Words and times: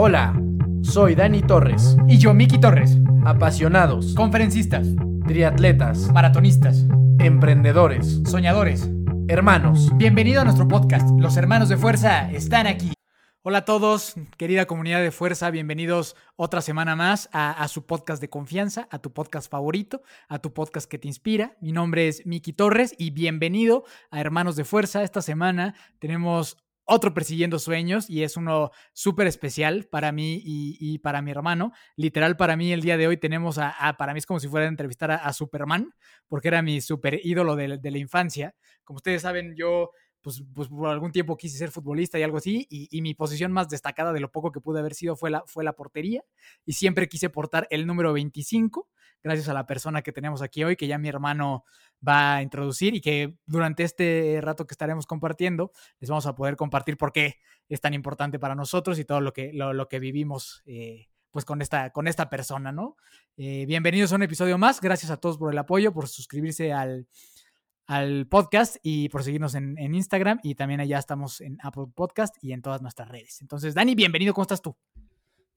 Hola, 0.00 0.32
soy 0.82 1.16
Dani 1.16 1.42
Torres. 1.42 1.96
Y 2.06 2.18
yo, 2.18 2.32
Miki 2.32 2.60
Torres. 2.60 2.96
Apasionados, 3.24 4.14
Conferencistas, 4.14 4.86
triatletas, 5.26 6.12
maratonistas, 6.12 6.84
emprendedores, 7.18 8.22
soñadores. 8.24 8.88
hermanos. 9.26 9.90
Bienvenido 9.96 10.40
a 10.40 10.44
nuestro 10.44 10.68
podcast. 10.68 11.10
Los 11.18 11.36
hermanos 11.36 11.68
de 11.68 11.76
fuerza 11.78 12.30
están 12.30 12.68
aquí. 12.68 12.92
Hola 13.42 13.58
a 13.58 13.64
todos, 13.64 14.14
querida 14.36 14.66
comunidad 14.66 15.02
de 15.02 15.10
fuerza, 15.10 15.50
bienvenidos 15.50 16.14
otra 16.36 16.60
semana 16.60 16.94
más 16.94 17.28
a, 17.32 17.50
a 17.50 17.66
su 17.66 17.84
podcast 17.84 18.20
de 18.20 18.30
confianza, 18.30 18.86
a 18.92 19.00
tu 19.00 19.12
podcast 19.12 19.50
favorito, 19.50 20.02
a 20.28 20.38
tu 20.38 20.54
podcast 20.54 20.88
que 20.88 20.98
te 20.98 21.08
inspira. 21.08 21.56
Mi 21.60 21.72
nombre 21.72 22.06
es 22.06 22.24
Miki 22.24 22.52
Torres 22.52 22.94
y 22.98 23.10
bienvenido 23.10 23.82
a 24.12 24.20
Hermanos 24.20 24.54
de 24.54 24.62
Fuerza. 24.62 25.02
Esta 25.02 25.22
semana 25.22 25.74
tenemos 25.98 26.56
otro 26.88 27.12
persiguiendo 27.14 27.58
sueños 27.58 28.08
y 28.08 28.22
es 28.22 28.36
uno 28.36 28.70
súper 28.94 29.26
especial 29.26 29.84
para 29.84 30.10
mí 30.10 30.40
y, 30.42 30.98
para 30.98 31.22
mi 31.22 31.30
hermano. 31.30 31.72
Literal, 31.96 32.36
para 32.36 32.56
mí 32.56 32.72
el 32.72 32.80
día 32.80 32.96
de 32.96 33.06
hoy 33.06 33.18
tenemos 33.18 33.58
a, 33.58 33.96
para 33.98 34.14
mí 34.14 34.18
es 34.18 34.26
como 34.26 34.40
si 34.40 34.48
fuera 34.48 34.66
a 34.66 34.70
entrevistar 34.70 35.10
a, 35.10 35.32
Superman, 35.32 35.92
porque 36.26 36.48
era 36.48 36.62
mi 36.62 36.80
super 36.80 37.20
ídolo 37.22 37.56
de, 37.56 37.78
de 37.78 37.90
la 37.90 37.98
infancia. 37.98 38.54
Como 38.84 38.96
ustedes 38.96 39.22
saben, 39.22 39.54
yo 39.54 39.90
pues, 40.22 40.42
pues 40.54 40.68
por 40.68 40.88
algún 40.88 41.12
tiempo 41.12 41.36
quise 41.36 41.58
ser 41.58 41.70
futbolista 41.70 42.18
y 42.18 42.22
algo 42.22 42.38
así, 42.38 42.66
y, 42.70 42.88
y 42.90 43.02
mi 43.02 43.14
posición 43.14 43.52
más 43.52 43.68
destacada 43.68 44.12
de 44.12 44.20
lo 44.20 44.30
poco 44.30 44.52
que 44.52 44.60
pude 44.60 44.80
haber 44.80 44.94
sido 44.94 45.16
fue 45.16 45.30
la, 45.30 45.44
fue 45.46 45.64
la 45.64 45.74
portería, 45.74 46.22
y 46.64 46.72
siempre 46.72 47.08
quise 47.08 47.30
portar 47.30 47.66
el 47.70 47.86
número 47.86 48.12
25, 48.12 48.88
gracias 49.22 49.48
a 49.48 49.54
la 49.54 49.66
persona 49.66 50.02
que 50.02 50.12
tenemos 50.12 50.42
aquí 50.42 50.64
hoy, 50.64 50.76
que 50.76 50.86
ya 50.86 50.98
mi 50.98 51.08
hermano 51.08 51.64
va 52.06 52.36
a 52.36 52.42
introducir 52.42 52.94
y 52.94 53.00
que 53.00 53.36
durante 53.46 53.82
este 53.82 54.38
rato 54.42 54.66
que 54.66 54.74
estaremos 54.74 55.06
compartiendo 55.06 55.72
les 56.00 56.10
vamos 56.10 56.26
a 56.26 56.34
poder 56.34 56.56
compartir 56.56 56.96
por 56.96 57.12
qué 57.12 57.36
es 57.68 57.80
tan 57.80 57.94
importante 57.94 58.38
para 58.38 58.54
nosotros 58.54 58.98
y 58.98 59.04
todo 59.04 59.20
lo 59.20 59.32
que, 59.32 59.52
lo, 59.52 59.72
lo 59.72 59.88
que 59.88 59.98
vivimos 59.98 60.62
eh, 60.66 61.08
pues 61.30 61.44
con 61.44 61.60
esta, 61.60 61.90
con 61.90 62.08
esta 62.08 62.30
persona, 62.30 62.72
¿no? 62.72 62.96
Eh, 63.36 63.66
bienvenidos 63.66 64.12
a 64.12 64.16
un 64.16 64.22
episodio 64.22 64.58
más, 64.58 64.80
gracias 64.80 65.10
a 65.10 65.18
todos 65.18 65.38
por 65.38 65.52
el 65.52 65.58
apoyo, 65.58 65.92
por 65.92 66.08
suscribirse 66.08 66.72
al, 66.72 67.06
al 67.86 68.26
podcast 68.28 68.76
y 68.82 69.08
por 69.08 69.22
seguirnos 69.22 69.54
en, 69.54 69.76
en 69.78 69.94
Instagram 69.94 70.40
y 70.42 70.54
también 70.54 70.80
allá 70.80 70.98
estamos 70.98 71.40
en 71.40 71.58
Apple 71.62 71.86
Podcast 71.94 72.36
y 72.42 72.52
en 72.52 72.62
todas 72.62 72.80
nuestras 72.82 73.08
redes. 73.08 73.40
Entonces, 73.40 73.74
Dani, 73.74 73.94
bienvenido, 73.94 74.34
¿cómo 74.34 74.42
estás 74.42 74.62
tú? 74.62 74.76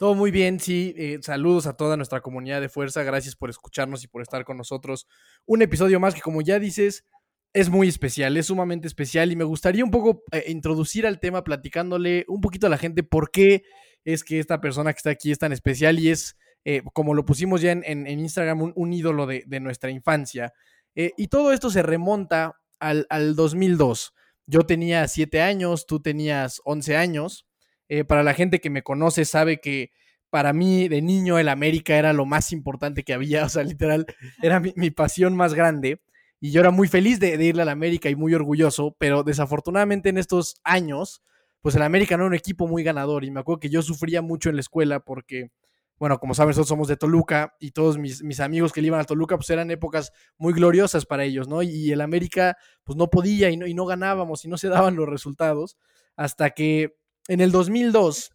Todo 0.02 0.16
muy 0.16 0.32
bien, 0.32 0.60
sí. 0.60 0.96
eh, 0.98 1.20
saludos 1.22 1.68
a 1.68 1.74
toda 1.74 1.96
nuestra 1.96 2.22
comunidad 2.22 2.60
de 2.60 2.70
fuerza. 2.70 3.04
Gracias 3.04 3.36
por 3.36 3.52
escucharnos 3.52 4.04
y 4.04 4.08
por 4.08 4.24
estar 4.24 4.44
con 4.46 4.58
nosotros. 4.58 5.08
Un 5.46 5.62
episodio 5.62 6.00
más 6.00 6.16
que, 6.16 6.22
como 6.22 6.42
ya 6.42 6.58
dices, 6.58 7.06
es 7.54 7.70
muy 7.70 7.88
especial, 7.88 8.36
es 8.36 8.48
sumamente 8.48 8.88
especial. 8.88 9.32
Y 9.32 9.36
me 9.36 9.44
gustaría 9.44 9.84
un 9.84 9.92
poco 9.92 10.24
eh, 10.32 10.46
introducir 10.48 11.06
al 11.06 11.20
tema 11.20 11.44
platicándole 11.44 12.26
un 12.30 12.42
poquito 12.42 12.66
a 12.66 12.72
la 12.72 12.80
gente 12.80 13.04
por 13.04 13.30
qué 13.30 13.62
es 14.04 14.24
que 14.24 14.40
esta 14.40 14.60
persona 14.60 14.92
que 14.92 14.98
está 14.98 15.12
aquí 15.12 15.32
es 15.32 15.38
tan 15.38 15.52
especial 15.52 16.00
y 16.00 16.10
es, 16.10 16.36
eh, 16.66 16.82
como 16.94 17.14
lo 17.14 17.24
pusimos 17.24 17.62
ya 17.62 17.72
en, 17.72 18.08
Instagram, 18.08 18.74
un, 18.76 18.94
ídolo 18.94 19.28
de, 19.28 19.60
nuestra 19.60 19.92
infancia. 19.92 20.52
Y 20.96 21.28
todo 21.28 21.54
esto 21.54 21.70
se 21.70 21.84
remonta 21.84 22.60
al, 22.80 23.06
al 23.12 23.36
2002. 23.36 24.16
Yo 24.48 24.62
tenía 24.62 25.08
7 25.08 25.42
años, 25.44 25.86
tú 25.86 26.02
tenías 26.02 26.60
11 26.64 26.98
años. 26.98 27.46
Eh, 27.94 28.06
para 28.06 28.24
la 28.24 28.34
gente 28.34 28.62
que 28.62 28.70
me 28.70 28.84
conoce 28.84 29.26
sabe 29.26 29.60
que 29.60 29.92
para 30.30 30.54
mí 30.54 30.88
de 30.88 31.02
niño 31.02 31.40
el 31.40 31.50
América 31.50 31.98
era 31.98 32.14
lo 32.14 32.26
más 32.26 32.54
importante 32.54 33.04
que 33.04 33.14
había, 33.14 33.44
o 33.44 33.50
sea, 33.50 33.64
literal, 33.66 34.06
era 34.42 34.62
mi, 34.62 34.92
pasión 34.92 35.36
más 35.36 35.54
grande. 35.54 36.02
Y 36.40 36.52
yo 36.52 36.62
era 36.62 36.72
muy 36.72 36.88
feliz 36.88 37.20
de, 37.20 37.38
de 37.38 37.44
irle 37.44 37.64
al 37.64 37.68
América 37.68 38.10
y 38.10 38.16
muy 38.16 38.34
orgulloso, 38.34 38.96
pero 38.98 39.24
desafortunadamente 39.24 40.08
en 40.08 40.18
estos 40.18 40.56
años, 40.64 41.22
pues 41.60 41.76
el 41.76 41.82
América 41.82 42.16
no 42.16 42.24
era 42.24 42.30
un 42.30 42.34
equipo 42.34 42.66
muy 42.66 42.82
ganador. 42.82 43.26
Y 43.26 43.32
me 43.32 43.42
acuerdo 43.42 43.60
que 43.60 43.70
yo 43.70 43.82
sufría 43.82 44.22
mucho 44.22 44.48
en 44.48 44.56
la 44.56 44.62
escuela 44.62 45.02
porque, 45.02 45.52
bueno, 46.00 46.18
como 46.18 46.34
saben, 46.34 46.52
nosotros 46.52 46.70
somos 46.70 46.88
de 46.88 46.96
Toluca 46.96 47.58
y 47.60 47.72
todos 47.72 47.98
mis, 47.98 48.24
mis 48.24 48.40
amigos 48.40 48.72
que 48.72 48.80
le 48.80 48.88
iban 48.88 49.02
a 49.02 49.04
Toluca, 49.04 49.36
pues 49.36 49.50
eran 49.50 49.70
épocas 49.70 50.14
muy 50.38 50.54
gloriosas 50.54 51.06
para 51.06 51.26
ellos, 51.26 51.50
¿no? 51.50 51.62
Y 51.62 51.92
el 51.92 52.00
América, 52.00 52.56
pues 52.86 52.96
no 52.96 53.10
podía 53.10 53.50
y 53.50 53.58
no, 53.58 53.68
y 53.68 53.74
no 53.74 53.86
ganábamos 53.86 54.46
y 54.46 54.48
no 54.48 54.58
se 54.58 54.70
daban 54.70 54.96
los 54.96 55.10
resultados 55.10 55.78
hasta 56.16 56.52
que 56.52 57.01
en 57.28 57.42
el 57.42 57.52
2002 57.52 58.32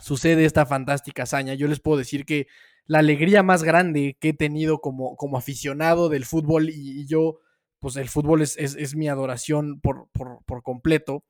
sucede 0.00 0.44
esta 0.44 0.66
fantástica 0.66 1.24
hazaña. 1.24 1.54
Yo 1.54 1.68
les 1.68 1.80
puedo 1.80 1.98
decir 1.98 2.24
que 2.24 2.46
la 2.86 2.98
alegría 2.98 3.42
más 3.42 3.62
grande 3.62 4.16
que 4.20 4.30
he 4.30 4.34
tenido 4.34 4.80
como, 4.80 5.16
como 5.16 5.36
aficionado 5.36 6.08
del 6.08 6.24
fútbol 6.24 6.70
y, 6.70 7.00
y 7.00 7.06
yo, 7.06 7.38
pues 7.80 7.96
el 7.96 8.08
fútbol 8.08 8.42
es, 8.42 8.56
es, 8.58 8.76
es 8.76 8.94
mi 8.94 9.08
adoración 9.08 9.80
por, 9.80 10.08
por, 10.12 10.44
por 10.44 10.62
completo. 10.62 11.24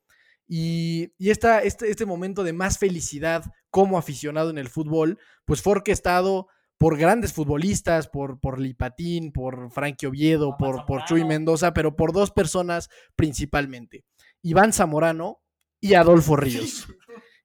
Y, 0.48 1.12
y 1.18 1.30
esta, 1.30 1.60
este, 1.60 1.90
este 1.90 2.06
momento 2.06 2.44
de 2.44 2.52
más 2.52 2.78
felicidad 2.78 3.44
como 3.70 3.98
aficionado 3.98 4.50
en 4.50 4.58
el 4.58 4.68
fútbol, 4.68 5.18
pues 5.44 5.62
fue 5.62 5.72
orquestado 5.72 6.48
por 6.78 6.98
grandes 6.98 7.32
futbolistas, 7.32 8.08
por, 8.08 8.38
por 8.38 8.60
Lipatín, 8.60 9.32
por 9.32 9.70
Frankie 9.70 10.06
Oviedo, 10.06 10.56
por, 10.58 10.84
por 10.84 11.04
Chuy 11.04 11.24
Mendoza, 11.24 11.72
pero 11.72 11.96
por 11.96 12.12
dos 12.12 12.30
personas 12.30 12.90
principalmente. 13.16 14.04
Iván 14.42 14.72
Zamorano 14.72 15.40
y 15.80 15.94
Adolfo 15.94 16.36
Ríos. 16.36 16.86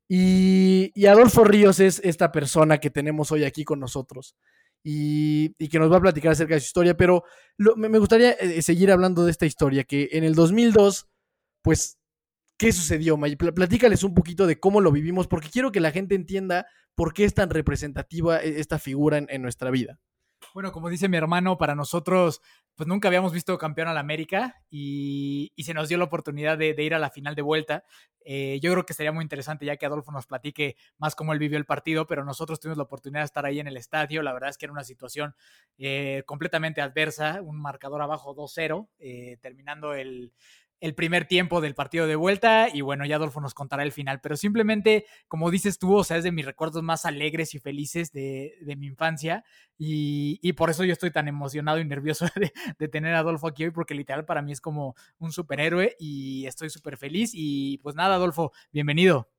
Y, 0.07 0.91
y 0.93 1.05
Adolfo 1.05 1.43
Ríos 1.43 1.79
es 1.79 2.01
esta 2.03 2.31
persona 2.31 2.79
que 2.79 2.89
tenemos 2.89 3.31
hoy 3.31 3.45
aquí 3.45 3.63
con 3.63 3.79
nosotros 3.79 4.35
y, 4.83 5.55
y 5.57 5.69
que 5.69 5.79
nos 5.79 5.91
va 5.91 5.97
a 5.97 6.01
platicar 6.01 6.33
acerca 6.33 6.55
de 6.55 6.59
su 6.59 6.65
historia, 6.65 6.97
pero 6.97 7.23
lo- 7.57 7.75
me, 7.77 7.97
gustaría 7.97 8.31
eh, 8.33 8.61
seguir 8.61 8.91
hablando 8.91 9.23
de 9.25 9.31
esta 9.31 9.45
historia, 9.45 9.83
que 9.85 10.09
en 10.11 10.23
el 10.23 10.35
2002, 10.35 11.07
pues, 11.61 11.97
¿qué 12.57 12.71
sucedió, 12.73 13.17
May? 13.17 13.35
Platícales 13.37 14.03
un 14.03 14.13
poquito 14.13 14.47
de 14.47 14.59
cómo 14.59 14.81
lo 14.81 14.91
vivimos, 14.91 15.27
porque 15.27 15.49
quiero 15.49 15.71
que 15.71 15.79
la 15.79 15.91
gente 15.91 16.15
entienda 16.15 16.67
por 16.95 17.13
qué 17.13 17.25
es 17.25 17.33
tan 17.33 17.49
representativa 17.49 18.41
eh, 18.43 18.59
esta 18.59 18.79
figura 18.79 19.17
en, 19.17 19.27
en 19.29 19.41
nuestra 19.41 19.71
vida. 19.71 19.99
Bueno, 20.53 20.71
como 20.71 20.89
dice 20.89 21.07
mi 21.07 21.17
hermano, 21.17 21.57
para 21.57 21.75
nosotros, 21.75 22.41
pues 22.75 22.87
nunca 22.87 23.07
habíamos 23.07 23.31
visto 23.31 23.57
campeón 23.57 23.87
al 23.87 23.97
América 23.97 24.61
y, 24.69 25.53
se 25.57 25.73
nos 25.73 25.89
dio 25.89 25.97
la 25.97 26.05
oportunidad 26.05 26.57
de, 26.57 26.73
de 26.73 26.83
ir 26.83 26.93
a 26.93 26.99
la 26.99 27.09
final 27.09 27.35
de 27.35 27.41
vuelta. 27.41 27.83
Eh, 28.23 28.59
yo 28.61 28.71
creo 28.71 28.85
que 28.85 28.93
sería 28.93 29.11
muy 29.11 29.23
interesante 29.23 29.65
ya 29.65 29.77
que 29.77 29.85
Adolfo 29.85 30.11
nos 30.11 30.27
platique 30.27 30.75
más 30.97 31.15
cómo 31.15 31.33
él 31.33 31.39
vivió 31.39 31.57
el 31.57 31.65
partido, 31.65 32.05
pero 32.07 32.23
nosotros 32.23 32.59
tuvimos 32.59 32.77
la 32.77 32.83
oportunidad 32.83 33.21
de 33.21 33.25
estar 33.25 33.45
ahí 33.45 33.59
en 33.59 33.67
el 33.67 33.77
estadio. 33.77 34.21
La 34.21 34.33
verdad 34.33 34.49
es 34.49 34.57
que 34.57 34.65
era 34.65 34.73
una 34.73 34.83
situación 34.83 35.35
eh, 35.77 36.23
completamente 36.25 36.81
adversa, 36.81 37.41
un 37.41 37.59
marcador 37.59 38.01
abajo 38.01 38.35
2-0, 38.35 38.89
eh, 38.99 39.37
terminando 39.41 39.93
el, 39.93 40.33
el 40.81 40.93
primer 40.95 41.25
tiempo 41.27 41.61
del 41.61 41.75
partido 41.75 42.07
de 42.07 42.15
vuelta 42.17 42.67
y 42.73 42.81
bueno, 42.81 43.05
ya 43.05 43.15
Adolfo 43.15 43.39
nos 43.39 43.53
contará 43.53 43.83
el 43.83 43.93
final, 43.93 44.19
pero 44.19 44.35
simplemente, 44.35 45.05
como 45.29 45.49
dices 45.49 45.79
tú, 45.79 45.95
o 45.95 46.03
sea, 46.03 46.17
es 46.17 46.23
de 46.25 46.31
mis 46.33 46.45
recuerdos 46.45 46.83
más 46.83 47.05
alegres 47.05 47.53
y 47.55 47.59
felices 47.59 48.11
de, 48.11 48.55
de 48.61 48.75
mi 48.75 48.87
infancia 48.87 49.45
y, 49.77 50.39
y 50.41 50.53
por 50.53 50.69
eso 50.69 50.83
yo 50.83 50.91
estoy 50.91 51.11
tan 51.11 51.27
emocionado 51.29 51.79
y 51.79 51.85
nervioso 51.85 52.25
de, 52.35 52.51
de 52.77 52.87
tener 52.89 53.13
a 53.15 53.19
Adolfo 53.19 53.47
aquí 53.47 53.63
hoy, 53.63 53.71
porque 53.71 53.93
literal 53.95 54.25
para 54.25 54.41
mí 54.41 54.51
es 54.51 54.59
como 54.59 54.95
un 55.19 55.31
superhéroe 55.31 55.95
y 55.99 56.45
estoy 56.47 56.69
súper 56.69 56.97
feliz 56.97 57.31
y 57.33 57.77
pues 57.77 57.95
nada, 57.95 58.15
Adolfo, 58.15 58.51
bienvenido. 58.73 59.29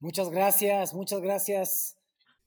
Muchas 0.00 0.30
gracias, 0.30 0.94
muchas 0.94 1.20
gracias. 1.20 1.96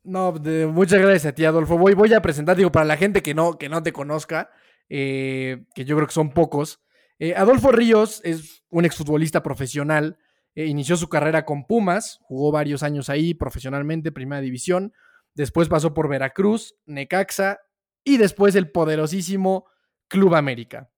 No, 0.04 0.32
de- 0.32 0.66
muchas 0.68 1.00
gracias 1.00 1.26
a 1.28 1.36
ti, 1.36 1.46
Adolfo. 1.46 1.78
Voy, 1.78 1.94
voy 1.94 2.14
a 2.14 2.22
presentar, 2.22 2.58
digo, 2.58 2.72
para 2.72 2.86
la 2.86 2.98
gente 2.98 3.22
que 3.22 3.34
no, 3.34 3.58
que 3.58 3.70
no 3.70 3.84
te 3.84 3.94
conozca, 3.94 4.50
eh, 4.90 5.66
que 5.76 5.86
yo 5.86 5.96
creo 5.96 6.08
que 6.08 6.14
son 6.14 6.32
pocos. 6.32 6.82
Eh, 7.24 7.36
Adolfo 7.36 7.72
Ríos 7.72 8.20
es 8.24 8.64
un 8.70 8.84
exfutbolista 8.84 9.44
profesional. 9.44 10.18
eh, 10.56 10.66
inició 10.66 10.98
su 10.98 11.08
carrera 11.08 11.46
con 11.46 11.66
Pumas, 11.68 12.18
jugó 12.24 12.52
varios 12.52 12.82
años 12.82 13.10
ahí 13.10 13.36
profesionalmente, 13.36 14.12
primera 14.12 14.42
división. 14.42 14.92
Después 15.36 15.70
pasó 15.70 15.94
por 15.94 16.10
Veracruz, 16.10 16.76
Necaxa 16.88 17.60
y 18.04 18.18
después 18.18 18.56
el 18.56 18.72
poderosísimo 18.72 19.68
Club 20.08 20.34
América. 20.34 20.90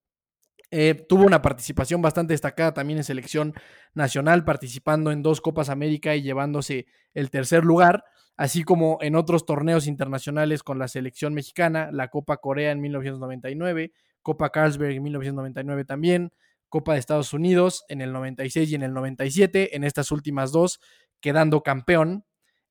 Eh, 0.72 0.96
tuvo 1.08 1.26
una 1.26 1.42
participación 1.42 2.02
bastante 2.02 2.34
destacada 2.34 2.74
también 2.74 3.00
en 3.00 3.04
selección 3.04 3.54
nacional, 3.94 4.46
participando 4.46 5.12
en 5.12 5.24
dos 5.24 5.42
Copas 5.42 5.68
América 5.68 6.16
y 6.16 6.22
llevándose 6.22 6.88
el 7.14 7.30
tercer 7.30 7.66
lugar 7.66 8.06
así 8.38 8.64
como 8.64 8.98
en 9.02 9.16
otros 9.16 9.46
torneos 9.46 9.88
internacionales 9.88 10.64
con 10.64 10.80
la 10.80 10.88
selección 10.88 11.34
mexicana, 11.34 11.90
la 11.92 12.08
Copa 12.08 12.38
Corea 12.38 12.72
en 12.72 12.81
1999, 12.81 13.92
Copa 14.24 14.50
Carlsberg 14.50 14.96
en 14.96 15.04
1999 15.04 15.86
también, 15.86 16.34
Copa 16.70 16.94
de 16.94 17.00
Estados 17.00 17.34
Unidos 17.34 17.86
en 17.90 18.02
el 18.02 18.12
96 18.12 18.72
y 18.72 18.75
en 18.75 18.81
el 18.81 18.94
97, 18.94 19.75
en 19.75 19.84
estas 19.84 20.12
últimas 20.12 20.52
dos, 20.52 20.80
quedando 21.20 21.62
campeón. 21.62 22.25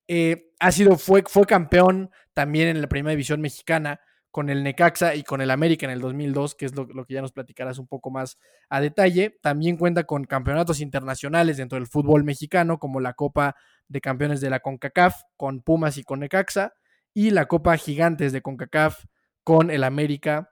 Eh, 0.08 0.50
ha 0.58 0.72
sido, 0.72 0.98
fue, 0.98 1.22
fue 1.24 1.46
campeón 1.46 2.10
también 2.32 2.68
en 2.68 2.80
la 2.80 2.88
primera 2.88 3.12
división 3.12 3.40
mexicana 3.40 4.00
con 4.32 4.48
el 4.48 4.64
Necaxa 4.64 5.14
y 5.14 5.22
con 5.22 5.40
el 5.40 5.50
América 5.50 5.86
en 5.86 5.92
el 5.92 6.00
2002, 6.00 6.54
que 6.54 6.64
es 6.64 6.74
lo, 6.74 6.86
lo 6.86 7.04
que 7.04 7.14
ya 7.14 7.20
nos 7.20 7.32
platicarás 7.32 7.78
un 7.78 7.86
poco 7.86 8.10
más 8.10 8.38
a 8.70 8.80
detalle. 8.80 9.38
También 9.42 9.76
cuenta 9.76 10.04
con 10.04 10.24
campeonatos 10.24 10.80
internacionales 10.80 11.58
dentro 11.58 11.76
del 11.76 11.86
fútbol 11.86 12.24
mexicano, 12.24 12.78
como 12.78 12.98
la 12.98 13.12
Copa 13.12 13.54
de 13.88 14.00
Campeones 14.00 14.40
de 14.40 14.50
la 14.50 14.60
CONCACAF 14.60 15.14
con 15.36 15.62
Pumas 15.62 15.98
y 15.98 16.02
con 16.02 16.20
Necaxa, 16.20 16.72
y 17.14 17.30
la 17.30 17.46
Copa 17.46 17.76
Gigantes 17.76 18.32
de 18.32 18.40
CONCACAF 18.40 19.04
con 19.44 19.70
el 19.70 19.84
América 19.84 20.51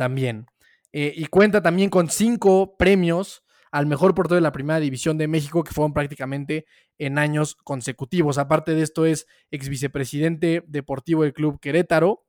también. 0.00 0.46
Eh, 0.94 1.12
y 1.14 1.26
cuenta 1.26 1.60
también 1.60 1.90
con 1.90 2.08
cinco 2.08 2.74
premios 2.78 3.44
al 3.70 3.84
mejor 3.84 4.14
portero 4.14 4.36
de 4.36 4.40
la 4.40 4.50
primera 4.50 4.80
división 4.80 5.18
de 5.18 5.28
México, 5.28 5.62
que 5.62 5.74
fueron 5.74 5.92
prácticamente 5.92 6.64
en 6.96 7.18
años 7.18 7.54
consecutivos. 7.54 8.38
Aparte 8.38 8.74
de 8.74 8.80
esto, 8.80 9.04
es 9.04 9.26
ex 9.50 9.68
vicepresidente 9.68 10.64
deportivo 10.66 11.22
del 11.22 11.34
club 11.34 11.60
Querétaro 11.60 12.24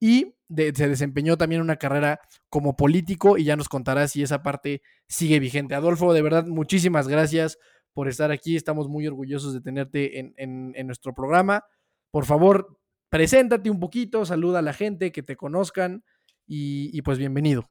y 0.00 0.34
se 0.48 0.88
desempeñó 0.88 1.36
también 1.36 1.60
una 1.60 1.76
carrera 1.76 2.20
como 2.48 2.74
político 2.74 3.36
y 3.36 3.44
ya 3.44 3.54
nos 3.54 3.68
contará 3.68 4.08
si 4.08 4.22
esa 4.22 4.42
parte 4.42 4.80
sigue 5.06 5.38
vigente. 5.38 5.74
Adolfo, 5.74 6.14
de 6.14 6.22
verdad, 6.22 6.46
muchísimas 6.46 7.06
gracias 7.06 7.58
por 7.92 8.08
estar 8.08 8.30
aquí. 8.30 8.56
Estamos 8.56 8.88
muy 8.88 9.06
orgullosos 9.06 9.52
de 9.52 9.60
tenerte 9.60 10.18
en, 10.18 10.86
nuestro 10.86 11.12
programa. 11.12 11.64
Por 12.10 12.24
favor, 12.24 12.80
preséntate 13.10 13.68
un 13.68 13.78
poquito, 13.78 14.24
saluda 14.24 14.60
a 14.60 14.62
la 14.62 14.72
gente, 14.72 15.12
que 15.12 15.22
te 15.22 15.36
conozcan 15.36 16.02
y, 16.52 17.00
pues 17.02 17.16
bienvenido. 17.16 17.70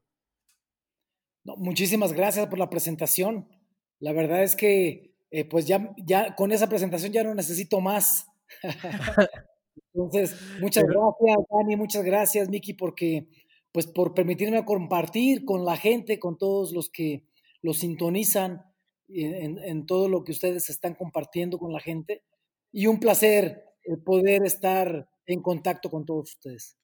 muchísimas 1.44 2.14
gracias 2.14 2.48
por 2.48 2.58
la 2.58 2.70
presentación. 2.70 3.50
La 4.00 4.14
verdad 4.14 4.42
es 4.42 4.56
que 4.56 5.14
eh, 5.32 5.44
pues 5.44 5.68
ya, 5.68 5.94
ya 5.98 6.34
con 6.36 6.54
esa 6.54 6.70
presentación 6.70 7.12
ya 7.12 7.24
no 7.24 7.36
necesito 7.36 7.82
más. 7.82 8.28
Entonces, 9.94 10.36
muchas 10.62 10.86
gracias, 10.86 11.38
Dani, 11.52 11.76
muchas 11.76 12.06
gracias, 12.06 12.48
Miki, 12.48 12.74
porque, 12.74 13.28
pues, 13.74 13.86
por 13.86 14.14
permitirme 14.14 14.64
compartir 14.64 15.44
con 15.44 15.66
la 15.66 15.76
gente, 15.76 16.18
con 16.18 16.38
todos 16.38 16.72
los 16.72 16.90
que 16.90 17.26
lo 17.62 17.74
sintonizan 17.74 18.64
en, 19.10 19.86
todo 19.86 20.08
lo 20.08 20.24
que 20.24 20.32
ustedes 20.32 20.70
están 20.70 20.96
compartiendo 20.96 21.60
con 21.60 21.74
la 21.74 21.82
gente. 21.82 22.24
Y 22.72 22.88
un 22.88 23.00
placer 23.00 23.66
poder 24.06 24.46
estar 24.46 25.10
en 25.26 25.42
contacto 25.42 25.90
con 25.90 26.06
todos 26.06 26.30
ustedes. 26.30 26.80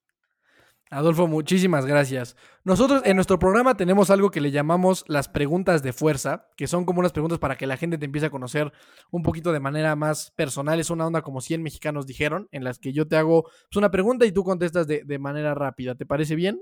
Adolfo, 0.92 1.26
muchísimas 1.28 1.86
gracias. 1.88 2.36
Nosotros 2.64 3.02
en 3.06 3.16
nuestro 3.16 3.40
programa 3.40 3.76
tenemos 3.76 4.12
algo 4.12 4.30
que 4.30 4.40
le 4.40 4.52
llamamos 4.52 5.04
las 5.08 5.28
preguntas 5.28 5.82
de 5.82 5.94
fuerza, 5.94 6.48
que 6.56 6.68
son 6.68 6.86
como 6.86 7.00
unas 7.00 7.12
preguntas 7.12 7.40
para 7.40 7.58
que 7.58 7.66
la 7.66 7.76
gente 7.76 7.98
te 7.98 8.06
empiece 8.06 8.28
a 8.28 8.30
conocer 8.30 8.72
un 9.12 9.24
poquito 9.24 9.52
de 9.52 9.60
manera 9.60 9.96
más 9.96 10.32
personal. 10.32 10.80
Es 10.80 10.92
una 10.92 11.08
onda 11.08 11.24
como 11.24 11.42
100 11.42 11.64
mexicanos 11.64 12.06
dijeron, 12.06 12.48
en 12.52 12.64
las 12.64 12.78
que 12.78 12.94
yo 12.94 13.08
te 13.08 13.16
hago 13.16 13.44
pues, 13.44 13.78
una 13.78 13.90
pregunta 13.90 14.28
y 14.28 14.32
tú 14.32 14.44
contestas 14.44 14.86
de, 14.86 15.20
manera 15.20 15.56
rápida. 15.56 15.96
¿Te 15.96 16.06
parece 16.06 16.36
bien? 16.36 16.62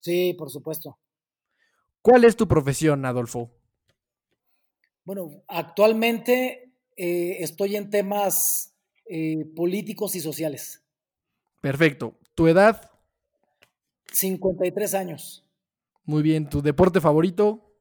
Sí, 0.00 0.34
por 0.36 0.50
supuesto. 0.50 0.98
¿Cuál 2.02 2.24
es 2.24 2.36
tu 2.36 2.46
profesión, 2.46 3.06
Adolfo? 3.06 3.52
Bueno, 5.04 5.30
actualmente 5.48 6.74
eh, 6.96 7.36
estoy 7.40 7.76
en 7.76 7.88
temas 7.88 8.74
eh, 9.06 9.46
políticos 9.56 10.14
y 10.14 10.20
sociales. 10.20 10.84
Perfecto. 11.60 12.18
¿Tu 12.34 12.48
edad? 12.48 12.91
53 14.12 14.94
años. 14.94 15.44
Muy 16.04 16.22
bien, 16.22 16.48
¿tu 16.48 16.62
deporte 16.62 17.00
favorito? 17.00 17.74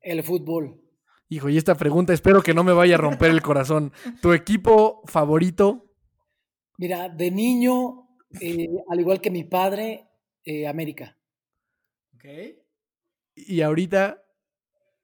El 0.00 0.22
fútbol. 0.22 0.80
Hijo, 1.28 1.50
y 1.50 1.58
esta 1.58 1.74
pregunta 1.74 2.14
espero 2.14 2.42
que 2.42 2.54
no 2.54 2.64
me 2.64 2.72
vaya 2.72 2.94
a 2.94 2.98
romper 2.98 3.30
el 3.30 3.42
corazón. 3.42 3.92
¿Tu 4.22 4.32
equipo 4.32 5.02
favorito? 5.04 5.92
Mira, 6.78 7.08
de 7.08 7.30
niño, 7.30 8.08
eh, 8.40 8.68
al 8.88 9.00
igual 9.00 9.20
que 9.20 9.30
mi 9.30 9.44
padre, 9.44 10.08
eh, 10.44 10.66
América. 10.66 11.18
Ok. 12.14 12.24
¿Y 13.34 13.60
ahorita, 13.60 14.22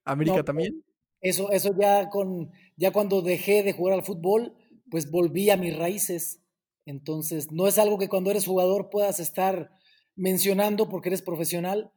América 0.04 0.42
también? 0.42 0.82
Eso, 1.20 1.50
eso 1.52 1.74
ya 1.78 2.08
con, 2.08 2.50
ya 2.76 2.90
cuando 2.90 3.20
dejé 3.20 3.62
de 3.62 3.72
jugar 3.72 3.94
al 3.94 4.04
fútbol, 4.04 4.54
pues 4.90 5.10
volví 5.10 5.50
a 5.50 5.56
mis 5.56 5.76
raíces. 5.76 6.40
Entonces, 6.86 7.52
no 7.52 7.66
es 7.66 7.78
algo 7.78 7.98
que 7.98 8.08
cuando 8.08 8.30
eres 8.30 8.46
jugador 8.46 8.88
puedas 8.88 9.20
estar 9.20 9.70
mencionando 10.16 10.88
porque 10.88 11.08
eres 11.08 11.22
profesional, 11.22 11.92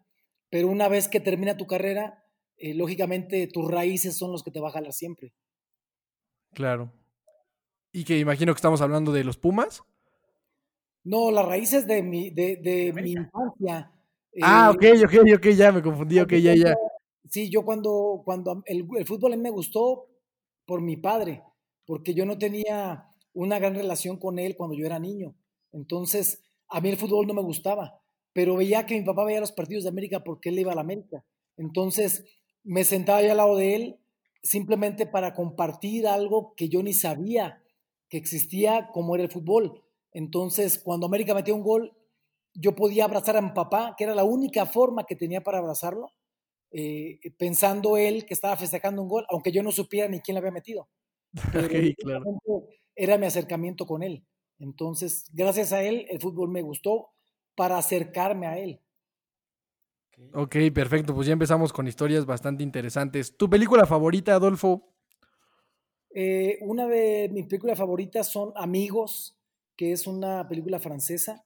pero 0.50 0.68
una 0.68 0.88
vez 0.88 1.08
que 1.08 1.20
termina 1.20 1.58
tu 1.58 1.68
carrera, 1.68 2.24
eh, 2.58 2.74
lógicamente 2.74 3.48
tus 3.48 3.70
raíces 3.70 4.18
son 4.18 4.32
los 4.32 4.44
que 4.44 4.52
te 4.52 4.60
va 4.60 4.70
a 4.70 4.72
jalar 4.72 4.94
siempre. 4.94 5.34
Claro. 6.54 6.92
Y 7.92 8.04
que 8.04 8.18
imagino 8.18 8.54
que 8.54 8.58
estamos 8.58 8.82
hablando 8.82 9.12
de 9.12 9.24
los 9.24 9.38
Pumas. 9.38 9.84
No, 11.04 11.32
las 11.32 11.46
raíces 11.46 11.88
de 11.88 12.04
mi, 12.04 12.30
de, 12.32 12.92
mi 12.96 13.12
infancia. 13.12 13.92
ah, 14.42 14.72
ok, 14.72 14.84
ok, 15.06 15.14
ok, 15.36 15.48
ya 15.50 15.72
me 15.72 15.82
confundí, 15.82 16.20
ok, 16.20 16.34
ya, 16.34 16.56
ya. 16.56 16.76
Sí, 17.30 17.50
yo 17.50 17.64
cuando, 17.64 18.22
cuando 18.26 18.64
el, 18.66 18.86
el 18.98 19.06
fútbol 19.06 19.34
a 19.34 19.36
mí 19.36 19.42
me 19.42 19.50
gustó 19.50 20.08
por 20.66 20.82
mi 20.82 20.98
padre, 20.98 21.44
porque 21.86 22.14
yo 22.14 22.26
no 22.26 22.38
tenía 22.38 23.06
una 23.34 23.60
gran 23.60 23.76
relación 23.76 24.18
con 24.18 24.40
él 24.40 24.56
cuando 24.58 24.76
yo 24.76 24.86
era 24.86 25.00
niño. 25.00 25.36
Entonces, 25.72 26.44
a 26.68 26.82
mí 26.82 26.90
el 26.90 26.98
fútbol 26.98 27.28
no 27.28 27.34
me 27.34 27.42
gustaba 27.42 27.97
pero 28.38 28.56
veía 28.56 28.86
que 28.86 28.94
mi 28.94 29.04
papá 29.04 29.26
veía 29.26 29.40
los 29.40 29.52
partidos 29.52 29.84
de 29.84 29.90
América 29.90 30.24
porque 30.24 30.50
él 30.50 30.60
iba 30.60 30.72
a 30.72 30.76
la 30.76 30.82
América. 30.82 31.26
Entonces 31.58 32.24
me 32.64 32.84
sentaba 32.84 33.24
yo 33.24 33.32
al 33.32 33.38
lado 33.38 33.56
de 33.56 33.74
él 33.74 34.00
simplemente 34.44 35.08
para 35.08 35.34
compartir 35.34 36.06
algo 36.06 36.54
que 36.56 36.70
yo 36.70 36.84
ni 36.84 36.94
sabía 36.94 37.64
que 38.10 38.18
existía 38.18 38.92
como 38.94 39.16
era 39.16 39.24
el 39.24 39.32
fútbol. 39.32 39.84
Entonces, 40.12 40.78
cuando 40.78 41.08
América 41.08 41.34
metía 41.34 41.56
un 41.56 41.64
gol, 41.64 41.98
yo 42.54 42.76
podía 42.76 43.06
abrazar 43.06 43.38
a 43.38 43.42
mi 43.42 43.54
papá, 43.54 43.96
que 43.98 44.04
era 44.04 44.14
la 44.14 44.24
única 44.24 44.68
forma 44.68 45.08
que 45.08 45.16
tenía 45.16 45.42
para 45.42 45.58
abrazarlo, 45.58 46.12
eh, 46.70 47.18
pensando 47.40 47.98
él 47.98 48.24
que 48.24 48.36
estaba 48.36 48.56
festejando 48.56 49.02
un 49.02 49.10
gol, 49.10 49.26
aunque 49.32 49.52
yo 49.52 49.64
no 49.64 49.72
supiera 49.72 50.08
ni 50.08 50.20
quién 50.20 50.36
le 50.36 50.42
había 50.42 50.52
metido. 50.52 50.88
Era 52.96 53.18
mi 53.18 53.26
acercamiento 53.26 53.88
con 53.88 54.04
él. 54.04 54.24
Entonces, 54.60 55.26
gracias 55.34 55.74
a 55.74 55.82
él, 55.84 56.06
el 56.12 56.22
fútbol 56.22 56.52
me 56.52 56.62
gustó 56.62 57.10
para 57.58 57.80
acercarme 57.80 58.46
a 58.46 58.60
él. 58.60 58.80
Ok, 60.34 60.56
perfecto. 60.74 61.14
Pues 61.14 61.26
ya 61.26 61.34
empezamos 61.34 61.74
con 61.74 61.88
historias 61.88 62.26
bastante 62.26 62.64
interesantes. 62.64 63.36
¿Tu 63.36 63.50
película 63.50 63.88
favorita, 63.88 64.36
Adolfo? 64.36 64.94
Eh, 66.14 66.60
una 66.62 66.88
de 66.88 67.30
mis 67.34 67.48
películas 67.48 67.78
favoritas 67.78 68.32
son 68.32 68.54
Amigos, 68.56 69.36
que 69.76 69.92
es 69.92 70.06
una 70.06 70.48
película 70.48 70.80
francesa. 70.80 71.44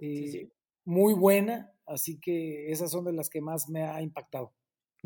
Eh, 0.00 0.48
muy 0.84 1.14
buena, 1.14 1.72
así 1.86 2.20
que 2.20 2.70
esas 2.70 2.92
son 2.92 3.04
de 3.04 3.12
las 3.12 3.28
que 3.28 3.40
más 3.40 3.68
me 3.68 3.82
ha 3.82 4.00
impactado. 4.00 4.52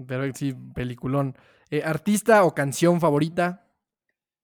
Pero 0.06 0.30
sí, 0.34 0.52
peliculón. 0.74 1.34
Eh, 1.70 1.82
¿Artista 1.82 2.44
o 2.44 2.54
canción 2.54 3.00
favorita? 3.00 3.66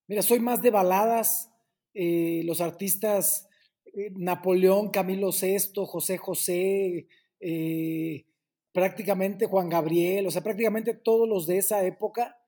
Mira, 0.09 0.23
soy 0.23 0.41
más 0.41 0.62
de 0.62 0.71
baladas. 0.71 1.50
los 1.94 2.62
artistas 2.62 3.47
Napoleón, 3.94 4.91
Camilo 4.91 5.31
VI, 5.31 5.87
José 5.87 6.17
José, 6.17 7.09
eh, 7.41 8.27
prácticamente 8.73 9.47
Juan 9.47 9.69
Gabriel, 9.69 10.27
o 10.27 10.31
sea, 10.31 10.43
prácticamente 10.43 10.94
todos 10.94 11.29
los 11.29 11.47
de 11.47 11.59
esa 11.59 11.85
época 11.85 12.39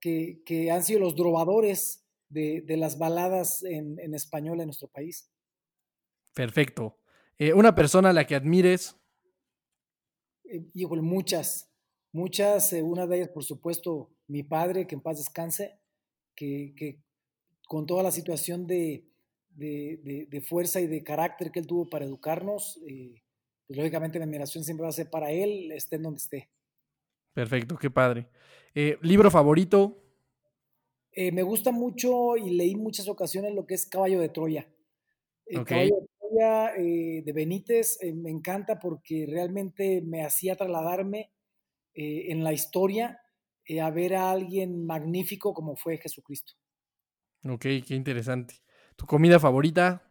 que, 0.00 0.70
han 0.70 0.84
sido 0.84 1.00
los 1.00 1.16
drobadores 1.16 2.04
de, 2.28 2.64
las 2.76 2.98
baladas 2.98 3.62
en, 3.62 4.14
español 4.14 4.60
en 4.60 4.66
nuestro 4.66 4.88
país. 4.88 5.30
Perfecto. 6.34 6.98
Eh, 7.38 7.52
¿Una 7.52 7.74
persona 7.74 8.10
a 8.10 8.12
la 8.12 8.26
que 8.26 8.34
admires? 8.34 8.96
híjole, 10.74 11.02
muchas, 11.02 11.72
muchas. 12.12 12.72
una 12.74 13.06
de 13.06 13.16
ellas, 13.16 13.30
por 13.30 13.44
supuesto, 13.44 14.10
mi 14.26 14.42
padre, 14.42 14.86
que 14.86 14.94
en 14.94 15.00
paz 15.00 15.18
descanse, 15.18 15.78
que 16.34 17.00
con 17.66 17.86
toda 17.86 18.02
la 18.02 18.10
situación 18.10 18.66
de, 18.66 19.06
de, 19.54 20.44
fuerza 20.46 20.80
y 20.80 20.86
de 20.86 21.02
carácter 21.02 21.50
que 21.50 21.60
él 21.60 21.66
tuvo 21.66 21.88
para 21.88 22.04
educarnos, 22.04 22.80
eh, 22.88 23.22
pues 23.66 23.76
lógicamente 23.76 24.18
mi 24.18 24.24
admiración 24.24 24.64
siempre 24.64 24.82
va 24.82 24.90
a 24.90 24.92
ser 24.92 25.10
para 25.10 25.30
él, 25.30 25.72
esté 25.72 25.96
en 25.96 26.02
donde 26.02 26.18
esté. 26.18 26.50
Perfecto, 27.32 27.76
qué 27.76 27.90
padre. 27.90 28.28
Eh, 28.74 28.98
¿Libro 29.02 29.30
favorito? 29.30 30.02
Eh, 31.12 31.32
me 31.32 31.42
gusta 31.42 31.72
mucho 31.72 32.36
y 32.36 32.50
leí 32.50 32.74
muchas 32.74 33.08
ocasiones 33.08 33.54
lo 33.54 33.66
que 33.66 33.74
es 33.74 33.86
Caballo 33.86 34.20
de 34.20 34.28
Troya. 34.28 34.68
El 35.46 35.64
Caballo 35.64 36.00
de 36.00 36.08
Troya 36.18 36.72
de 36.74 37.32
Benítez 37.32 37.98
me 38.14 38.30
encanta 38.30 38.78
porque 38.78 39.26
realmente 39.28 40.02
me 40.02 40.24
hacía 40.24 40.56
trasladarme 40.56 41.32
en 41.94 42.42
la 42.42 42.52
historia 42.52 43.20
a 43.80 43.90
ver 43.90 44.14
a 44.14 44.30
alguien 44.30 44.84
magnífico 44.84 45.54
como 45.54 45.76
fue 45.76 45.98
Jesucristo. 45.98 46.54
Ok, 47.44 47.62
qué 47.86 47.94
interesante. 47.94 48.63
¿Tu 48.96 49.06
comida 49.06 49.38
favorita? 49.38 50.02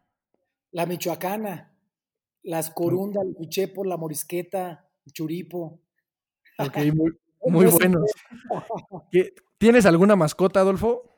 La 0.72 0.86
michoacana, 0.86 1.74
las 2.44 2.70
corundas, 2.72 3.24
el 3.26 3.36
pichepo, 3.36 3.84
la 3.86 3.98
morisqueta, 3.98 4.90
el 5.06 5.14
churipo. 5.14 5.80
Ok, 6.60 6.78
muy, 7.46 7.66
buenos. 7.68 8.12
¿Tienes 9.58 9.86
alguna 9.86 10.16
mascota, 10.16 10.60
Adolfo? 10.60 11.10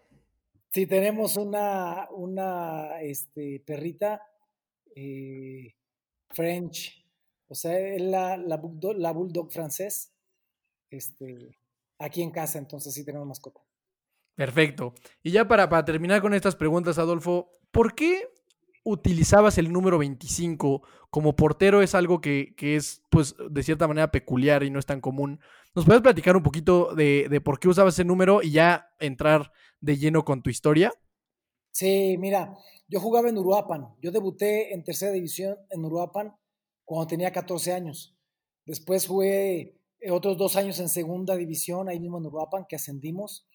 Sí, 0.72 0.86
tenemos 0.86 1.38
una, 1.38 2.08
una 2.12 3.02
este, 3.02 3.64
perrita 3.66 4.22
eh, 4.96 5.74
French, 6.30 7.06
o 7.48 7.56
sea, 7.56 7.78
es 7.80 8.02
la, 8.02 8.38
la, 8.38 8.58
bulldog, 8.58 8.98
la 8.98 9.12
bulldog 9.12 9.52
francés, 9.52 10.14
este, 10.90 11.58
aquí 12.00 12.22
en 12.22 12.32
casa, 12.32 12.60
entonces 12.60 12.94
sí 12.94 13.06
tenemos 13.06 13.28
mascota. 13.28 13.65
Perfecto. 14.36 14.94
Y 15.24 15.32
ya 15.32 15.48
para, 15.48 15.70
para, 15.70 15.86
terminar 15.86 16.22
con 16.22 16.34
estas 16.34 16.56
preguntas, 16.56 16.98
Adolfo, 16.98 17.52
¿por 17.72 17.96
qué 17.96 18.28
utilizabas 18.84 19.58
el 19.58 19.72
número 19.72 19.98
25 19.98 20.84
como 21.10 21.36
portero? 21.36 21.82
Es 21.82 21.96
algo 21.96 22.22
que, 22.22 22.54
es, 22.60 23.02
pues, 23.10 23.36
de 23.50 23.64
cierta 23.64 23.88
manera 23.88 24.12
peculiar 24.12 24.64
y 24.64 24.70
no 24.70 24.80
es 24.80 24.86
tan 24.86 25.02
común 25.02 25.40
¿Nos 25.76 25.84
puedes 25.84 26.02
platicar 26.02 26.38
un 26.38 26.44
poquito 26.44 26.96
de, 26.96 27.28
de 27.30 27.42
por 27.42 27.60
qué 27.60 27.68
usabas 27.68 27.96
ese 27.96 28.06
número 28.06 28.42
y 28.42 28.52
ya 28.52 28.88
entrar 28.98 29.52
de 29.82 29.98
lleno 29.98 30.24
con 30.24 30.42
tu 30.42 30.50
historia? 30.50 30.94
Sí, 31.72 32.16
mira, 32.18 32.58
yo 32.88 33.02
jugaba 33.02 33.28
en 33.28 33.38
Uruapan. 33.38 33.94
Yo 34.02 34.10
debuté 34.12 34.74
en 34.74 34.86
tercera 34.86 35.12
división 35.12 35.58
en 35.70 35.84
Uruapan 35.84 36.34
cuando 36.86 37.08
tenía 37.08 37.34
14 37.34 37.74
años. 37.74 38.16
Después 38.66 39.06
jugué 39.06 39.78
otros 40.10 40.38
dos 40.38 40.56
años 40.56 40.80
en 40.80 40.88
segunda 40.88 41.36
división, 41.36 41.90
ahí 41.90 42.00
mismo 42.00 42.20
en 42.20 42.28
Uruapan, 42.28 42.66
que 42.70 42.78
ascendimos. 42.78 43.46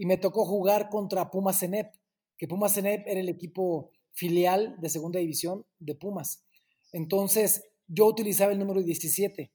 Y 0.00 0.06
me 0.06 0.16
tocó 0.16 0.46
jugar 0.46 0.88
contra 0.88 1.30
Pumas 1.30 1.58
Cenep, 1.58 1.92
que 2.38 2.48
Pumas 2.48 2.72
Cenep 2.72 3.06
era 3.06 3.20
el 3.20 3.28
equipo 3.28 3.90
filial 4.12 4.76
de 4.80 4.88
segunda 4.88 5.20
división 5.20 5.66
de 5.78 5.94
Pumas. 5.94 6.42
Entonces, 6.90 7.64
yo 7.86 8.06
utilizaba 8.06 8.50
el 8.50 8.58
número 8.58 8.82
17. 8.82 9.52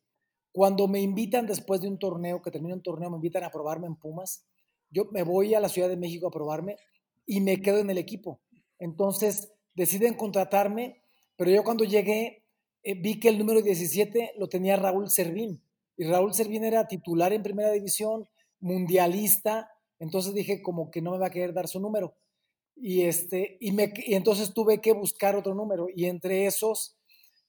Cuando 0.52 0.88
me 0.88 1.02
invitan 1.02 1.48
después 1.48 1.82
de 1.82 1.88
un 1.88 1.98
torneo, 1.98 2.44
que 2.44 2.52
termina 2.52 2.76
un 2.76 2.84
torneo, 2.84 3.10
me 3.10 3.16
invitan 3.16 3.44
a 3.44 3.50
probarme 3.50 3.88
en 3.88 3.96
Pumas, 3.96 4.46
yo 4.92 5.06
me 5.06 5.24
voy 5.24 5.56
a 5.56 5.60
la 5.60 5.68
Ciudad 5.68 5.90
de 5.90 5.98
México 5.98 6.28
a 6.28 6.32
probarme 6.32 6.78
y 7.26 7.42
me 7.42 7.60
quedo 7.60 7.80
en 7.80 7.90
el 7.90 7.98
equipo. 7.98 8.40
Entonces, 8.78 9.52
deciden 9.74 10.14
contratarme, 10.14 11.02
pero 11.38 11.50
yo 11.50 11.64
cuando 11.64 11.86
llegué 11.86 12.44
eh, 12.84 12.94
vi 12.94 13.20
que 13.20 13.30
el 13.30 13.40
número 13.40 13.64
17 13.64 14.34
lo 14.38 14.48
tenía 14.48 14.76
Raúl 14.76 15.10
Servín. 15.10 15.60
Y 15.98 16.04
Raúl 16.06 16.36
Servín 16.36 16.64
era 16.64 16.88
titular 16.88 17.34
en 17.34 17.42
primera 17.42 17.72
división, 17.72 18.30
mundialista. 18.60 19.72
Entonces 20.00 20.34
dije 20.34 20.62
como 20.62 20.92
que 20.92 21.02
no 21.02 21.12
me 21.12 21.18
va 21.18 21.28
a 21.28 21.32
querer 21.32 21.54
dar 21.54 21.68
su 21.68 21.80
número. 21.80 22.16
Y, 22.76 23.04
este, 23.04 23.58
y, 23.60 23.72
me, 23.72 23.94
y 24.06 24.16
entonces 24.16 24.54
tuve 24.54 24.82
que 24.82 24.94
buscar 24.94 25.36
otro 25.36 25.56
número. 25.56 25.88
Y 25.96 26.06
entre 26.06 26.46
esos 26.46 26.98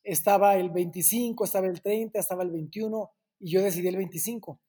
estaba 0.04 0.56
el 0.56 0.70
25, 0.70 1.44
estaba 1.44 1.66
el 1.66 1.82
30, 1.82 2.18
estaba 2.18 2.44
el 2.44 2.50
21 2.50 3.10
y 3.40 3.50
yo 3.50 3.62
decidí 3.62 3.88
el 3.88 3.96
25. 3.96 4.60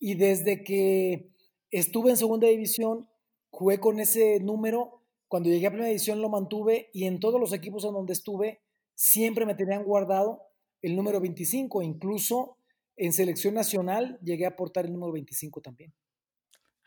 Y 0.00 0.14
desde 0.14 0.64
que 0.64 1.30
estuve 1.70 2.10
en 2.10 2.16
segunda 2.16 2.48
división, 2.48 3.08
jugué 3.50 3.78
con 3.78 4.00
ese 4.00 4.40
número. 4.40 5.02
Cuando 5.28 5.48
llegué 5.48 5.66
a 5.66 5.70
primera 5.70 5.88
división 5.88 6.20
lo 6.20 6.28
mantuve 6.28 6.90
y 6.92 7.04
en 7.04 7.20
todos 7.20 7.40
los 7.40 7.52
equipos 7.52 7.84
en 7.84 7.92
donde 7.92 8.14
estuve 8.14 8.60
siempre 8.94 9.46
me 9.46 9.54
tenían 9.54 9.84
guardado 9.84 10.42
el 10.82 10.96
número 10.96 11.20
25. 11.20 11.82
Incluso 11.82 12.56
en 12.96 13.12
selección 13.12 13.54
nacional 13.54 14.18
llegué 14.22 14.44
a 14.44 14.50
aportar 14.50 14.86
el 14.86 14.92
número 14.92 15.12
25 15.12 15.60
también. 15.60 15.94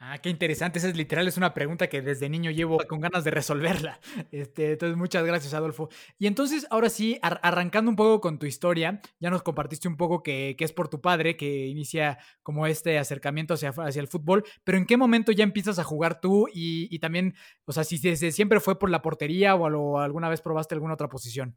Ah, 0.06 0.18
qué 0.22 0.30
interesante. 0.30 0.80
Esa 0.80 0.90
es 0.90 0.98
literal, 0.98 1.30
es 1.30 1.38
una 1.38 1.54
pregunta 1.54 1.88
que 1.88 2.02
desde 2.02 2.28
niño 2.28 2.52
llevo 2.52 2.78
con 2.90 3.00
ganas 3.00 3.24
de 3.24 3.32
resolverla. 3.32 4.02
Este, 4.34 4.74
entonces, 4.74 4.98
muchas 4.98 5.24
gracias, 5.26 5.54
Adolfo. 5.54 5.88
Y 6.20 6.28
entonces, 6.28 6.68
ahora 6.70 6.90
sí, 6.90 7.18
arrancando 7.22 7.90
un 7.90 7.96
poco 7.96 8.20
con 8.20 8.38
tu 8.38 8.46
historia, 8.46 9.02
ya 9.22 9.30
nos 9.30 9.44
compartiste 9.44 9.88
un 9.88 9.96
poco 9.96 10.22
que, 10.22 10.58
es 10.60 10.74
por 10.74 10.90
tu 10.90 11.00
padre 11.00 11.38
que 11.38 11.68
inicia 11.68 12.18
como 12.42 12.68
este 12.68 12.98
acercamiento 12.98 13.54
hacia, 13.54 13.70
hacia, 13.70 14.02
el 14.02 14.10
fútbol, 14.10 14.44
pero 14.66 14.78
¿en 14.78 14.86
qué 14.86 14.98
momento 14.98 15.32
ya 15.32 15.46
empiezas 15.46 15.80
a 15.80 15.86
jugar 15.86 16.20
tú? 16.20 16.48
Y, 16.54 17.00
también, 17.00 17.36
o 17.64 17.72
sea, 17.72 17.86
si 17.86 17.98
desde 17.98 18.34
siempre 18.34 18.60
fue 18.60 18.78
por 18.78 18.90
la 18.90 19.02
portería 19.02 19.56
o, 19.56 20.00
alguna 20.00 20.28
vez 20.28 20.42
probaste 20.42 20.76
alguna 20.76 20.96
otra 20.96 21.08
posición. 21.08 21.56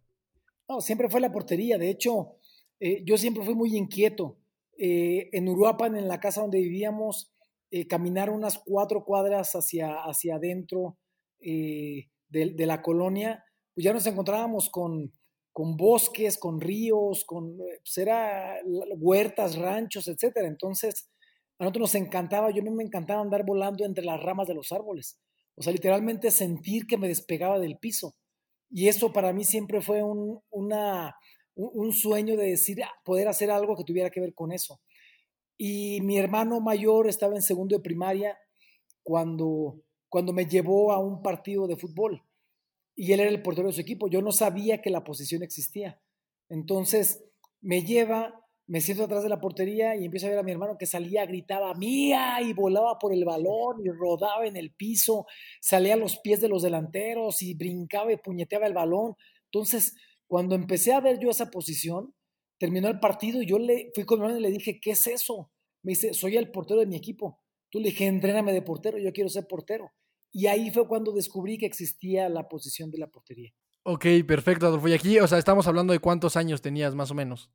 No, 0.68 0.80
siempre 0.80 1.08
fue 1.08 1.20
la 1.20 1.32
portería. 1.32 1.78
De 1.78 1.90
hecho, 1.90 2.36
eh, 2.78 3.02
yo 3.04 3.18
siempre 3.18 3.44
fui 3.44 3.56
muy 3.56 3.76
inquieto. 3.76 4.38
Eh, 4.78 5.30
en 5.32 5.48
Uruapan, 5.48 5.96
en 5.96 6.06
la 6.06 6.20
casa 6.20 6.42
donde 6.42 6.58
vivíamos, 6.58 7.32
eh, 7.70 7.86
caminar 7.86 8.30
unas 8.30 8.58
cuatro 8.64 9.04
cuadras 9.04 9.54
hacia, 9.54 9.96
hacia 10.04 10.36
adentro 10.36 10.98
eh, 11.40 12.08
de, 12.28 12.66
la 12.66 12.82
colonia, 12.82 13.44
pues 13.74 13.84
ya 13.84 13.92
nos 13.92 14.06
encontrábamos 14.06 14.70
con, 14.70 15.12
con 15.52 15.76
bosques, 15.76 16.38
con 16.38 16.60
ríos, 16.60 17.24
con 17.24 17.56
pues 17.56 17.98
era 17.98 18.56
huertas, 18.98 19.56
ranchos, 19.56 20.06
etcétera. 20.06 20.46
Entonces, 20.46 21.08
a 21.58 21.64
nosotros 21.64 21.82
nos 21.82 21.94
encantaba, 21.94 22.50
yo 22.50 22.62
me 22.62 22.84
encantaba 22.84 23.20
andar 23.20 23.44
volando 23.44 23.84
entre 23.84 24.04
las 24.04 24.22
ramas 24.22 24.46
de 24.46 24.54
los 24.54 24.70
árboles. 24.72 25.18
O 25.56 25.62
sea, 25.62 25.72
literalmente 25.72 26.30
sentir 26.30 26.86
que 26.86 26.98
me 26.98 27.08
despegaba 27.08 27.58
del 27.58 27.78
piso. 27.78 28.14
Y 28.70 28.88
eso 28.88 29.12
para 29.12 29.32
mí 29.32 29.44
siempre 29.44 29.80
fue 29.80 30.02
un, 30.02 30.40
una, 30.50 31.16
un 31.54 31.92
sueño 31.92 32.36
de 32.36 32.50
decir, 32.50 32.82
ah, 32.82 32.92
poder 33.04 33.28
hacer 33.28 33.50
algo 33.50 33.76
que 33.76 33.84
tuviera 33.84 34.10
que 34.10 34.20
ver 34.20 34.34
con 34.34 34.52
eso. 34.52 34.80
Y 35.58 36.00
mi 36.02 36.18
hermano 36.18 36.60
mayor 36.60 37.08
estaba 37.08 37.34
en 37.34 37.42
segundo 37.42 37.76
de 37.76 37.82
primaria 37.82 38.38
cuando, 39.02 39.82
cuando 40.08 40.32
me 40.32 40.46
llevó 40.46 40.92
a 40.92 40.98
un 40.98 41.22
partido 41.22 41.66
de 41.66 41.76
fútbol. 41.76 42.22
Y 42.94 43.12
él 43.12 43.20
era 43.20 43.30
el 43.30 43.42
portero 43.42 43.68
de 43.68 43.74
su 43.74 43.80
equipo. 43.80 44.08
Yo 44.08 44.22
no 44.22 44.32
sabía 44.32 44.80
que 44.80 44.90
la 44.90 45.04
posición 45.04 45.42
existía. 45.42 46.00
Entonces 46.48 47.24
me 47.60 47.82
lleva, 47.82 48.34
me 48.66 48.80
siento 48.80 49.04
atrás 49.04 49.22
de 49.22 49.28
la 49.28 49.40
portería 49.40 49.96
y 49.96 50.04
empiezo 50.04 50.26
a 50.26 50.30
ver 50.30 50.38
a 50.38 50.42
mi 50.42 50.52
hermano 50.52 50.76
que 50.78 50.86
salía, 50.86 51.26
gritaba 51.26 51.74
mía 51.74 52.40
y 52.42 52.52
volaba 52.52 52.98
por 52.98 53.12
el 53.12 53.24
balón 53.24 53.84
y 53.84 53.90
rodaba 53.90 54.46
en 54.46 54.56
el 54.56 54.72
piso, 54.74 55.26
salía 55.60 55.94
a 55.94 55.98
los 55.98 56.18
pies 56.18 56.40
de 56.40 56.48
los 56.48 56.62
delanteros 56.62 57.42
y 57.42 57.54
brincaba 57.54 58.12
y 58.12 58.16
puñeteaba 58.16 58.66
el 58.66 58.74
balón. 58.74 59.16
Entonces, 59.44 59.94
cuando 60.26 60.54
empecé 60.54 60.92
a 60.92 61.00
ver 61.00 61.18
yo 61.18 61.30
esa 61.30 61.50
posición, 61.50 62.14
terminó 62.58 62.88
el 62.88 63.00
partido 63.00 63.42
y 63.42 63.46
yo 63.46 63.58
le 63.58 63.90
fui 63.94 64.04
con 64.04 64.20
mi 64.20 64.38
y 64.38 64.40
le 64.40 64.50
dije, 64.50 64.80
¿qué 64.80 64.92
es 64.92 65.06
eso? 65.06 65.50
Me 65.82 65.92
dice, 65.92 66.14
soy 66.14 66.36
el 66.36 66.50
portero 66.50 66.80
de 66.80 66.86
mi 66.86 66.96
equipo. 66.96 67.40
Tú 67.70 67.78
le 67.78 67.90
dije, 67.90 68.06
entréname 68.06 68.52
de 68.52 68.62
portero, 68.62 68.98
yo 68.98 69.12
quiero 69.12 69.28
ser 69.28 69.46
portero. 69.46 69.92
Y 70.32 70.46
ahí 70.46 70.70
fue 70.70 70.86
cuando 70.86 71.12
descubrí 71.12 71.58
que 71.58 71.66
existía 71.66 72.28
la 72.28 72.48
posición 72.48 72.90
de 72.90 72.98
la 72.98 73.08
portería. 73.08 73.52
Ok, 73.84 74.06
perfecto, 74.26 74.66
Adolfo. 74.66 74.88
Y 74.88 74.92
aquí, 74.92 75.18
o 75.18 75.26
sea, 75.28 75.38
estamos 75.38 75.66
hablando 75.66 75.92
de 75.92 76.00
cuántos 76.00 76.36
años 76.36 76.60
tenías 76.60 76.94
más 76.94 77.10
o 77.10 77.14
menos. 77.14 77.50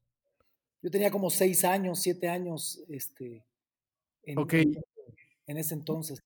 Yo 0.81 0.89
tenía 0.89 1.11
como 1.11 1.29
seis 1.29 1.63
años, 1.63 1.99
siete 1.99 2.27
años, 2.27 2.83
este, 2.87 3.45
en, 4.23 4.37
en 5.47 5.57
ese 5.57 5.73
entonces. 5.73 6.23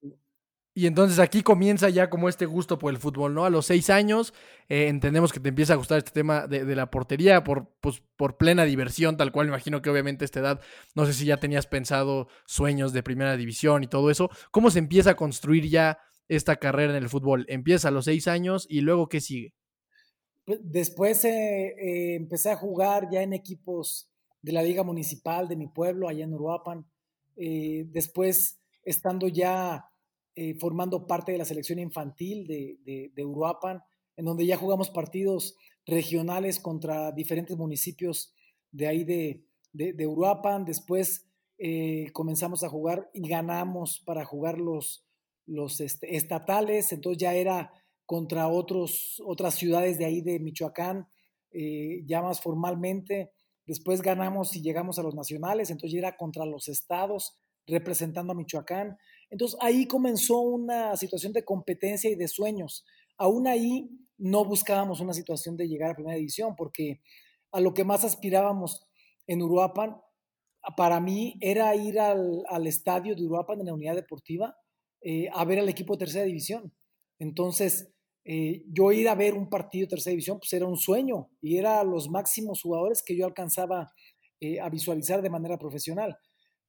Y 0.78 0.88
entonces 0.88 1.20
aquí 1.20 1.42
comienza 1.42 1.88
ya 1.88 2.10
como 2.10 2.28
este 2.28 2.46
gusto 2.46 2.78
por 2.78 2.92
el 2.92 3.00
fútbol, 3.00 3.34
¿no? 3.34 3.46
A 3.46 3.50
los 3.50 3.66
seis 3.66 3.90
años 3.90 4.34
eh, 4.68 4.90
entendemos 4.90 5.32
que 5.32 5.40
te 5.40 5.48
empieza 5.48 5.72
a 5.72 5.78
gustar 5.78 6.00
este 6.00 6.12
tema 6.12 6.48
de, 6.48 6.76
la 6.76 6.92
portería 6.92 7.46
por, 7.46 7.70
pues, 7.80 8.04
por 8.18 8.36
plena 8.36 8.66
diversión, 8.66 9.16
tal 9.16 9.32
cual. 9.32 9.48
Me 9.48 9.52
imagino 9.52 9.82
que 9.82 9.90
obviamente 9.90 10.26
a 10.26 10.28
esta 10.28 10.42
edad, 10.42 10.62
no 10.94 11.06
sé 11.06 11.14
si 11.14 11.26
ya 11.26 11.38
tenías 11.38 11.66
pensado 11.66 12.28
sueños 12.46 12.92
de 12.92 13.04
primera 13.04 13.38
división 13.38 13.86
y 13.86 13.88
todo 13.88 14.12
eso. 14.12 14.30
¿Cómo 14.52 14.70
se 14.70 14.80
empieza 14.80 15.12
a 15.12 15.16
construir 15.16 15.70
ya 15.70 15.98
esta 16.28 16.58
carrera 16.58 16.98
en 16.98 17.02
el 17.02 17.08
fútbol? 17.08 17.46
Empieza 17.48 17.88
a 17.88 17.92
los 17.92 18.04
seis 18.04 18.28
años 18.28 18.68
y 18.70 18.82
luego 18.82 19.08
¿qué 19.08 19.22
sigue? 19.22 19.54
Pues, 20.44 20.60
después 20.62 21.24
eh, 21.24 21.68
eh, 21.68 22.16
empecé 22.16 22.52
a 22.52 22.58
jugar 22.58 23.08
ya 23.10 23.22
en 23.22 23.32
equipos 23.32 24.10
de 24.42 24.52
la 24.52 24.62
Liga 24.62 24.84
Municipal 24.84 25.48
de 25.48 25.56
mi 25.56 25.68
pueblo, 25.68 26.10
allá 26.10 26.26
en 26.26 26.34
Uruapan. 26.34 26.86
después, 27.38 28.60
estando 28.84 29.30
ya 29.30 29.86
eh, 30.36 30.56
formando 30.60 31.08
parte 31.08 31.32
de 31.32 31.38
la 31.38 31.46
selección 31.46 31.80
infantil 31.80 32.48
de, 32.48 33.12
de, 33.14 33.26
Uruapan, 33.26 33.82
en 34.18 34.26
donde 34.26 34.46
ya 34.46 34.58
jugamos 34.58 34.90
partidos 34.90 35.56
regionales 35.86 36.60
contra 36.60 37.12
diferentes 37.12 37.56
municipios 37.58 38.34
de 38.72 38.88
ahí 38.88 39.04
de, 39.04 39.44
de 39.72 40.08
Uruapan. 40.08 40.66
Después 40.66 41.26
eh, 41.58 42.10
comenzamos 42.12 42.64
a 42.64 42.70
jugar 42.70 43.10
y 43.14 43.28
ganamos 43.28 44.02
para 44.06 44.26
jugar 44.26 44.60
los, 44.60 45.06
los 45.46 45.80
este, 45.80 46.18
estatales, 46.18 46.92
entonces 46.92 47.22
ya 47.22 47.34
era 47.34 47.72
contra 48.06 48.50
otros, 48.50 49.22
otras 49.26 49.56
ciudades 49.56 49.98
de 49.98 50.06
ahí 50.06 50.22
de 50.22 50.40
Michoacán, 50.40 51.08
eh, 51.52 52.04
ya 52.06 52.22
más 52.22 52.42
formalmente. 52.42 53.32
Después 53.66 54.02
ganamos 54.02 54.56
y 54.56 54.62
llegamos 54.62 55.00
a 55.00 55.04
los 55.04 55.16
nacionales, 55.16 55.70
entonces 55.70 55.94
ya 55.94 56.08
era 56.08 56.18
contra 56.18 56.46
los 56.46 56.68
estados 56.68 57.38
representando 57.66 58.34
a 58.34 58.36
Michoacán. 58.36 58.98
Entonces 59.30 59.58
ahí 59.62 59.88
comenzó 59.88 60.40
una 60.40 60.96
situación 60.98 61.34
de 61.34 61.44
competencia 61.44 62.10
y 62.10 62.16
de 62.16 62.28
sueños. 62.28 62.86
Aún 63.18 63.48
ahí 63.48 63.90
no 64.18 64.46
buscábamos 64.46 65.00
una 65.00 65.14
situación 65.14 65.58
de 65.58 65.68
llegar 65.68 65.92
a 65.92 65.96
primera 65.96 66.18
división, 66.18 66.56
porque 66.56 67.02
a 67.52 67.60
lo 67.60 67.74
que 67.74 67.84
más 67.84 68.04
aspirábamos 68.04 68.88
en 69.28 69.42
Uruapan, 69.42 69.98
para 70.76 71.00
mí 71.00 71.38
era 71.42 71.76
ir 71.76 72.00
al, 72.00 72.68
estadio 72.68 73.16
de 73.16 73.24
Uruapan 73.24 73.60
en 73.60 73.68
la 73.68 73.74
unidad 73.74 73.96
deportiva 73.96 74.58
eh, 75.02 75.30
a 75.32 75.46
ver 75.46 75.60
al 75.60 75.70
equipo 75.70 75.94
de 75.94 76.00
tercera 76.00 76.26
división. 76.26 76.74
Entonces, 77.20 77.94
eh, 78.24 78.64
yo 78.68 78.92
ir 78.92 79.08
a 79.08 79.16
ver 79.16 79.36
un 79.36 79.50
partido 79.50 79.86
de 79.86 79.92
tercera 79.92 80.12
división, 80.12 80.40
pues 80.40 80.52
era 80.54 80.66
un 80.66 80.78
sueño 80.78 81.30
y 81.42 81.58
era 81.58 81.84
los 81.84 82.10
máximos 82.10 82.62
jugadores 82.62 83.04
que 83.04 83.16
yo 83.16 83.26
alcanzaba 83.26 83.94
eh, 84.40 84.60
a 84.60 84.70
visualizar 84.70 85.22
de 85.22 85.30
manera 85.30 85.60
profesional. 85.60 86.18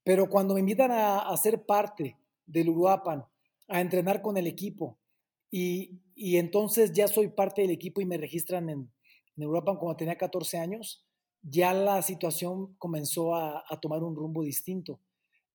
Pero 0.05 0.29
cuando 0.29 0.55
me 0.55 0.61
invitan 0.61 0.91
a, 0.91 1.21
a 1.21 1.37
ser 1.37 1.65
parte 1.65 2.19
del 2.47 2.71
Uruapan, 2.71 3.25
a 3.69 3.81
entrenar 3.81 4.23
con 4.23 4.37
el 4.37 4.47
equipo. 4.47 4.99
Y, 5.51 6.01
entonces 6.17 6.93
ya 6.93 7.09
soy 7.09 7.29
parte 7.29 7.63
del 7.63 7.71
equipo 7.71 8.01
y 8.01 8.07
me 8.07 8.17
registran 8.17 8.69
en, 8.69 8.91
en 9.37 9.47
Uruapan 9.47 9.77
cuando 9.77 9.97
tenía 9.97 10.17
14 10.17 10.59
años, 10.59 11.07
ya 11.43 11.73
la 11.73 12.03
situación 12.03 12.75
comenzó 12.79 13.35
a, 13.35 13.65
tomar 13.81 14.03
un 14.03 14.17
rumbo 14.17 14.43
distinto. 14.43 15.01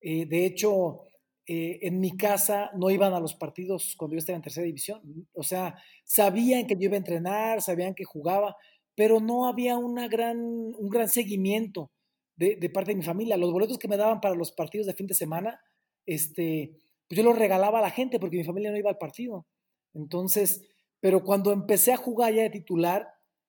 Eh, 0.00 0.26
de 0.26 0.46
hecho, 0.46 1.02
eh, 1.46 1.80
en 1.82 2.00
mi 2.00 2.16
casa 2.16 2.70
no 2.74 2.90
iban 2.90 3.12
a 3.12 3.20
los 3.20 3.34
partidos 3.34 3.94
cuando 3.96 4.14
yo 4.14 4.18
estaba 4.18 4.36
en 4.36 4.42
tercera 4.42 4.66
división. 4.66 5.26
O 5.34 5.42
sea, 5.42 5.76
sabían 6.04 6.66
que 6.66 6.74
yo 6.74 6.84
iba 6.84 6.94
a 6.94 6.98
entrenar, 6.98 7.60
sabían 7.60 7.94
que 7.94 8.04
jugaba, 8.04 8.56
pero 8.94 9.20
no 9.20 9.46
había 9.46 9.76
una 9.76 10.08
gran, 10.08 10.38
un 10.38 10.88
gran 10.88 11.08
seguimiento 11.08 11.90
de, 12.36 12.70
parte 12.70 12.92
de 12.92 12.96
mi 12.96 13.02
familia. 13.02 13.36
Los 13.36 13.52
boletos 13.52 13.78
que 13.78 13.88
me 13.88 13.96
daban 13.96 14.20
para 14.20 14.34
los 14.34 14.52
partidos 14.52 14.86
de 14.86 14.94
fin 14.94 15.06
de 15.06 15.14
semana, 15.14 15.60
este, 16.06 16.78
pues 17.12 17.18
yo 17.18 17.24
los 17.24 17.38
regalaba 17.38 17.80
a 17.80 17.82
la 17.82 17.90
gente 17.90 18.18
porque 18.18 18.38
mi 18.38 18.44
familia 18.44 18.70
no 18.70 18.78
iba 18.78 18.88
al 18.88 18.96
partido. 18.96 19.46
Entonces, 19.92 20.66
pero 20.98 21.22
cuando 21.22 21.52
empecé 21.52 21.92
a 21.92 21.98
jugar 21.98 22.32
ya 22.32 22.40
de 22.40 22.48
titular, 22.48 23.06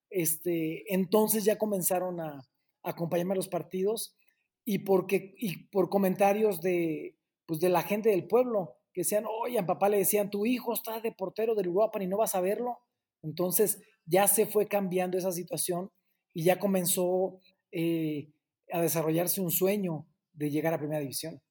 este, 0.09 0.93
entonces 0.93 1.45
ya 1.45 1.57
comenzaron 1.57 2.19
a, 2.19 2.45
acompañarme 2.83 3.35
a 3.35 3.37
los 3.37 3.47
partidos 3.47 4.17
y, 4.65 4.79
porque, 4.79 5.33
y 5.37 5.67
por 5.67 5.87
comentarios 5.87 6.59
de, 6.59 7.15
pues 7.45 7.61
de 7.61 7.69
la 7.69 7.83
gente 7.83 8.09
del 8.09 8.27
pueblo, 8.27 8.75
que 8.91 8.99
decían, 8.99 9.23
oye, 9.25 9.57
a 9.57 9.65
papá 9.65 9.87
le 9.87 9.97
decían, 9.97 10.29
tu 10.29 10.45
hijo 10.45 10.73
está 10.73 10.99
de 10.99 11.13
portero 11.13 11.55
del 11.55 11.69
Uruapan 11.69 12.01
y 12.01 12.07
no 12.07 12.17
vas 12.17 12.35
a 12.35 12.41
verlo. 12.41 12.79
Entonces 13.21 13.81
ya 14.05 14.27
se 14.27 14.45
fue 14.45 14.67
cambiando 14.67 15.17
esa 15.17 15.31
situación 15.31 15.89
y 16.33 16.43
ya 16.43 16.59
comenzó 16.59 17.39
eh, 17.71 18.29
a 18.73 18.81
desarrollarse 18.81 19.39
un 19.39 19.51
sueño 19.51 20.05
de 20.33 20.51
llegar 20.51 20.73
a 20.73 20.79
Primera 20.79 20.99
División. 20.99 21.41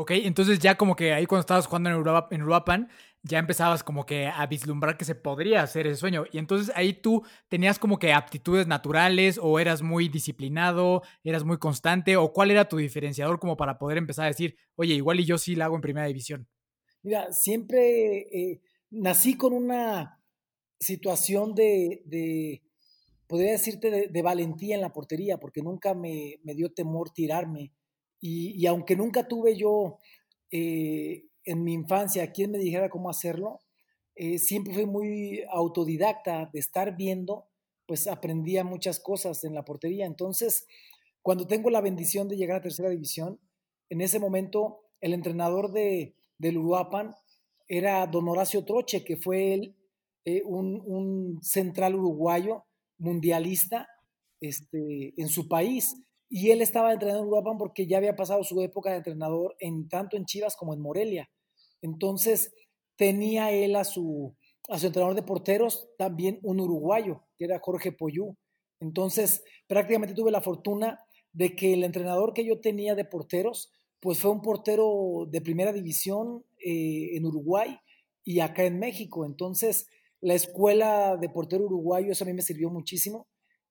Ok, 0.00 0.12
entonces 0.12 0.60
ya 0.60 0.76
como 0.76 0.94
que 0.94 1.12
ahí 1.12 1.26
cuando 1.26 1.40
estabas 1.40 1.66
jugando 1.66 1.90
en, 1.90 2.42
Uruapan, 2.42 2.88
ya 3.24 3.40
empezabas 3.40 3.82
como 3.82 4.06
que 4.06 4.28
a 4.28 4.46
vislumbrar 4.46 4.96
que 4.96 5.04
se 5.04 5.16
podría 5.16 5.60
hacer 5.60 5.88
ese 5.88 5.96
sueño. 5.96 6.24
Y 6.30 6.38
entonces 6.38 6.72
ahí 6.76 6.92
tú 6.92 7.24
tenías 7.48 7.80
como 7.80 7.98
que 7.98 8.12
aptitudes 8.12 8.68
naturales 8.68 9.40
o 9.42 9.58
eras 9.58 9.82
muy 9.82 10.08
disciplinado, 10.08 11.02
eras 11.24 11.42
muy 11.42 11.58
constante 11.58 12.16
o 12.16 12.32
cuál 12.32 12.52
era 12.52 12.68
tu 12.68 12.76
diferenciador 12.76 13.40
como 13.40 13.56
para 13.56 13.76
poder 13.76 13.98
empezar 13.98 14.26
a 14.26 14.28
decir, 14.28 14.54
oye, 14.76 14.94
igual 14.94 15.18
y 15.18 15.24
yo 15.24 15.36
sí 15.36 15.56
la 15.56 15.64
hago 15.64 15.74
en 15.74 15.80
primera 15.82 16.06
división. 16.06 16.46
Mira, 17.02 17.32
siempre 17.32 18.18
eh, 18.20 18.60
nací 18.90 19.36
con 19.36 19.52
una 19.52 20.22
situación 20.78 21.56
de, 21.56 22.04
de 22.04 22.62
podría 23.26 23.50
decirte, 23.50 24.08
de, 24.08 24.22
valentía 24.22 24.76
en 24.76 24.80
la 24.80 24.92
portería, 24.92 25.38
porque 25.38 25.60
nunca 25.60 25.92
me, 25.94 26.38
me 26.44 26.54
dio 26.54 26.72
temor 26.72 27.10
tirarme 27.10 27.72
y, 28.20 28.66
aunque 28.66 28.96
nunca 28.96 29.28
tuve 29.28 29.56
yo 29.56 29.98
eh, 30.50 31.24
en 31.44 31.64
mi 31.64 31.72
infancia 31.72 32.32
quien 32.32 32.50
me 32.50 32.58
dijera 32.58 32.88
cómo 32.88 33.10
hacerlo, 33.10 33.60
eh, 34.14 34.38
siempre 34.38 34.74
fui 34.74 34.86
muy 34.86 35.44
autodidacta 35.50 36.50
de 36.52 36.58
estar 36.58 36.96
viendo, 36.96 37.46
pues 37.86 38.06
aprendía 38.06 38.64
muchas 38.64 38.98
cosas 38.98 39.44
en 39.44 39.54
la 39.54 39.64
portería. 39.64 40.06
Entonces, 40.06 40.66
cuando 41.22 41.46
tengo 41.46 41.70
la 41.70 41.80
bendición 41.80 42.28
de 42.28 42.36
llegar 42.36 42.56
a 42.56 42.62
tercera 42.62 42.90
división, 42.90 43.38
en 43.90 44.00
ese 44.00 44.18
momento 44.18 44.80
el 45.00 45.14
entrenador 45.14 45.72
de, 45.72 46.14
del 46.38 46.58
Uruapan 46.58 47.14
era 47.68 48.06
don 48.06 48.28
Horacio 48.28 48.64
Troche, 48.64 49.04
que 49.04 49.16
fue 49.16 49.74
eh, 50.24 50.42
un, 50.44 50.82
un, 50.84 51.42
central 51.42 51.94
uruguayo 51.94 52.64
mundialista 52.98 53.88
este, 54.40 55.14
en 55.16 55.28
su 55.28 55.48
país. 55.48 55.94
Y 56.28 56.50
él 56.50 56.60
estaba 56.60 56.92
entrenando 56.92 57.22
en 57.22 57.28
Uruapan 57.28 57.56
porque 57.56 57.86
ya 57.86 57.96
había 57.96 58.16
pasado 58.16 58.44
su 58.44 58.60
época 58.60 58.90
de 58.90 58.98
entrenador 58.98 59.56
en 59.60 59.88
tanto 59.88 60.16
en 60.16 60.26
Chivas 60.26 60.56
como 60.56 60.74
en 60.74 60.80
Morelia. 60.80 61.30
Entonces 61.80 62.54
tenía 62.96 63.50
él 63.50 63.76
a 63.76 63.84
su, 63.84 64.36
a 64.68 64.78
su 64.78 64.86
entrenador 64.86 65.16
de 65.16 65.22
porteros 65.22 65.88
también 65.96 66.38
un 66.42 66.60
uruguayo, 66.60 67.22
que 67.36 67.44
era 67.44 67.60
Jorge 67.60 67.92
Poyú. 67.92 68.36
Entonces 68.80 69.42
prácticamente 69.66 70.14
tuve 70.14 70.30
la 70.30 70.42
fortuna 70.42 71.00
de 71.32 71.56
que 71.56 71.72
el 71.72 71.84
entrenador 71.84 72.34
que 72.34 72.44
yo 72.44 72.60
tenía 72.60 72.94
de 72.94 73.04
porteros, 73.04 73.72
pues 74.00 74.20
fue 74.20 74.30
un 74.30 74.42
portero 74.42 75.26
de 75.30 75.40
primera 75.40 75.72
división 75.72 76.44
eh, 76.64 77.16
en 77.16 77.24
Uruguay 77.24 77.78
y 78.24 78.40
acá 78.40 78.64
en 78.64 78.78
México. 78.78 79.24
Entonces 79.24 79.86
la 80.20 80.34
escuela 80.34 81.16
de 81.16 81.28
portero 81.28 81.64
uruguayo, 81.64 82.12
eso 82.12 82.24
a 82.24 82.26
mí 82.26 82.34
me 82.34 82.42
sirvió 82.42 82.70
muchísimo. 82.70 83.28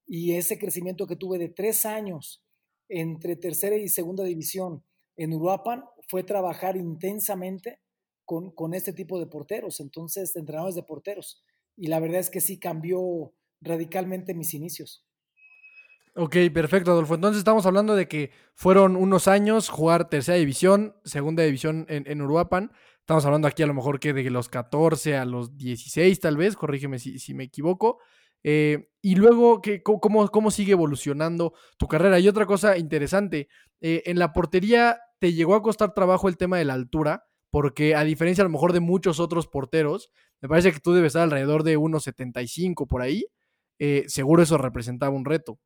Y 0.08 0.34
ese 0.34 0.58
crecimiento 0.58 1.06
que 1.06 1.18
tuve 1.18 1.38
de 1.38 1.50
tres 1.50 1.86
años 1.86 2.42
entre 2.90 3.36
tercera 3.36 3.76
y 3.76 3.88
segunda 3.88 4.24
división 4.24 4.84
en 5.16 5.34
Uruapan 5.34 5.84
fue 6.08 6.24
trabajar 6.24 6.78
intensamente 6.78 7.80
con, 8.26 8.52
con 8.52 8.74
este 8.74 8.94
tipo 8.94 9.20
de 9.20 9.28
porteros, 9.28 9.80
entonces 9.80 10.36
entrenadores 10.36 10.76
de 10.76 10.84
porteros. 10.84 11.44
Y 11.76 11.88
la 11.88 12.00
verdad 12.00 12.20
es 12.20 12.30
que 12.30 12.42
sí 12.42 12.60
cambió 12.60 13.34
radicalmente 13.62 14.34
mis 14.34 14.54
inicios. 14.54 15.06
Ok, 16.16 16.36
perfecto, 16.52 16.92
Adolfo. 16.92 17.14
Entonces 17.14 17.38
estamos 17.38 17.68
hablando 17.68 17.96
de 17.96 18.08
que 18.08 18.32
fueron 18.56 18.96
unos 18.96 19.28
años 19.28 19.70
jugar 19.70 20.10
tercera 20.10 20.38
división, 20.38 20.96
segunda 21.04 21.44
división 21.44 21.86
en, 21.90 22.06
en 22.08 22.22
Uruapan. 22.24 22.72
Estamos 23.02 23.24
hablando 23.26 23.48
aquí 23.48 23.62
a 23.62 23.68
lo 23.68 23.76
mejor 23.76 24.00
que 24.00 24.14
de 24.14 24.30
los 24.32 24.50
14 24.50 25.16
a 25.16 25.26
los 25.26 25.58
16 25.58 26.20
tal 26.20 26.36
vez, 26.36 26.56
corrígeme 26.56 26.98
si, 26.98 27.20
si 27.20 27.36
me 27.36 27.44
equivoco. 27.44 28.00
Eh, 28.50 28.88
y 29.02 29.16
luego, 29.16 29.62
¿qué, 29.62 29.84
cómo, 29.84 30.26
¿cómo 30.30 30.52
sigue 30.52 30.72
evolucionando 30.72 31.54
tu 31.78 31.90
carrera? 31.90 32.18
Y 32.18 32.30
otra 32.30 32.46
cosa 32.46 32.78
interesante, 32.78 33.50
eh, 33.82 34.04
en 34.06 34.18
la 34.20 34.32
portería 34.32 35.02
te 35.20 35.34
llegó 35.34 35.54
a 35.54 35.62
costar 35.62 35.94
trabajo 35.94 36.30
el 36.30 36.38
tema 36.38 36.58
de 36.58 36.64
la 36.64 36.74
altura, 36.74 37.26
porque 37.52 37.94
a 37.94 38.06
diferencia 38.06 38.44
a 38.44 38.46
lo 38.46 38.50
mejor 38.50 38.72
de 38.72 38.80
muchos 38.80 39.20
otros 39.20 39.48
porteros, 39.48 40.14
me 40.40 40.48
parece 40.48 40.72
que 40.72 40.80
tú 40.80 40.94
debes 40.94 41.10
estar 41.10 41.24
alrededor 41.24 41.64
de 41.64 41.78
1,75 41.78 42.88
por 42.88 43.02
ahí. 43.02 43.26
Eh, 43.80 44.06
seguro 44.08 44.44
eso 44.44 44.58
representaba 44.58 45.14
un 45.14 45.26
reto. 45.26 45.60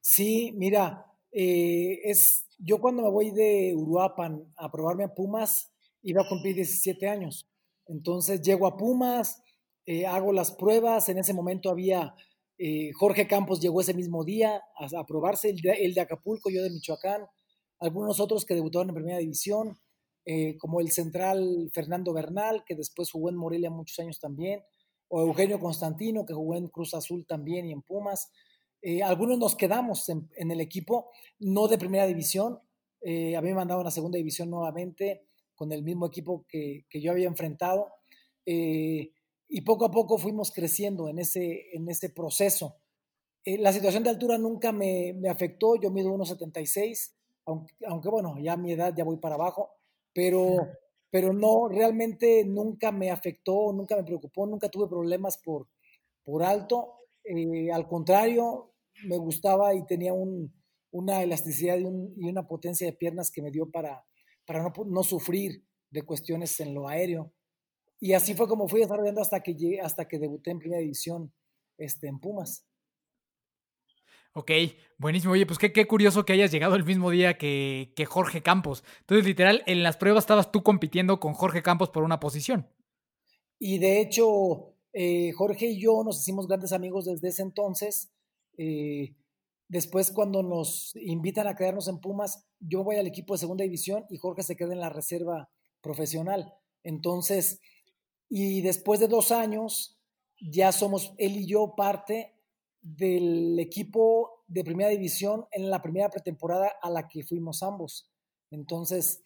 Sí, 0.00 0.52
mira, 0.54 1.06
es, 1.32 2.46
yo 2.58 2.78
cuando 2.78 3.02
me 3.02 3.10
voy 3.10 3.32
de 3.32 3.74
Uruapan 3.74 4.44
a 4.56 4.70
probarme 4.70 5.02
a 5.02 5.12
Pumas, 5.12 5.72
iba 6.02 6.22
a 6.22 6.28
cumplir 6.28 6.54
17 6.54 7.08
años. 7.08 7.48
Entonces 7.86 8.42
llego 8.42 8.68
a 8.68 8.76
Pumas, 8.76 9.42
eh, 9.90 10.04
hago 10.04 10.34
las 10.34 10.52
pruebas, 10.52 11.08
en 11.08 11.16
ese 11.16 11.32
momento 11.32 11.70
había, 11.70 12.14
eh, 12.58 12.92
Jorge 12.92 13.26
Campos 13.26 13.58
llegó 13.58 13.80
ese 13.80 13.94
mismo 13.94 14.22
día 14.22 14.62
a, 14.76 15.06
probarse, 15.06 15.48
el 15.48 15.94
de, 15.94 16.00
Acapulco, 16.02 16.50
yo 16.50 16.62
de 16.62 16.68
Michoacán, 16.68 17.22
algunos 17.80 18.20
otros 18.20 18.44
que 18.44 18.54
debutaron 18.54 18.90
en 18.90 18.96
primera 18.96 19.16
división, 19.16 19.80
eh, 20.26 20.58
como 20.58 20.80
el 20.80 20.90
central 20.90 21.70
Fernando 21.72 22.12
Bernal, 22.12 22.64
que 22.66 22.74
después 22.74 23.10
jugó 23.10 23.30
en 23.30 23.36
Morelia 23.36 23.70
muchos 23.70 23.98
años 23.98 24.20
también, 24.20 24.62
o 25.08 25.22
Eugenio 25.22 25.58
Constantino, 25.58 26.26
que 26.26 26.34
jugó 26.34 26.56
en 26.56 26.68
Cruz 26.68 26.92
Azul 26.92 27.24
también 27.26 27.64
y 27.64 27.72
en 27.72 27.80
Pumas. 27.80 28.30
algunos 29.02 29.38
nos 29.38 29.56
quedamos 29.56 30.06
en, 30.10 30.50
el 30.50 30.60
equipo, 30.60 31.12
no 31.38 31.66
de 31.66 31.78
primera 31.78 32.06
división, 32.06 32.60
a 33.02 33.40
mí 33.40 33.48
me 33.48 33.54
mandaron 33.54 33.86
a 33.86 33.90
segunda 33.90 34.18
división 34.18 34.50
nuevamente 34.50 35.22
con 35.54 35.72
el 35.72 35.82
mismo 35.82 36.04
equipo 36.04 36.44
que, 36.46 36.84
que 36.90 37.00
yo 37.00 37.12
había 37.12 37.26
enfrentado. 37.26 37.88
Eh, 38.50 39.12
y 39.48 39.62
poco 39.62 39.86
a 39.86 39.90
poco 39.90 40.18
fuimos 40.18 40.50
creciendo 40.50 41.08
en 41.08 41.18
ese, 41.18 41.74
en 41.74 41.88
ese 41.88 42.10
proceso. 42.10 42.76
Eh, 43.44 43.58
la 43.58 43.72
situación 43.72 44.04
de 44.04 44.10
altura 44.10 44.36
nunca 44.36 44.72
me, 44.72 45.14
me 45.14 45.28
afectó, 45.28 45.76
yo 45.76 45.90
mido 45.90 46.10
1,76, 46.10 47.12
aunque, 47.46 47.74
aunque, 47.86 48.08
bueno, 48.10 48.36
ya 48.38 48.52
a 48.52 48.56
mi 48.56 48.72
edad 48.72 48.94
ya 48.94 49.04
voy 49.04 49.16
para 49.16 49.36
abajo, 49.36 49.70
pero, 50.12 50.56
pero 51.10 51.32
no, 51.32 51.68
realmente 51.68 52.44
nunca 52.44 52.92
me 52.92 53.10
afectó, 53.10 53.72
nunca 53.72 53.96
me 53.96 54.04
preocupó, 54.04 54.46
nunca 54.46 54.68
tuve 54.68 54.86
problemas 54.86 55.38
por, 55.38 55.66
por 56.22 56.42
alto, 56.42 56.94
eh, 57.24 57.70
al 57.72 57.88
contrario, 57.88 58.72
me 59.04 59.16
gustaba 59.16 59.74
y 59.74 59.86
tenía 59.86 60.12
un, 60.12 60.52
una 60.90 61.22
elasticidad 61.22 61.78
y, 61.78 61.84
un, 61.84 62.12
y, 62.16 62.28
una 62.28 62.46
potencia 62.46 62.86
de 62.86 62.92
piernas 62.92 63.30
que 63.30 63.42
me 63.42 63.50
dio 63.50 63.70
para, 63.70 64.04
para 64.46 64.62
no, 64.62 64.72
no 64.86 65.02
sufrir 65.02 65.64
de 65.90 66.02
cuestiones 66.02 66.58
en 66.60 66.74
lo 66.74 66.88
aéreo. 66.88 67.32
Y 68.00 68.12
así 68.12 68.34
fue 68.34 68.48
como 68.48 68.68
fui 68.68 68.80
desarrollando 68.80 69.20
hasta 69.20 69.42
que 69.42 69.54
llegué, 69.54 69.80
hasta 69.80 70.06
que 70.06 70.18
debuté 70.18 70.50
en 70.50 70.58
primera 70.58 70.80
división 70.80 71.32
este, 71.76 72.08
en 72.08 72.20
Pumas. 72.20 72.64
Ok, 74.34 74.52
buenísimo. 74.98 75.32
Oye, 75.32 75.46
pues 75.46 75.58
qué, 75.58 75.72
qué 75.72 75.88
curioso 75.88 76.24
que 76.24 76.32
hayas 76.32 76.52
llegado 76.52 76.76
el 76.76 76.84
mismo 76.84 77.10
día 77.10 77.38
que, 77.38 77.92
que, 77.96 78.06
Jorge 78.06 78.42
Campos. 78.42 78.84
Entonces, 79.00 79.26
literal, 79.26 79.62
en 79.66 79.82
las 79.82 79.96
pruebas 79.96 80.22
estabas 80.22 80.52
tú 80.52 80.62
compitiendo 80.62 81.18
con 81.18 81.34
Jorge 81.34 81.62
Campos 81.62 81.90
por 81.90 82.04
una 82.04 82.20
posición. 82.20 82.68
Y 83.58 83.78
de 83.78 84.00
hecho, 84.00 84.76
eh, 84.92 85.32
Jorge 85.32 85.66
y 85.66 85.80
yo 85.80 86.04
nos 86.04 86.20
hicimos 86.20 86.46
grandes 86.46 86.72
amigos 86.72 87.06
desde 87.06 87.28
ese 87.28 87.42
entonces. 87.42 88.12
Eh, 88.56 89.16
después, 89.66 90.12
cuando 90.12 90.42
nos 90.42 90.94
invitan 90.96 91.48
a 91.48 91.56
quedarnos 91.56 91.88
en 91.88 92.00
Pumas, 92.00 92.46
yo 92.60 92.84
voy 92.84 92.96
al 92.96 93.06
equipo 93.06 93.34
de 93.34 93.38
segunda 93.38 93.64
división 93.64 94.04
y 94.08 94.18
Jorge 94.18 94.42
se 94.42 94.56
queda 94.56 94.72
en 94.72 94.80
la 94.80 94.90
reserva 94.90 95.50
profesional. 95.80 96.54
Entonces, 96.84 97.60
y 98.28 98.60
después 98.62 99.00
de 99.00 99.08
dos 99.08 99.32
años, 99.32 99.98
ya 100.40 100.72
somos 100.72 101.14
él 101.18 101.36
y 101.36 101.46
yo 101.46 101.74
parte 101.76 102.34
del 102.80 103.58
equipo 103.58 104.44
de 104.46 104.64
primera 104.64 104.90
división 104.90 105.46
en 105.52 105.70
la 105.70 105.82
primera 105.82 106.10
pretemporada 106.10 106.72
a 106.80 106.90
la 106.90 107.08
que 107.08 107.24
fuimos 107.24 107.62
ambos. 107.62 108.10
Entonces, 108.50 109.22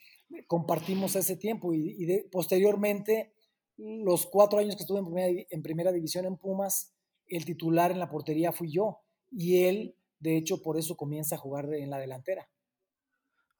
compartimos 0.47 1.17
ese 1.17 1.37
tiempo 1.37 1.73
y, 1.75 2.07
posteriormente, 2.31 3.35
los 3.77 4.27
cuatro 4.27 4.59
años 4.59 4.77
que 4.77 4.83
estuve 4.83 5.01
en 5.01 5.07
primera, 5.07 5.47
en 5.51 5.63
primera 5.63 5.93
división 5.93 6.25
en 6.25 6.37
Pumas, 6.37 6.95
el 7.27 7.45
titular 7.45 7.91
en 7.91 7.99
la 7.99 8.11
portería 8.11 8.53
fui 8.53 8.73
yo 8.73 9.01
y 9.31 9.65
él, 9.65 9.97
de 10.19 10.37
hecho, 10.37 10.63
por 10.63 10.79
eso 10.79 10.97
comienza 10.97 11.37
a 11.37 11.39
jugar 11.39 11.73
en 11.75 11.91
la 11.91 11.99
delantera. 11.99 12.49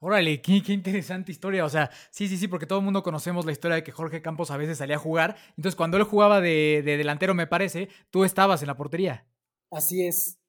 Órale, 0.05 0.43
qué, 0.43 0.61
interesante 0.73 1.31
historia. 1.31 1.65
O 1.65 1.69
sea, 1.69 1.89
sí, 2.11 2.27
sí, 2.27 2.37
sí, 2.37 2.49
porque 2.49 2.67
todo 2.67 2.81
el 2.81 2.85
mundo 2.85 3.05
conocemos 3.05 3.47
la 3.47 3.53
historia 3.53 3.77
de 3.77 3.85
que 3.85 3.93
Jorge 3.93 4.21
Campos 4.21 4.51
a 4.51 4.57
veces 4.57 4.79
salía 4.79 4.97
a 4.97 4.99
jugar. 4.99 5.37
Entonces, 5.51 5.77
cuando 5.77 5.97
él 5.97 6.03
jugaba 6.03 6.41
de, 6.41 6.83
delantero, 6.85 7.35
me 7.35 7.47
parece, 7.47 7.89
tú 8.11 8.25
estabas 8.25 8.61
en 8.63 8.67
la 8.67 8.77
portería. 8.77 9.25
Así 9.71 10.05
es. 10.05 10.41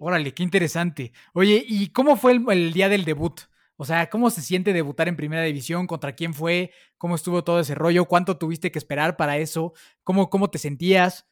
Órale, 0.00 0.32
qué 0.32 0.42
interesante. 0.42 1.12
Oye, 1.34 1.62
¿y 1.68 1.90
cómo 1.90 2.16
fue 2.16 2.32
el, 2.32 2.72
día 2.72 2.88
del 2.88 3.04
debut? 3.04 3.38
O 3.76 3.84
sea, 3.84 4.08
¿cómo 4.08 4.30
se 4.30 4.40
siente 4.40 4.72
debutar 4.72 5.08
en 5.08 5.16
primera 5.16 5.42
división? 5.42 5.86
¿Contra 5.86 6.14
quién 6.14 6.32
fue? 6.32 6.70
¿Cómo 6.96 7.16
estuvo 7.16 7.44
todo 7.44 7.60
ese 7.60 7.74
rollo? 7.74 8.06
¿Cuánto 8.06 8.38
tuviste 8.38 8.72
que 8.72 8.78
esperar 8.78 9.18
para 9.18 9.36
eso? 9.36 9.74
¿Cómo, 10.04 10.30
cómo 10.30 10.48
te 10.48 10.56
sentías? 10.56 11.26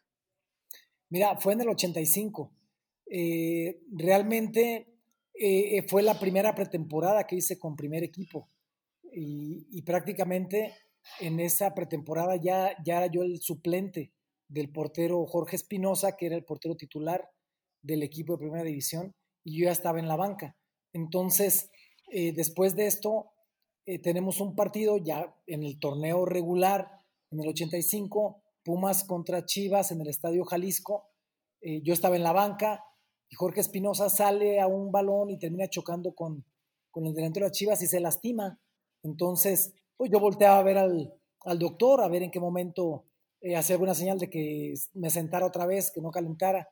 Mira, 1.08 1.34
fue 1.36 1.54
en 1.54 1.62
el 1.62 1.70
85. 1.70 2.52
Eh, 3.06 3.80
realmente 3.90 4.91
eh, 5.34 5.84
fue 5.88 6.02
la 6.02 6.18
primera 6.18 6.54
pretemporada 6.54 7.26
que 7.26 7.36
hice 7.36 7.58
con 7.58 7.76
primer 7.76 8.02
equipo. 8.02 8.50
Y, 9.14 9.82
prácticamente 9.82 10.74
en 11.20 11.40
esa 11.40 11.74
pretemporada 11.74 12.36
ya, 12.36 12.76
ya 12.84 12.98
era 12.98 13.06
yo 13.06 13.22
el 13.22 13.40
suplente 13.40 14.12
del 14.48 14.70
portero 14.70 15.26
Jorge 15.26 15.56
Espinosa, 15.56 16.16
que 16.16 16.26
era 16.26 16.36
el 16.36 16.44
portero 16.44 16.76
titular 16.76 17.28
del 17.82 18.02
equipo 18.02 18.34
de 18.34 18.38
primera 18.38 18.64
división, 18.64 19.14
y 19.44 19.58
yo 19.58 19.64
ya 19.64 19.72
estaba 19.72 19.98
en 19.98 20.08
la 20.08 20.16
banca. 20.16 20.56
Entonces, 20.92 21.70
eh, 22.10 22.32
después 22.32 22.76
de 22.76 22.86
esto, 22.86 23.32
eh, 23.86 23.98
tenemos 23.98 24.40
un 24.40 24.54
partido 24.54 24.98
ya 24.98 25.34
en 25.46 25.64
el 25.64 25.80
torneo 25.80 26.24
regular, 26.24 26.88
en 27.30 27.40
el 27.40 27.48
85, 27.48 28.42
Pumas 28.64 29.04
contra 29.04 29.44
Chivas 29.44 29.90
en 29.90 30.00
el 30.02 30.08
Estadio 30.08 30.44
Jalisco. 30.44 31.08
Eh, 31.60 31.82
yo 31.82 31.92
estaba 31.92 32.14
en 32.16 32.22
la 32.22 32.32
banca 32.32 32.84
y 33.32 33.34
Jorge 33.34 33.60
Espinosa 33.60 34.10
sale 34.10 34.60
a 34.60 34.66
un 34.66 34.92
balón 34.92 35.30
y 35.30 35.38
termina 35.38 35.66
chocando 35.66 36.14
con, 36.14 36.44
con 36.90 37.06
el 37.06 37.14
delantero 37.14 37.46
de 37.46 37.52
Chivas 37.52 37.80
y 37.80 37.86
se 37.86 37.98
lastima. 37.98 38.60
Entonces, 39.02 39.72
pues 39.96 40.10
yo 40.10 40.20
volteaba 40.20 40.58
a 40.58 40.62
ver 40.62 40.76
al, 40.76 41.14
al 41.40 41.58
doctor, 41.58 42.02
a 42.02 42.08
ver 42.08 42.22
en 42.22 42.30
qué 42.30 42.38
momento 42.38 43.06
eh, 43.40 43.56
hacía 43.56 43.76
alguna 43.76 43.94
señal 43.94 44.18
de 44.18 44.28
que 44.28 44.74
me 44.92 45.08
sentara 45.08 45.46
otra 45.46 45.64
vez, 45.64 45.90
que 45.90 46.02
no 46.02 46.10
calentara, 46.10 46.68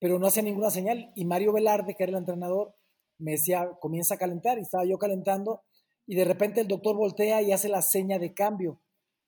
pero 0.00 0.18
no 0.18 0.26
hacía 0.26 0.42
ninguna 0.42 0.70
señal. 0.72 1.12
Y 1.14 1.26
Mario 1.26 1.52
Velarde, 1.52 1.94
que 1.94 2.02
era 2.02 2.10
el 2.10 2.18
entrenador, 2.18 2.74
me 3.18 3.32
decía, 3.32 3.70
comienza 3.78 4.16
a 4.16 4.18
calentar, 4.18 4.58
y 4.58 4.62
estaba 4.62 4.84
yo 4.84 4.98
calentando, 4.98 5.62
y 6.08 6.16
de 6.16 6.24
repente 6.24 6.60
el 6.60 6.66
doctor 6.66 6.96
voltea 6.96 7.40
y 7.40 7.52
hace 7.52 7.68
la 7.68 7.82
seña 7.82 8.18
de 8.18 8.34
cambio. 8.34 8.80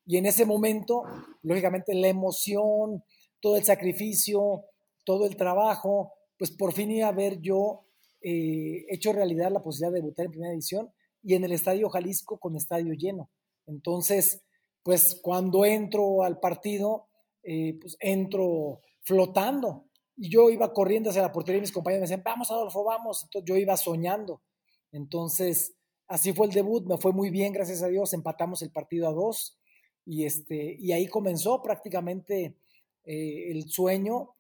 Y 0.05 0.17
en 0.17 0.27
ese 0.27 0.47
momento, 0.47 1.05
lógicamente, 1.43 1.95
la 1.95 2.09
emoción, 2.09 3.05
todo 3.39 3.57
el 3.57 3.63
sacrificio, 3.63 4.65
todo 5.05 5.27
el 5.27 5.37
trabajo, 5.37 6.15
pues 6.43 6.51
por 6.51 6.73
fin 6.73 6.91
iba 6.91 7.07
a 7.07 7.13
ver 7.13 7.41
yo 7.41 7.85
eh, 8.21 8.85
hecho 8.89 9.13
realidad 9.13 9.53
la 9.53 9.63
posibilidad 9.63 9.93
de 9.93 10.01
debutar 10.01 10.27
en 10.27 10.33
primera 10.33 10.53
edición 10.53 10.93
y 11.23 11.37
en 11.37 11.45
el 11.45 11.53
Estadio 11.53 11.89
Jalisco 11.89 12.37
con 12.41 12.57
estadio 12.57 12.95
lleno. 12.95 13.31
Entonces, 13.65 14.43
pues 14.83 15.21
cuando 15.23 15.65
entro 15.65 16.25
al 16.25 16.41
partido, 16.41 17.07
eh, 17.45 17.79
pues 17.81 17.97
entro 18.01 18.81
flotando. 19.03 19.85
Y 20.17 20.31
yo 20.31 20.51
iba 20.51 20.73
corriendo 20.73 21.11
hacia 21.11 21.23
la 21.23 21.31
portería 21.31 21.59
y 21.59 21.61
mis 21.61 21.71
compañeros 21.71 22.01
me 22.01 22.09
decían, 22.09 22.25
vamos 22.25 22.51
Adolfo, 22.51 22.83
vamos. 22.83 23.23
Entonces 23.23 23.49
yo 23.49 23.57
iba 23.57 23.77
soñando. 23.77 24.43
Entonces, 24.91 25.77
así 26.09 26.33
fue 26.33 26.49
el 26.49 26.53
debut, 26.53 26.85
me 26.89 26.99
fue 26.99 27.13
muy 27.13 27.31
bien, 27.31 27.53
gracias 27.53 27.85
a 27.85 27.87
Dios, 27.87 28.15
empatamos 28.15 28.63
el 28.63 28.73
partido 28.73 29.07
a 29.07 29.13
dos. 29.13 29.61
Y, 30.05 30.25
este, 30.25 30.77
y 30.81 30.91
ahí 30.91 31.07
comenzó 31.07 31.63
prácticamente 31.63 32.57
eh, 33.05 33.53
el 33.53 33.71
sueño 33.71 34.35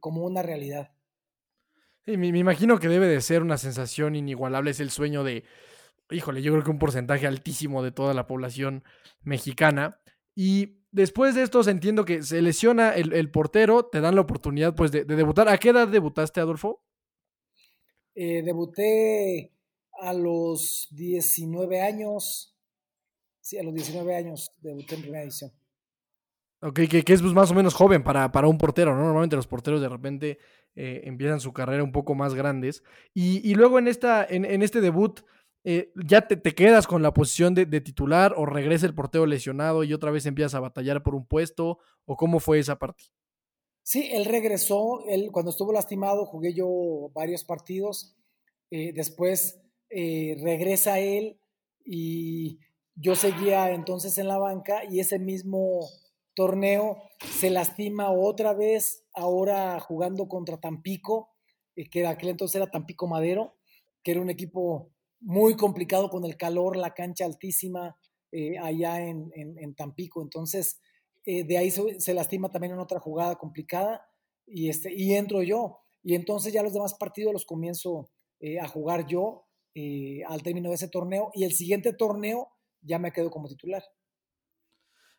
como 0.00 0.24
una 0.24 0.42
realidad. 0.42 0.95
Sí, 2.06 2.16
me, 2.16 2.32
me, 2.32 2.38
imagino 2.38 2.78
que 2.78 2.88
debe 2.88 3.08
de 3.08 3.20
ser 3.20 3.42
una 3.42 3.58
sensación 3.58 4.14
inigualable, 4.14 4.70
es 4.70 4.80
el 4.80 4.90
sueño 4.90 5.24
de, 5.24 5.44
híjole, 6.10 6.42
yo 6.42 6.52
creo 6.52 6.64
que 6.64 6.70
un 6.70 6.78
porcentaje 6.78 7.26
altísimo 7.26 7.82
de 7.82 7.92
toda 7.92 8.14
la 8.14 8.26
población 8.26 8.84
mexicana. 9.22 10.00
Y 10.34 10.78
después 10.92 11.34
de 11.34 11.42
esto 11.42 11.68
entiendo 11.68 12.04
que 12.04 12.22
se 12.22 12.42
lesiona 12.42 12.94
el, 12.94 13.30
portero, 13.30 13.86
te 13.86 14.00
dan 14.00 14.14
la 14.14 14.20
oportunidad 14.20 14.74
pues 14.74 14.92
de, 14.92 15.04
debutar. 15.04 15.48
¿A 15.48 15.58
qué 15.58 15.70
edad 15.70 15.88
debutaste, 15.88 16.40
Adolfo? 16.40 16.82
Eh, 18.14 18.42
debuté 18.42 19.52
a 20.00 20.12
los 20.12 20.88
19 20.90 21.80
años. 21.82 22.54
Sí, 23.40 23.58
a 23.58 23.62
los 23.62 23.74
19 23.74 24.14
años 24.14 24.50
debuté 24.60 24.94
en 24.94 25.02
primera 25.02 25.24
edición. 25.24 25.52
Ok, 26.60 26.80
que, 26.88 26.98
es 27.06 27.20
pues, 27.20 27.34
más 27.34 27.50
o 27.50 27.54
menos 27.54 27.74
joven 27.74 28.02
para, 28.02 28.32
para, 28.32 28.48
un 28.48 28.58
portero, 28.58 28.94
¿no? 28.94 29.04
Normalmente 29.04 29.36
los 29.36 29.46
porteros 29.46 29.80
de 29.80 29.88
repente 29.88 30.38
eh, 30.78 31.00
empiezan 31.04 31.40
su 31.40 31.54
carrera 31.54 31.82
un 31.82 31.90
poco 31.90 32.14
más 32.14 32.34
grandes. 32.34 32.82
Y, 33.14 33.54
luego 33.54 33.78
en, 33.78 33.88
esta, 33.88 34.26
en, 34.28 34.62
este 34.62 34.82
debut, 34.82 35.20
eh, 35.64 35.90
ya 35.94 36.28
te, 36.28 36.40
quedas 36.54 36.86
con 36.86 37.02
la 37.02 37.14
posición 37.14 37.54
de, 37.54 37.66
titular 37.80 38.34
o 38.36 38.44
regresa 38.44 38.84
el 38.84 38.94
portero 38.94 39.24
lesionado 39.24 39.84
y 39.84 39.94
otra 39.94 40.10
vez 40.10 40.26
empiezas 40.26 40.54
a 40.54 40.60
batallar 40.60 41.02
por 41.02 41.14
un 41.14 41.26
puesto 41.26 41.78
o 42.04 42.16
cómo 42.16 42.40
fue 42.40 42.58
esa 42.58 42.78
parte? 42.78 43.04
Sí, 43.82 44.10
él 44.12 44.26
regresó, 44.26 45.04
él 45.08 45.30
cuando 45.32 45.50
estuvo 45.50 45.72
lastimado 45.72 46.26
jugué 46.26 46.52
yo 46.52 47.10
varios 47.14 47.44
partidos, 47.44 48.14
eh, 48.70 48.92
después 48.92 49.60
regresa 49.88 50.98
él 50.98 51.38
y 51.84 52.58
yo 52.96 53.14
seguía 53.14 53.70
entonces 53.70 54.18
en 54.18 54.26
la 54.26 54.36
banca 54.36 54.82
y 54.90 55.00
ese 55.00 55.18
mismo 55.18 55.88
torneo 56.36 57.02
se 57.18 57.50
lastima 57.50 58.12
otra 58.12 58.52
vez, 58.52 59.04
ahora 59.14 59.80
jugando 59.80 60.28
contra 60.28 60.60
Tampico, 60.60 61.30
que 61.90 62.06
aquel 62.06 62.28
entonces 62.28 62.54
era 62.54 62.70
Tampico 62.70 63.08
Madero, 63.08 63.56
que 64.04 64.12
era 64.12 64.20
un 64.20 64.30
equipo 64.30 64.92
muy 65.18 65.56
complicado 65.56 66.10
con 66.10 66.24
el 66.24 66.36
calor, 66.36 66.76
la 66.76 66.94
cancha 66.94 67.24
altísima 67.24 67.96
eh, 68.30 68.58
allá 68.58 69.00
en, 69.00 69.74
Tampico. 69.74 70.22
Entonces, 70.22 70.78
eh, 71.24 71.42
de 71.42 71.58
ahí 71.58 71.70
se, 71.70 72.14
lastima 72.14 72.52
también 72.52 72.74
en 72.74 72.80
otra 72.80 73.00
jugada 73.00 73.36
complicada 73.36 74.06
y, 74.46 74.68
este, 74.68 74.92
y 74.94 75.14
entro 75.14 75.42
yo. 75.42 75.80
Y 76.02 76.14
entonces 76.14 76.52
ya 76.52 76.62
los 76.62 76.74
demás 76.74 76.94
partidos 76.94 77.32
los 77.32 77.46
comienzo 77.46 78.10
eh, 78.40 78.60
a 78.60 78.68
jugar 78.68 79.06
yo 79.06 79.42
al 80.28 80.42
término 80.42 80.70
de 80.70 80.76
ese 80.76 80.88
torneo 80.88 81.30
y 81.34 81.44
el 81.44 81.52
siguiente 81.52 81.92
torneo 81.92 82.48
ya 82.80 82.98
me 82.98 83.12
quedo 83.12 83.30
como 83.30 83.46
titular. 83.46 83.82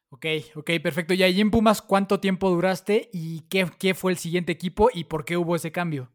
Ok, 0.10 0.26
ok, 0.56 0.72
perfecto. 0.82 1.14
Y 1.14 1.24
ahí 1.24 1.42
en 1.42 1.52
Pumas, 1.52 1.82
¿cuánto 1.82 2.20
tiempo 2.20 2.50
duraste 2.50 3.10
y 3.12 3.42
qué, 3.50 3.68
qué 3.78 3.94
fue 3.94 4.12
el 4.12 4.18
siguiente 4.18 4.54
equipo 4.54 4.90
y 4.94 5.04
por 5.04 5.26
qué 5.26 5.36
hubo 5.38 5.56
ese 5.56 5.72
cambio? 5.72 6.12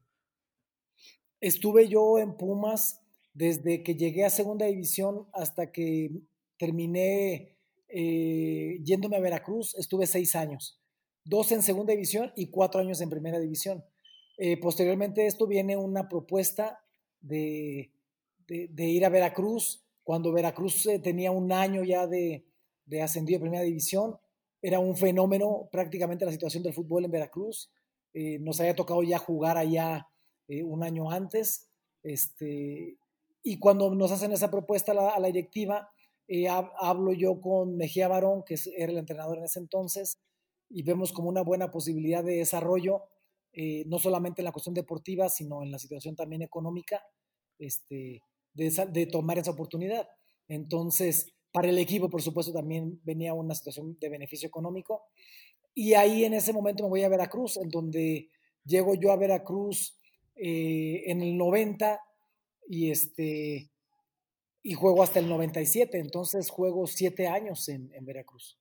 Estuve 1.40 1.88
yo 1.88 2.18
en 2.18 2.36
Pumas 2.36 3.02
desde 3.34 3.82
que 3.82 3.94
llegué 3.94 4.24
a 4.24 4.30
segunda 4.30 4.66
división 4.66 5.26
hasta 5.32 5.72
que 5.72 6.10
terminé 6.56 7.56
eh, 7.88 8.78
yéndome 8.82 9.16
a 9.16 9.20
Veracruz, 9.20 9.74
estuve 9.74 10.06
seis 10.06 10.34
años, 10.34 10.80
dos 11.24 11.52
en 11.52 11.62
segunda 11.62 11.92
división 11.92 12.32
y 12.36 12.46
cuatro 12.46 12.80
años 12.80 13.00
en 13.00 13.10
primera 13.10 13.38
división. 13.38 13.84
Eh, 14.38 14.56
posteriormente 14.56 15.26
esto 15.26 15.46
viene 15.46 15.76
una 15.76 16.08
propuesta 16.08 16.84
de, 17.20 17.92
ir 18.48 19.04
a 19.04 19.10
Veracruz, 19.10 19.84
cuando 20.02 20.32
Veracruz 20.32 20.86
eh, 20.86 20.98
tenía 20.98 21.30
un 21.30 21.52
año 21.52 21.84
ya 21.84 22.06
de, 22.06 22.46
de 22.84 23.02
ascendido 23.02 23.38
a 23.38 23.42
primera 23.42 23.62
división, 23.62 24.16
era 24.60 24.78
un 24.78 24.96
fenómeno 24.96 25.68
prácticamente 25.72 26.24
la 26.24 26.32
situación 26.32 26.62
del 26.62 26.74
fútbol 26.74 27.04
en 27.04 27.10
Veracruz, 27.10 27.70
nos 28.40 28.60
había 28.60 28.76
tocado 28.76 29.02
ya 29.02 29.18
jugar 29.18 29.56
allá 29.56 30.06
un 30.48 30.84
año 30.84 31.10
antes, 31.10 31.70
este, 32.02 32.98
y 33.42 33.58
cuando 33.58 33.94
nos 33.94 34.12
hacen 34.12 34.32
esa 34.32 34.50
propuesta 34.50 34.92
a 34.92 35.18
la, 35.18 35.26
directiva, 35.26 35.90
eh, 36.28 36.46
hablo 36.48 37.12
yo 37.12 37.40
con 37.40 37.76
Mejía 37.76 38.08
Barón, 38.08 38.44
que 38.44 38.56
era 38.76 38.92
el 38.92 38.98
entrenador 38.98 39.38
en 39.38 39.44
ese 39.44 39.58
entonces, 39.58 40.18
y 40.70 40.82
vemos 40.82 41.12
como 41.12 41.28
una 41.28 41.42
buena 41.42 41.70
posibilidad 41.70 42.22
de 42.22 42.36
desarrollo, 42.36 43.02
eh, 43.52 43.84
no 43.86 43.98
solamente 43.98 44.40
en 44.40 44.46
la 44.46 44.52
cuestión 44.52 44.74
deportiva, 44.74 45.28
sino 45.28 45.62
en 45.62 45.72
la 45.72 45.78
situación 45.78 46.14
también 46.14 46.42
económica, 46.42 47.02
este, 47.58 48.22
de, 48.54 48.88
de, 48.92 49.06
tomar 49.06 49.38
esa 49.38 49.50
oportunidad. 49.50 50.08
Entonces, 50.48 51.32
para 51.52 51.68
el 51.68 51.78
equipo, 51.78 52.08
por 52.08 52.22
supuesto, 52.22 52.52
también 52.52 53.00
venía 53.04 53.34
una 53.34 53.54
situación 53.54 53.96
de 54.00 54.08
beneficio 54.08 54.48
económico. 54.48 55.02
Y 55.74 55.94
ahí 55.94 56.24
en 56.24 56.34
ese 56.34 56.52
momento 56.52 56.82
me 56.82 56.88
voy 56.88 57.02
a 57.02 57.08
Veracruz, 57.08 57.58
en 57.58 57.68
donde 57.68 58.28
llego 58.64 58.94
yo 58.94 59.12
a 59.12 59.16
Veracruz 59.16 59.98
eh, 60.34 61.04
en 61.06 61.20
el 61.20 61.36
90 61.36 62.00
y 62.68 62.90
este 62.90 63.70
y 64.64 64.74
juego 64.74 65.02
hasta 65.02 65.18
el 65.18 65.28
97, 65.28 65.98
entonces 65.98 66.48
juego 66.48 66.86
siete 66.86 67.26
años 67.26 67.68
en, 67.68 67.90
Veracruz. 68.02 68.58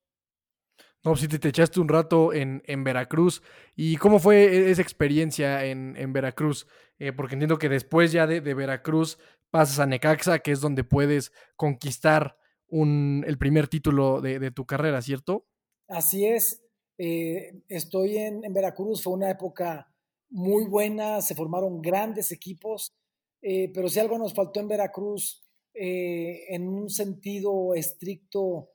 No, 1.04 1.16
si 1.16 1.28
te, 1.28 1.48
echaste 1.48 1.80
un 1.80 1.88
rato 1.88 2.34
en, 2.34 2.84
Veracruz. 2.84 3.44
¿Y 3.76 3.98
cómo 3.98 4.18
fue 4.20 4.46
e, 4.46 4.72
esa 4.72 4.82
experiencia 4.82 5.64
en, 5.64 6.12
Veracruz? 6.12 6.68
Eh, 6.98 7.12
porque 7.12 7.36
entiendo 7.36 7.60
que 7.60 7.70
después 7.70 8.12
ya 8.12 8.26
de, 8.26 8.40
Veracruz 8.40 9.20
pasas 9.52 9.80
a 9.80 9.86
Necaxa, 9.86 10.40
que 10.40 10.52
es 10.52 10.60
donde 10.60 10.84
puedes 10.84 11.32
conquistar 11.56 12.36
un, 12.72 13.24
el 13.28 13.38
primer 13.38 13.68
título 13.68 14.22
de, 14.22 14.52
tu 14.52 14.66
carrera, 14.66 15.02
¿cierto? 15.02 15.46
Así 15.88 16.26
es. 16.26 16.64
Eh, 16.98 17.62
estoy 17.68 18.18
en, 18.18 18.42
Veracruz, 18.54 19.04
fue 19.04 19.14
una 19.14 19.30
época 19.30 19.94
muy 20.30 20.66
buena, 20.66 21.22
se 21.22 21.36
formaron 21.36 21.82
grandes 21.82 22.32
equipos. 22.32 22.96
Eh, 23.42 23.72
pero 23.74 23.90
si 23.90 24.00
algo 24.00 24.18
nos 24.18 24.34
faltó 24.34 24.60
en 24.60 24.70
Veracruz, 24.70 25.44
eh, 25.74 26.46
en 26.50 26.68
un 26.68 26.90
sentido 26.90 27.76
estricto 27.76 28.70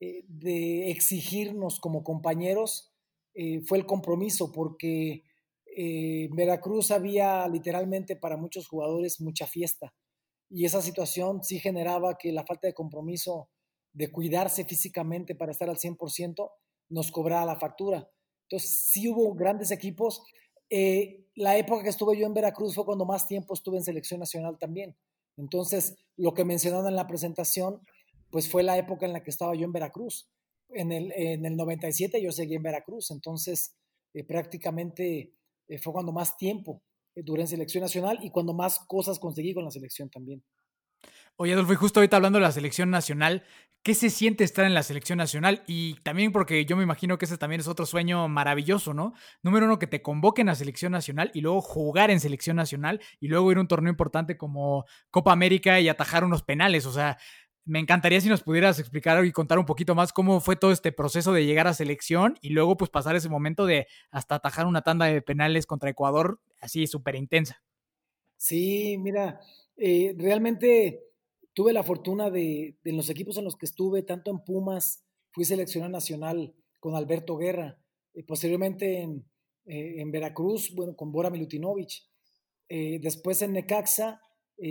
de 0.00 0.90
exigirnos 0.90 1.80
como 1.80 2.04
compañeros, 2.04 2.92
fue 3.64 3.78
el 3.78 3.86
compromiso, 3.86 4.52
porque 4.52 5.22
Veracruz 6.30 6.90
había 6.90 7.48
literalmente 7.48 8.14
para 8.14 8.36
muchos 8.36 8.68
jugadores 8.68 9.22
mucha 9.22 9.46
fiesta 9.46 9.94
y 10.50 10.64
esa 10.64 10.82
situación 10.82 11.42
sí 11.42 11.58
generaba 11.58 12.16
que 12.18 12.32
la 12.32 12.44
falta 12.44 12.66
de 12.66 12.74
compromiso 12.74 13.48
de 13.92 14.10
cuidarse 14.10 14.64
físicamente 14.64 15.34
para 15.34 15.52
estar 15.52 15.68
al 15.70 15.78
100% 15.78 16.50
nos 16.90 17.10
cobraba 17.10 17.46
la 17.46 17.56
factura. 17.56 18.08
Entonces 18.42 18.70
sí 18.70 19.08
hubo 19.08 19.34
grandes 19.34 19.70
equipos. 19.70 20.22
Eh, 20.68 21.26
la 21.34 21.56
época 21.56 21.82
que 21.82 21.88
estuve 21.88 22.18
yo 22.18 22.26
en 22.26 22.34
Veracruz 22.34 22.74
fue 22.74 22.84
cuando 22.84 23.04
más 23.04 23.26
tiempo 23.26 23.54
estuve 23.54 23.78
en 23.78 23.84
selección 23.84 24.20
nacional 24.20 24.58
también. 24.58 24.96
Entonces, 25.36 25.96
lo 26.16 26.34
que 26.34 26.44
mencionaron 26.44 26.86
en 26.86 26.96
la 26.96 27.06
presentación, 27.06 27.80
pues 28.30 28.48
fue 28.48 28.62
la 28.62 28.78
época 28.78 29.06
en 29.06 29.12
la 29.12 29.22
que 29.22 29.30
estaba 29.30 29.54
yo 29.54 29.64
en 29.64 29.72
Veracruz. 29.72 30.28
En 30.70 30.92
el, 30.92 31.12
en 31.12 31.44
el 31.44 31.56
97 31.56 32.20
yo 32.22 32.32
seguí 32.32 32.54
en 32.54 32.62
Veracruz, 32.62 33.10
entonces 33.10 33.76
eh, 34.12 34.24
prácticamente 34.24 35.34
eh, 35.68 35.78
fue 35.78 35.92
cuando 35.92 36.12
más 36.12 36.36
tiempo 36.36 36.82
duré 37.16 37.42
en 37.42 37.48
selección 37.48 37.82
nacional 37.82 38.18
y 38.22 38.30
cuando 38.30 38.54
más 38.54 38.80
cosas 38.86 39.18
conseguí 39.18 39.54
con 39.54 39.64
la 39.64 39.70
selección 39.70 40.10
también. 40.10 40.42
Oye, 41.36 41.52
Adolfo, 41.52 41.72
y 41.72 41.76
justo 41.76 42.00
ahorita 42.00 42.16
hablando 42.16 42.38
de 42.38 42.44
la 42.44 42.52
selección 42.52 42.90
nacional, 42.90 43.42
¿qué 43.82 43.94
se 43.94 44.08
siente 44.08 44.44
estar 44.44 44.64
en 44.64 44.72
la 44.72 44.84
selección 44.84 45.18
nacional? 45.18 45.64
Y 45.66 45.94
también 46.02 46.30
porque 46.30 46.64
yo 46.64 46.76
me 46.76 46.84
imagino 46.84 47.18
que 47.18 47.24
ese 47.24 47.38
también 47.38 47.60
es 47.60 47.66
otro 47.66 47.86
sueño 47.86 48.28
maravilloso, 48.28 48.94
¿no? 48.94 49.14
Número 49.42 49.66
uno, 49.66 49.80
que 49.80 49.88
te 49.88 50.00
convoquen 50.00 50.48
a 50.48 50.54
selección 50.54 50.92
nacional 50.92 51.32
y 51.34 51.40
luego 51.40 51.60
jugar 51.60 52.10
en 52.10 52.20
selección 52.20 52.56
nacional 52.56 53.00
y 53.18 53.26
luego 53.26 53.50
ir 53.50 53.58
a 53.58 53.62
un 53.62 53.68
torneo 53.68 53.90
importante 53.90 54.36
como 54.36 54.84
Copa 55.10 55.32
América 55.32 55.80
y 55.80 55.88
atajar 55.88 56.22
unos 56.22 56.44
penales. 56.44 56.86
O 56.86 56.92
sea, 56.92 57.18
me 57.64 57.78
encantaría 57.78 58.20
si 58.20 58.28
nos 58.28 58.42
pudieras 58.42 58.78
explicar 58.78 59.24
y 59.24 59.32
contar 59.32 59.58
un 59.58 59.64
poquito 59.64 59.94
más 59.94 60.12
cómo 60.12 60.40
fue 60.40 60.56
todo 60.56 60.72
este 60.72 60.92
proceso 60.92 61.32
de 61.32 61.46
llegar 61.46 61.66
a 61.66 61.74
selección 61.74 62.38
y 62.42 62.50
luego 62.50 62.76
pues 62.76 62.90
pasar 62.90 63.16
ese 63.16 63.28
momento 63.28 63.64
de 63.64 63.86
hasta 64.10 64.34
atajar 64.34 64.66
una 64.66 64.82
tanda 64.82 65.06
de 65.06 65.22
penales 65.22 65.66
contra 65.66 65.90
Ecuador 65.90 66.40
así 66.60 66.86
súper 66.86 67.14
intensa. 67.14 67.62
Sí, 68.36 68.98
mira, 68.98 69.40
eh, 69.76 70.14
realmente 70.18 71.02
tuve 71.54 71.72
la 71.72 71.82
fortuna 71.82 72.30
de, 72.30 72.76
en 72.84 72.96
los 72.96 73.08
equipos 73.08 73.38
en 73.38 73.44
los 73.44 73.56
que 73.56 73.66
estuve, 73.66 74.02
tanto 74.02 74.30
en 74.30 74.40
Pumas, 74.40 75.04
fui 75.30 75.44
seleccionado 75.44 75.92
nacional 75.92 76.54
con 76.80 76.94
Alberto 76.96 77.36
Guerra, 77.36 77.78
eh, 78.12 78.22
posteriormente 78.24 79.00
en, 79.00 79.24
eh, 79.66 80.00
en, 80.00 80.10
Veracruz, 80.10 80.74
bueno, 80.74 80.94
con 80.94 81.12
Bora 81.12 81.30
Milutinovich, 81.30 82.06
después 82.68 83.40
en 83.42 83.52
Necaxa, 83.52 84.20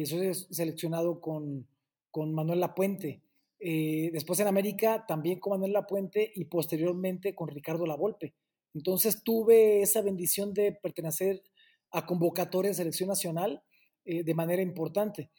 soy 0.06 0.34
seleccionado 0.34 1.22
con 1.22 1.68
con 2.14 2.32
Manuel 2.32 2.60
Lapuente. 2.60 3.24
Eh, 3.60 4.12
después 4.14 4.40
en 4.40 4.46
América 4.48 5.04
también 5.08 5.40
con 5.40 5.54
Manuel 5.54 5.74
Lapuente 5.74 6.32
y 6.36 6.46
posteriormente 6.46 7.34
con 7.34 7.48
Ricardo 7.48 7.88
Lavolpe. 7.88 8.36
Entonces 8.76 9.24
tuve 9.24 9.82
esa 9.82 10.04
bendición 10.04 10.54
de 10.54 10.74
pertenecer 10.74 11.42
a 11.90 12.06
convocatoria 12.06 12.70
de 12.70 12.76
selección 12.76 13.10
nacional 13.10 13.64
eh, 14.06 14.24
de 14.24 14.36
manera 14.36 14.62
importante. 14.62 15.32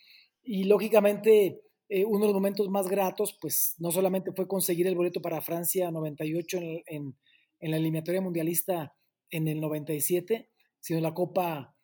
Y 0.42 0.64
lógicamente 0.64 1.62
eh, 1.88 2.04
uno 2.04 2.20
de 2.20 2.26
los 2.26 2.34
momentos 2.34 2.68
más 2.68 2.88
gratos, 2.88 3.38
pues 3.40 3.76
no 3.78 3.92
solamente 3.92 4.32
fue 4.32 4.48
conseguir 4.48 4.88
el 4.88 4.96
boleto 4.96 5.22
para 5.22 5.42
Francia 5.42 5.92
98 5.92 6.56
en, 6.58 6.82
en, 6.86 7.16
en 7.60 7.70
la 7.70 7.76
eliminatoria 7.76 8.20
mundialista 8.20 8.96
en 9.30 9.46
el 9.46 9.60
97, 9.60 10.50
sino 10.80 11.00
la 11.00 11.14
Copa 11.14 11.76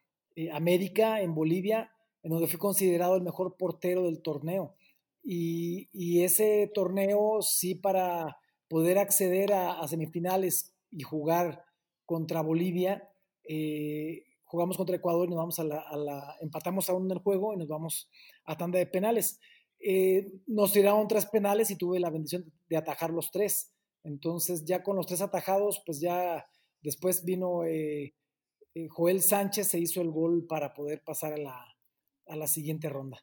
América 0.52 1.20
en 1.20 1.32
Bolivia, 1.32 1.92
en 2.24 2.32
donde 2.32 2.48
fui 2.48 2.58
considerado 2.58 3.14
el 3.14 3.22
mejor 3.22 3.56
portero 3.56 4.02
del 4.02 4.20
torneo. 4.20 4.74
Y, 5.22 6.22
ese 6.22 6.70
torneo 6.74 7.42
sí 7.42 7.74
para 7.74 8.38
poder 8.68 8.98
acceder 8.98 9.52
a, 9.52 9.86
semifinales 9.88 10.74
y 10.90 11.02
jugar 11.02 11.64
contra 12.06 12.42
Bolivia, 12.42 13.08
eh, 13.44 14.24
jugamos 14.44 14.76
contra 14.76 14.96
Ecuador 14.96 15.26
y 15.26 15.30
nos 15.30 15.38
vamos 15.38 15.58
a 15.58 15.64
la, 15.64 16.36
empatamos 16.40 16.88
aún 16.88 17.06
en 17.06 17.12
el 17.12 17.22
juego 17.22 17.54
y 17.54 17.56
nos 17.56 17.68
vamos 17.68 18.08
a 18.44 18.56
tanda 18.56 18.78
de 18.78 18.86
penales. 18.86 19.38
Eh, 19.78 20.26
nos 20.46 20.72
tiraron 20.72 21.08
tres 21.08 21.26
penales 21.26 21.70
y 21.70 21.76
tuve 21.76 22.00
la 22.00 22.10
bendición 22.10 22.52
de 22.68 22.76
atajar 22.76 23.10
los 23.10 23.30
tres. 23.30 23.72
Entonces 24.02 24.64
ya 24.64 24.82
con 24.82 24.96
los 24.96 25.06
tres 25.06 25.20
atajados, 25.20 25.82
pues 25.84 26.00
ya 26.00 26.46
después 26.82 27.24
vino 27.24 27.64
eh, 27.64 28.14
Joel 28.88 29.22
Sánchez, 29.22 29.68
se 29.68 29.78
hizo 29.78 30.00
el 30.00 30.10
gol 30.10 30.46
para 30.46 30.74
poder 30.74 31.02
pasar 31.02 31.34
a 31.34 32.36
la 32.36 32.46
siguiente 32.46 32.88
ronda. 32.88 33.18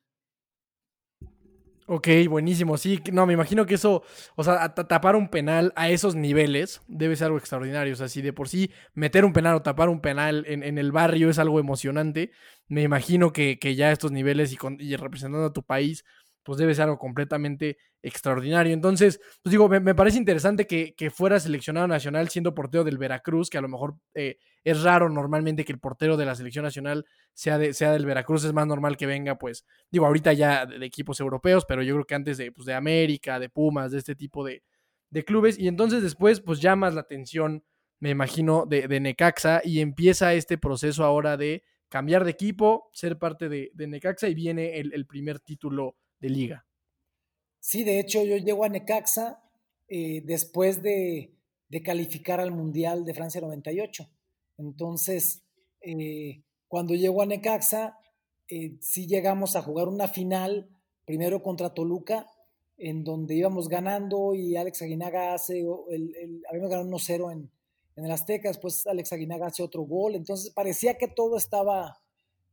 Ok, 1.90 2.10
buenísimo. 2.28 2.76
Sí, 2.78 3.02
no, 3.14 3.26
me 3.26 3.32
imagino 3.32 3.66
que 3.66 3.76
eso, 3.76 4.04
o 4.36 4.44
sea, 4.44 4.74
tapar 4.76 5.16
un 5.16 5.30
penal 5.30 5.72
a 5.78 5.90
esos 5.90 6.16
niveles 6.16 6.82
debe 6.88 7.16
ser 7.16 7.28
algo 7.28 7.38
extraordinario. 7.38 7.94
O 7.94 7.96
sea, 7.96 8.10
si 8.10 8.22
de 8.22 8.34
por 8.34 8.50
sí 8.50 8.72
meter 8.94 9.24
un 9.24 9.32
penal 9.32 9.56
o 9.56 9.62
tapar 9.62 9.88
un 9.88 10.02
penal 10.02 10.44
en, 10.50 10.78
el 10.78 10.92
barrio 10.92 11.30
es 11.30 11.40
algo 11.40 11.62
emocionante, 11.62 12.32
me 12.68 12.82
imagino 12.82 13.32
que, 13.32 13.58
que 13.58 13.76
ya 13.76 13.94
estos 13.94 14.12
niveles 14.12 14.52
y, 14.52 14.58
y 14.80 14.98
representando 14.98 15.46
a 15.46 15.54
tu 15.54 15.64
país 15.64 16.04
pues 16.48 16.58
debe 16.60 16.74
ser 16.74 16.84
algo 16.84 16.98
completamente 16.98 17.78
extraordinario. 18.02 18.72
Entonces, 18.74 19.20
pues 19.44 19.52
digo, 19.52 19.68
me, 19.68 19.94
parece 19.94 20.18
interesante 20.18 20.66
que, 20.66 21.10
fuera 21.10 21.42
seleccionado 21.42 21.90
nacional 21.90 22.30
siendo 22.30 22.56
portero 22.56 22.86
del 22.86 22.98
Veracruz, 22.98 23.50
que 23.50 23.58
a 23.58 23.62
lo 23.62 23.68
mejor 23.68 23.96
eh, 24.14 24.38
es 24.64 24.82
raro 24.82 25.10
normalmente 25.10 25.66
que 25.66 25.74
el 25.74 25.80
portero 25.80 26.16
de 26.16 26.26
la 26.26 26.36
selección 26.36 26.64
nacional 26.64 27.06
sea, 27.34 27.58
de, 27.58 27.74
sea 27.74 27.92
del 27.92 28.06
Veracruz, 28.06 28.46
es 28.46 28.54
más 28.54 28.66
normal 28.66 28.96
que 28.96 29.06
venga, 29.06 29.38
pues, 29.38 29.66
digo, 29.92 30.06
ahorita 30.06 30.32
ya 30.32 30.66
de, 30.66 30.86
equipos 30.86 31.20
europeos, 31.20 31.66
pero 31.68 31.84
yo 31.84 31.96
creo 31.96 32.06
que 32.06 32.16
antes 32.16 32.38
de, 32.38 32.54
pues, 32.54 32.66
de 32.66 32.76
América, 32.76 33.42
de 33.42 33.50
Pumas, 33.50 33.92
de 33.92 33.98
este 33.98 34.16
tipo 34.16 34.46
de, 34.46 34.64
clubes, 35.26 35.60
y 35.60 35.68
entonces 35.68 36.02
después, 36.02 36.40
pues 36.40 36.62
llamas 36.62 36.94
la 36.94 37.02
atención, 37.02 37.66
me 38.00 38.12
imagino, 38.12 38.66
de, 38.66 38.88
Necaxa, 39.02 39.60
y 39.66 39.82
empieza 39.82 40.34
este 40.34 40.58
proceso 40.58 41.04
ahora 41.04 41.36
de 41.36 41.66
cambiar 41.90 42.24
de 42.24 42.32
equipo, 42.32 42.90
ser 42.94 43.20
parte 43.20 43.50
de, 43.50 43.70
Necaxa, 43.76 44.30
y 44.30 44.34
viene 44.34 44.80
el, 44.80 44.94
el 44.94 45.06
primer 45.06 45.42
título 45.42 45.98
de 46.20 46.30
liga. 46.30 46.66
Sí, 47.60 47.84
de 47.84 48.00
hecho 48.00 48.24
yo 48.24 48.38
llego 48.38 48.64
a 48.64 48.70
Necaxa 48.70 49.44
eh, 49.90 50.22
después 50.26 50.82
de, 50.82 51.34
calificar 51.84 52.40
al 52.40 52.52
Mundial 52.52 53.06
de 53.06 53.14
Francia 53.14 53.42
98. 53.42 54.10
Entonces, 54.58 55.44
eh, 55.82 56.44
cuando 56.68 56.96
llego 56.96 57.22
a 57.22 57.26
Necaxa, 57.26 57.98
eh, 58.50 58.78
sí 58.80 59.06
llegamos 59.06 59.56
a 59.56 59.62
jugar 59.62 59.88
una 59.88 60.08
final, 60.08 60.70
primero 61.06 61.44
contra 61.44 61.74
Toluca, 61.74 62.26
en 62.78 63.04
donde 63.04 63.36
íbamos 63.36 63.70
ganando 63.70 64.34
y 64.34 64.56
Alex 64.56 64.82
Aguinaga 64.82 65.34
hace, 65.34 65.60
el, 65.60 66.44
habíamos 66.50 66.70
ganado 66.70 66.90
1-0 66.90 67.32
en, 67.32 67.52
en 67.96 68.06
el 68.06 68.12
Azteca, 68.12 68.50
después 68.50 68.86
Alex 68.88 69.14
Aguinaga 69.14 69.48
hace 69.48 69.64
otro 69.64 69.84
gol, 69.84 70.16
entonces 70.16 70.52
parecía 70.52 70.98
que 70.98 71.08
todo 71.08 71.38
estaba 71.38 72.00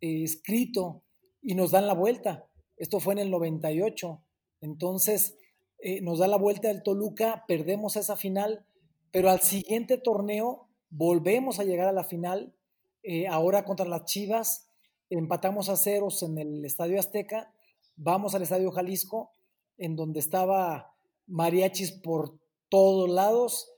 escrito 0.01 1.03
y 1.41 1.55
nos 1.55 1.71
dan 1.71 1.87
la 1.87 1.95
vuelta. 1.95 2.47
Esto 2.77 3.01
fue 3.01 3.15
en 3.15 3.21
el 3.21 3.31
98. 3.31 4.23
Entonces, 4.61 5.37
eh, 5.79 6.01
nos 6.01 6.19
da 6.19 6.29
la 6.29 6.39
vuelta 6.39 6.69
del 6.69 6.83
Toluca, 6.83 7.45
perdemos 7.47 7.97
esa 7.97 8.17
final, 8.17 8.67
pero 9.11 9.31
al 9.31 9.41
siguiente 9.41 9.99
torneo 9.99 10.69
volvemos 10.91 11.59
a 11.59 11.65
llegar 11.65 11.89
a 11.89 11.93
la 11.93 12.05
final, 12.05 12.55
eh, 13.03 13.27
ahora 13.27 13.65
contra 13.65 13.87
las 13.87 14.05
Chivas, 14.05 14.71
empatamos 15.11 15.69
a 15.69 15.77
ceros 15.77 16.23
en 16.23 16.39
el 16.39 16.65
Estadio 16.65 16.99
Azteca, 16.99 17.53
vamos 17.97 18.35
al 18.35 18.43
Estadio 18.43 18.71
Jalisco, 18.71 19.31
en 19.77 19.97
donde 19.97 20.21
estaba 20.21 20.95
mariachis 21.27 21.93
por 21.93 22.39
todos 22.69 23.11
lados 23.11 23.73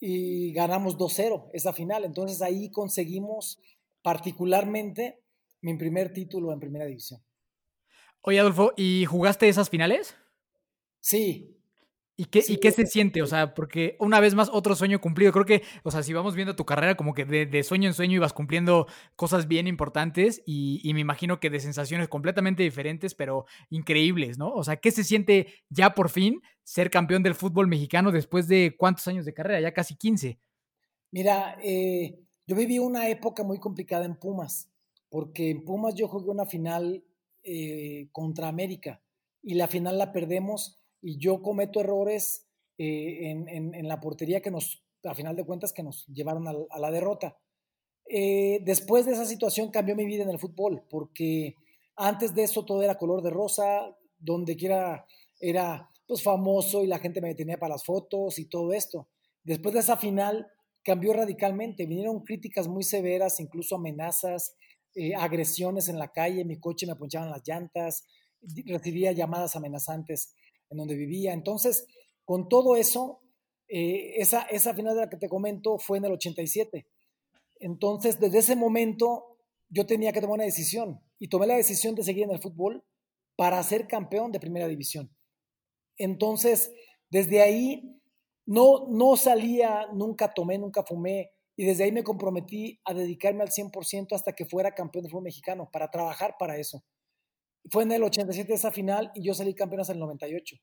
y 0.00 0.52
ganamos 0.52 0.96
2-0 0.96 1.50
esa 1.52 1.72
final. 1.72 2.04
Entonces 2.04 2.42
ahí 2.42 2.70
conseguimos 2.70 3.58
particularmente 4.02 5.20
mi 5.60 5.76
primer 5.76 6.12
título 6.12 6.52
en 6.52 6.60
primera 6.60 6.86
división. 6.86 7.20
Oye, 8.28 8.40
Adolfo, 8.40 8.74
¿y 8.76 9.06
jugaste 9.06 9.48
esas 9.48 9.70
finales? 9.70 10.14
Sí. 11.00 11.56
¿Y 12.14 12.26
qué, 12.26 12.42
¿Y 12.46 12.58
qué 12.58 12.72
se 12.72 12.84
siente? 12.84 13.22
O 13.22 13.26
sea, 13.26 13.54
porque 13.54 13.96
una 14.00 14.20
vez 14.20 14.34
más, 14.34 14.50
otro 14.52 14.76
sueño 14.76 15.00
cumplido. 15.00 15.32
Creo 15.32 15.46
que, 15.46 15.62
o 15.82 15.90
sea, 15.90 16.02
si 16.02 16.12
vamos 16.12 16.34
viendo 16.34 16.54
tu 16.54 16.66
carrera, 16.66 16.94
como 16.94 17.14
que 17.14 17.24
de, 17.24 17.62
sueño 17.62 17.88
en 17.88 17.94
sueño 17.94 18.16
ibas 18.16 18.34
cumpliendo 18.34 18.86
cosas 19.16 19.48
bien 19.48 19.66
importantes 19.66 20.42
y, 20.44 20.82
y, 20.82 20.92
me 20.92 21.00
imagino 21.00 21.40
que 21.40 21.48
de 21.48 21.58
sensaciones 21.58 22.08
completamente 22.08 22.62
diferentes, 22.62 23.14
pero 23.14 23.46
increíbles, 23.70 24.36
¿no? 24.36 24.52
O 24.52 24.62
sea, 24.62 24.76
¿qué 24.76 24.90
se 24.90 25.04
siente 25.04 25.46
ya 25.70 25.94
por 25.94 26.10
fin 26.10 26.42
ser 26.64 26.90
campeón 26.90 27.22
del 27.22 27.34
fútbol 27.34 27.66
mexicano 27.66 28.12
después 28.12 28.46
de 28.46 28.76
cuántos 28.76 29.08
años 29.08 29.24
de 29.24 29.32
carrera? 29.32 29.62
Ya 29.62 29.72
casi 29.72 29.96
15. 29.96 30.38
Mira, 31.12 31.56
eh, 31.64 32.20
yo 32.46 32.54
viví 32.54 32.78
una 32.78 33.08
época 33.08 33.42
muy 33.42 33.58
complicada 33.58 34.04
en 34.04 34.16
Pumas, 34.16 34.68
porque 35.08 35.48
en 35.48 35.64
Pumas 35.64 35.94
yo 35.94 36.08
jugué 36.08 36.28
una 36.28 36.44
final 36.44 37.02
eh, 37.42 38.08
contra 38.12 38.48
América 38.48 39.02
y 39.42 39.54
la 39.54 39.66
final 39.66 39.98
la 39.98 40.12
perdemos 40.12 40.78
y 41.00 41.18
yo 41.18 41.42
cometo 41.42 41.80
errores 41.80 42.46
eh, 42.76 43.30
en, 43.30 43.88
la 43.88 44.00
portería 44.00 44.40
que 44.40 44.50
nos, 44.50 44.84
a 45.04 45.14
final 45.14 45.36
de 45.36 45.44
cuentas, 45.44 45.72
que 45.72 45.82
nos 45.82 46.06
llevaron 46.06 46.46
a, 46.48 46.78
la 46.78 46.90
derrota. 46.90 47.38
Eh, 48.06 48.60
después 48.64 49.06
de 49.06 49.12
esa 49.12 49.26
situación 49.26 49.70
cambió 49.70 49.94
mi 49.96 50.06
vida 50.06 50.22
en 50.22 50.30
el 50.30 50.38
fútbol, 50.38 50.84
porque 50.88 51.54
antes 51.96 52.34
de 52.34 52.44
eso 52.44 52.64
todo 52.64 52.82
era 52.82 52.98
color 52.98 53.22
de 53.22 53.30
rosa, 53.30 53.96
donde 54.18 54.56
quiera 54.56 55.06
era 55.40 55.90
pues 56.06 56.22
famoso 56.22 56.82
y 56.82 56.86
la 56.86 56.98
gente 56.98 57.20
me 57.20 57.28
detenía 57.28 57.58
para 57.58 57.74
las 57.74 57.84
fotos 57.84 58.38
y 58.38 58.46
todo 58.46 58.72
esto. 58.72 59.08
Después 59.44 59.74
de 59.74 59.80
esa 59.80 59.96
final 59.96 60.48
cambió 60.82 61.12
radicalmente. 61.12 61.86
Vinieron 61.86 62.24
críticas 62.24 62.66
muy 62.66 62.82
severas, 62.82 63.40
incluso 63.40 63.76
amenazas, 63.76 64.56
eh, 65.00 65.14
agresiones 65.14 65.88
en 65.88 65.96
la 65.96 66.08
calle, 66.08 66.44
mi 66.44 66.58
coche 66.58 66.84
me 66.84 66.96
ponchaban 66.96 67.30
las 67.30 67.46
llantas, 67.46 68.04
recibía 68.66 69.12
llamadas 69.12 69.54
amenazantes 69.54 70.34
en 70.70 70.78
donde 70.78 70.96
vivía. 70.96 71.32
Entonces, 71.32 71.86
con 72.24 72.48
todo 72.48 72.74
eso, 72.74 73.20
eh, 73.68 74.14
esa, 74.16 74.42
esa 74.42 74.74
final 74.74 74.96
de 74.96 75.02
la 75.02 75.08
que 75.08 75.16
te 75.16 75.28
comento 75.28 75.78
fue 75.78 75.98
en 75.98 76.06
el 76.06 76.12
87. 76.14 76.88
Entonces, 77.60 78.18
desde 78.18 78.38
ese 78.38 78.56
momento, 78.56 79.38
yo 79.68 79.86
tenía 79.86 80.12
que 80.12 80.20
tomar 80.20 80.34
una 80.34 80.44
decisión 80.44 81.00
y 81.20 81.28
tomé 81.28 81.46
la 81.46 81.54
decisión 81.54 81.94
de 81.94 82.02
seguir 82.02 82.24
en 82.24 82.32
el 82.32 82.40
fútbol 82.40 82.84
para 83.36 83.62
ser 83.62 83.86
campeón 83.86 84.32
de 84.32 84.40
primera 84.40 84.66
división. 84.66 85.14
Entonces, 85.96 86.72
desde 87.08 87.40
ahí, 87.40 88.00
no, 88.46 88.88
no 88.88 89.16
salía, 89.16 89.86
nunca 89.92 90.34
tomé, 90.34 90.58
nunca 90.58 90.82
fumé, 90.82 91.30
y 91.58 91.64
desde 91.64 91.82
ahí 91.82 91.90
me 91.90 92.04
comprometí 92.04 92.80
a 92.84 92.94
dedicarme 92.94 93.42
al 93.42 93.50
100% 93.50 94.14
hasta 94.14 94.32
que 94.32 94.46
fuera 94.46 94.76
campeón 94.76 95.02
de 95.02 95.10
fútbol 95.10 95.24
mexicano, 95.24 95.68
para 95.72 95.90
trabajar 95.90 96.36
para 96.38 96.56
eso. 96.56 96.84
Fue 97.68 97.82
en 97.82 97.90
el 97.90 98.04
87 98.04 98.54
esa 98.54 98.70
final 98.70 99.10
y 99.12 99.24
yo 99.24 99.34
salí 99.34 99.56
campeón 99.56 99.80
hasta 99.80 99.92
el 99.92 99.98
98. 99.98 100.54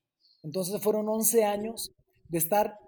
Entonces 0.42 0.80
fueron 0.82 1.06
11 1.06 1.44
años 1.44 1.92
de 2.28 2.38
estar 2.38 2.78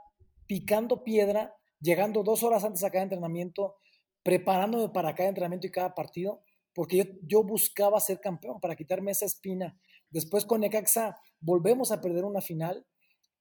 picando 0.46 1.04
piedra, 1.04 1.54
llegando 1.80 2.22
dos 2.22 2.42
horas 2.42 2.64
antes 2.64 2.82
a 2.82 2.90
cada 2.90 3.02
entrenamiento, 3.02 3.76
preparándome 4.22 4.88
para 4.88 5.14
cada 5.14 5.28
entrenamiento 5.28 5.66
y 5.66 5.70
cada 5.70 5.94
partido, 5.94 6.42
porque 6.72 6.96
yo, 6.96 7.04
yo 7.24 7.42
buscaba 7.42 8.00
ser 8.00 8.20
campeón 8.20 8.58
para 8.58 8.74
quitarme 8.74 9.10
esa 9.10 9.26
espina. 9.26 9.78
Después 10.08 10.46
con 10.46 10.62
Necaxa 10.62 11.20
volvemos 11.40 11.92
a 11.92 12.00
perder 12.00 12.24
una 12.24 12.40
final. 12.40 12.86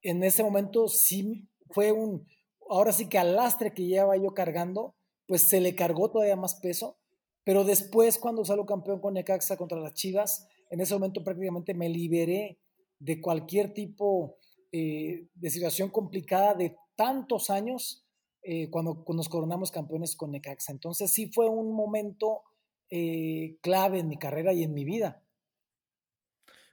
En 0.01 0.21
ese 0.23 0.43
momento 0.43 0.89
sí 0.89 1.47
fue 1.69 1.93
un, 1.93 2.27
ahora 2.69 2.91
sí 2.91 3.10
que 3.10 3.17
al 3.17 3.36
lastre 3.36 3.73
que 3.73 3.86
llevaba 3.86 4.17
yo 4.17 4.34
cargando, 4.34 4.95
pues 5.27 5.43
se 5.43 5.62
le 5.62 5.75
cargó 5.75 6.10
todavía 6.10 6.36
más 6.36 6.56
peso. 6.56 6.97
Pero 7.43 7.63
después, 7.63 8.17
cuando 8.17 8.43
salgo 8.43 8.65
campeón 8.65 8.99
con 8.99 9.13
Necaxa 9.13 9.58
contra 9.58 9.80
las 9.80 9.93
Chivas, 9.93 10.47
en 10.69 10.82
ese 10.82 10.93
momento 10.93 11.23
prácticamente 11.23 11.73
me 11.73 11.89
liberé 11.89 12.60
de 12.99 13.21
cualquier 13.21 13.73
tipo 13.73 14.38
eh, 14.71 15.27
de 15.34 15.49
situación 15.49 15.89
complicada 15.89 16.53
de 16.53 16.75
tantos 16.95 17.49
años 17.49 18.06
eh, 18.41 18.69
cuando, 18.69 19.06
nos 19.10 19.30
coronamos 19.30 19.71
campeones 19.71 20.15
con 20.15 20.32
Necaxa. 20.32 20.71
Entonces 20.71 21.12
sí 21.12 21.32
fue 21.32 21.47
un 21.49 21.73
momento 21.73 22.43
eh, 22.89 23.58
clave 23.62 23.99
en 23.99 24.08
mi 24.08 24.17
carrera 24.17 24.53
y 24.53 24.63
en 24.63 24.73
mi 24.73 24.84
vida. 24.84 25.23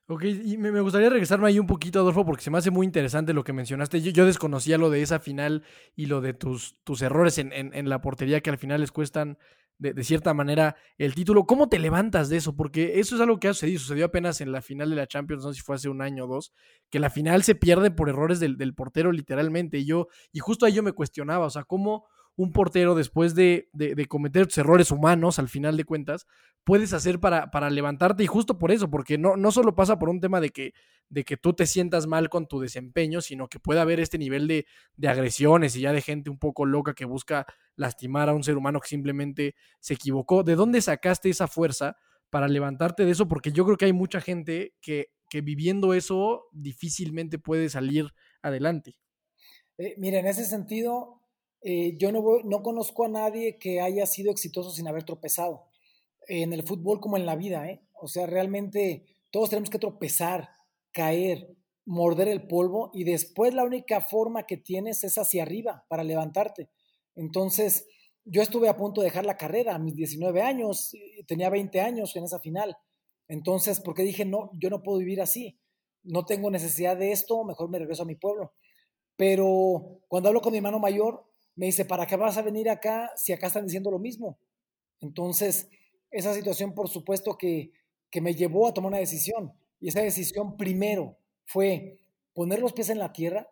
Ok, 0.06 0.22
y 0.24 0.58
me, 0.58 0.80
gustaría 0.80 1.08
regresarme 1.08 1.48
ahí 1.48 1.58
un 1.58 1.66
poquito, 1.66 2.00
Adolfo, 2.00 2.26
porque 2.26 2.42
se 2.42 2.50
me 2.50 2.58
hace 2.58 2.70
muy 2.70 2.84
interesante 2.84 3.32
lo 3.32 3.42
que 3.42 3.54
mencionaste. 3.54 4.02
Yo, 4.02 4.26
desconocía 4.26 4.76
lo 4.76 4.90
de 4.90 5.00
esa 5.00 5.18
final 5.18 5.62
y 5.96 6.06
lo 6.06 6.20
de 6.20 6.34
tus, 6.34 6.76
tus 6.84 7.00
errores 7.00 7.38
en, 7.38 7.52
en, 7.52 7.88
la 7.88 8.02
portería 8.02 8.42
que 8.42 8.50
al 8.50 8.58
final 8.58 8.82
les 8.82 8.92
cuestan 8.92 9.38
de, 9.78 10.04
cierta 10.04 10.34
manera 10.34 10.76
el 10.98 11.14
título. 11.14 11.46
¿Cómo 11.46 11.70
te 11.70 11.78
levantas 11.78 12.28
de 12.28 12.36
eso? 12.36 12.54
Porque 12.54 13.00
eso 13.00 13.14
es 13.14 13.20
algo 13.22 13.40
que 13.40 13.48
ha 13.48 13.54
sucedido. 13.54 13.80
Sucedió 13.80 14.04
apenas 14.04 14.42
en 14.42 14.52
la 14.52 14.60
final 14.60 14.90
de 14.90 14.96
la 14.96 15.06
Champions, 15.06 15.42
no 15.42 15.52
sé 15.52 15.60
si 15.60 15.62
fue 15.62 15.76
hace 15.76 15.88
un 15.88 16.02
año 16.02 16.24
o 16.24 16.28
dos, 16.28 16.52
que 16.90 17.00
la 17.00 17.08
final 17.08 17.42
se 17.42 17.54
pierde 17.54 17.90
por 17.90 18.10
errores 18.10 18.40
del, 18.40 18.58
del 18.58 18.74
portero 18.74 19.10
literalmente. 19.10 19.78
Y 19.78 19.86
yo, 19.86 20.08
y 20.32 20.40
justo 20.40 20.66
ahí 20.66 20.74
yo 20.74 20.82
me 20.82 20.92
cuestionaba, 20.92 21.46
o 21.46 21.50
sea, 21.50 21.64
¿cómo 21.64 22.04
un 22.36 22.52
portero 22.52 22.94
después 22.94 23.34
de, 23.34 23.68
de, 23.72 24.06
cometer 24.06 24.48
errores 24.56 24.90
humanos, 24.90 25.38
al 25.38 25.48
final 25.48 25.76
de 25.76 25.84
cuentas, 25.84 26.26
puedes 26.64 26.92
hacer 26.92 27.20
para, 27.20 27.50
para 27.50 27.70
levantarte 27.70 28.24
y 28.24 28.26
justo 28.26 28.58
por 28.58 28.72
eso, 28.72 28.90
porque 28.90 29.18
no, 29.18 29.36
no 29.36 29.52
solo 29.52 29.74
pasa 29.74 29.98
por 29.98 30.08
un 30.08 30.20
tema 30.20 30.40
de 30.40 30.50
que, 30.50 30.72
de 31.08 31.24
que 31.24 31.36
tú 31.36 31.52
te 31.52 31.66
sientas 31.66 32.06
mal 32.06 32.28
con 32.28 32.48
tu 32.48 32.58
desempeño, 32.58 33.20
sino 33.20 33.48
que 33.48 33.60
puede 33.60 33.80
haber 33.80 34.00
este 34.00 34.18
nivel 34.18 34.48
de, 34.48 34.66
de 34.96 35.08
agresiones 35.08 35.76
y 35.76 35.82
ya 35.82 35.92
de 35.92 36.02
gente 36.02 36.28
un 36.28 36.38
poco 36.38 36.64
loca 36.64 36.94
que 36.94 37.04
busca 37.04 37.46
lastimar 37.76 38.28
a 38.28 38.34
un 38.34 38.42
ser 38.42 38.56
humano 38.56 38.80
que 38.80 38.88
simplemente 38.88 39.54
se 39.78 39.94
equivocó. 39.94 40.42
¿De 40.42 40.56
dónde 40.56 40.80
sacaste 40.80 41.30
esa 41.30 41.46
fuerza 41.46 41.96
para 42.30 42.48
levantarte 42.48 43.04
de 43.04 43.12
eso? 43.12 43.28
Porque 43.28 43.52
yo 43.52 43.64
creo 43.64 43.76
que 43.76 43.84
hay 43.84 43.92
mucha 43.92 44.20
gente 44.20 44.74
que, 44.80 45.10
que 45.28 45.40
viviendo 45.40 45.94
eso 45.94 46.46
difícilmente 46.52 47.38
puede 47.38 47.68
salir 47.68 48.12
adelante. 48.42 48.96
Eh, 49.78 49.94
mira, 49.98 50.18
en 50.18 50.26
ese 50.26 50.44
sentido, 50.44 51.20
eh, 51.64 51.96
yo 51.96 52.12
no, 52.12 52.22
no 52.44 52.62
conozco 52.62 53.04
a 53.04 53.08
nadie 53.08 53.58
que 53.58 53.80
haya 53.80 54.04
sido 54.04 54.30
exitoso 54.30 54.70
sin 54.70 54.86
haber 54.86 55.04
tropezado, 55.04 55.64
en 56.28 56.52
el 56.52 56.62
fútbol 56.62 57.00
como 57.00 57.16
en 57.16 57.24
la 57.24 57.36
vida, 57.36 57.68
¿eh? 57.68 57.80
O 57.94 58.06
sea, 58.06 58.26
realmente 58.26 59.06
todos 59.30 59.48
tenemos 59.48 59.70
que 59.70 59.78
tropezar, 59.78 60.50
caer, 60.92 61.56
morder 61.86 62.28
el 62.28 62.46
polvo 62.46 62.90
y 62.92 63.04
después 63.04 63.54
la 63.54 63.64
única 63.64 64.02
forma 64.02 64.44
que 64.44 64.58
tienes 64.58 65.04
es 65.04 65.16
hacia 65.16 65.42
arriba 65.42 65.86
para 65.88 66.04
levantarte. 66.04 66.68
Entonces, 67.14 67.86
yo 68.24 68.42
estuve 68.42 68.68
a 68.68 68.76
punto 68.76 69.00
de 69.00 69.06
dejar 69.06 69.24
la 69.24 69.38
carrera 69.38 69.74
a 69.74 69.78
mis 69.78 69.94
19 69.94 70.42
años, 70.42 70.92
tenía 71.26 71.48
20 71.48 71.80
años 71.80 72.14
en 72.16 72.24
esa 72.24 72.40
final. 72.40 72.76
Entonces, 73.26 73.80
porque 73.80 74.02
dije, 74.02 74.26
no, 74.26 74.50
yo 74.60 74.68
no 74.68 74.82
puedo 74.82 74.98
vivir 74.98 75.22
así, 75.22 75.58
no 76.02 76.26
tengo 76.26 76.50
necesidad 76.50 76.96
de 76.96 77.12
esto, 77.12 77.42
mejor 77.44 77.70
me 77.70 77.78
regreso 77.78 78.02
a 78.02 78.06
mi 78.06 78.16
pueblo. 78.16 78.52
Pero 79.16 80.00
cuando 80.08 80.28
hablo 80.28 80.42
con 80.42 80.52
mi 80.52 80.58
hermano 80.58 80.78
mayor, 80.78 81.24
me 81.56 81.66
dice, 81.66 81.84
¿para 81.84 82.06
qué 82.06 82.16
vas 82.16 82.36
a 82.36 82.42
venir 82.42 82.68
acá 82.68 83.12
si 83.16 83.32
acá 83.32 83.48
están 83.48 83.66
diciendo 83.66 83.90
lo 83.90 83.98
mismo? 83.98 84.38
Entonces, 85.00 85.68
esa 86.10 86.34
situación, 86.34 86.74
por 86.74 86.88
supuesto, 86.88 87.36
que, 87.36 87.72
que 88.10 88.20
me 88.20 88.34
llevó 88.34 88.68
a 88.68 88.74
tomar 88.74 88.88
una 88.88 88.98
decisión. 88.98 89.52
Y 89.80 89.88
esa 89.88 90.00
decisión 90.00 90.56
primero 90.56 91.18
fue 91.46 91.98
poner 92.32 92.60
los 92.60 92.72
pies 92.72 92.90
en 92.90 92.98
la 92.98 93.12
tierra 93.12 93.48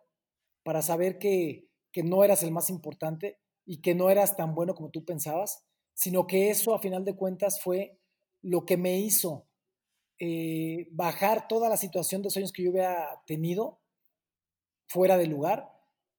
para 0.63 0.81
saber 0.81 1.17
que, 1.19 1.67
que 1.91 2.03
no 2.03 2.23
eras 2.23 2.43
el 2.43 2.51
más 2.51 2.69
importante 2.69 3.39
y 3.65 3.81
que 3.81 3.95
no 3.95 4.09
eras 4.09 4.35
tan 4.35 4.55
bueno 4.55 4.73
como 4.73 4.89
tú 4.89 5.05
pensabas, 5.05 5.63
sino 5.93 6.27
que 6.27 6.49
eso 6.49 6.73
a 6.73 6.79
final 6.79 7.05
de 7.05 7.15
cuentas 7.15 7.61
fue 7.61 7.99
lo 8.41 8.65
que 8.65 8.77
me 8.77 8.99
hizo 8.99 9.47
eh, 10.19 10.87
bajar 10.91 11.47
toda 11.47 11.69
la 11.69 11.77
situación 11.77 12.21
de 12.21 12.29
sueños 12.29 12.51
que 12.51 12.63
yo 12.63 12.69
había 12.71 13.21
tenido 13.25 13.79
fuera 14.87 15.17
de 15.17 15.27
lugar 15.27 15.71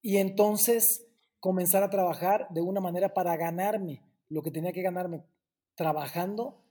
y 0.02 0.16
entonces 0.16 1.06
comenzar 1.44 1.82
a 1.82 1.90
trabajar 1.90 2.46
de 2.48 2.62
una 2.62 2.80
manera 2.80 3.12
para 3.12 3.36
ganarme 3.36 4.00
lo 4.30 4.42
que 4.42 4.50
tenía 4.50 4.72
que 4.72 4.80
ganarme 4.80 5.26
trabajando 5.74 6.62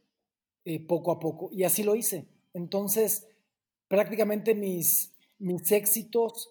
eh, 0.66 0.80
poco 0.80 1.12
a 1.12 1.20
poco. 1.20 1.50
Y 1.52 1.64
así 1.64 1.84
lo 1.84 1.94
hice. 1.94 2.28
Entonces, 2.56 3.28
prácticamente 3.88 4.56
mis, 4.56 5.14
mis 5.38 5.72
éxitos 5.72 6.50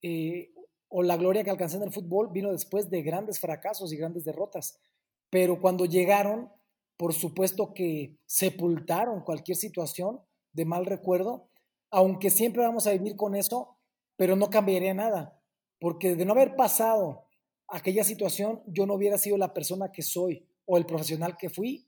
eh, 0.00 0.54
o 0.88 1.02
la 1.02 1.18
gloria 1.18 1.44
que 1.44 1.50
alcancé 1.50 1.76
en 1.76 1.82
el 1.82 1.92
fútbol 1.92 2.30
vino 2.32 2.50
después 2.50 2.88
de 2.88 3.02
grandes 3.02 3.38
fracasos 3.38 3.92
y 3.92 3.98
grandes 3.98 4.24
derrotas. 4.24 4.80
Pero 5.28 5.60
cuando 5.60 5.84
llegaron, 5.84 6.50
por 6.96 7.12
supuesto 7.12 7.74
que 7.74 8.16
sepultaron 8.24 9.20
cualquier 9.20 9.58
situación 9.58 10.22
de 10.54 10.64
mal 10.64 10.86
recuerdo, 10.86 11.50
aunque 11.90 12.30
siempre 12.30 12.62
vamos 12.62 12.86
a 12.86 12.92
vivir 12.92 13.16
con 13.16 13.34
eso, 13.34 13.76
pero 14.16 14.34
no 14.34 14.48
cambiaría 14.48 14.94
nada, 14.94 15.38
porque 15.78 16.16
de 16.16 16.24
no 16.24 16.32
haber 16.32 16.56
pasado 16.56 17.26
aquella 17.70 18.04
situación, 18.04 18.62
yo 18.66 18.86
no 18.86 18.94
hubiera 18.94 19.18
sido 19.18 19.36
la 19.36 19.52
persona 19.54 19.92
que 19.92 20.02
soy 20.02 20.46
o 20.66 20.76
el 20.76 20.86
profesional 20.86 21.36
que 21.36 21.50
fui 21.50 21.86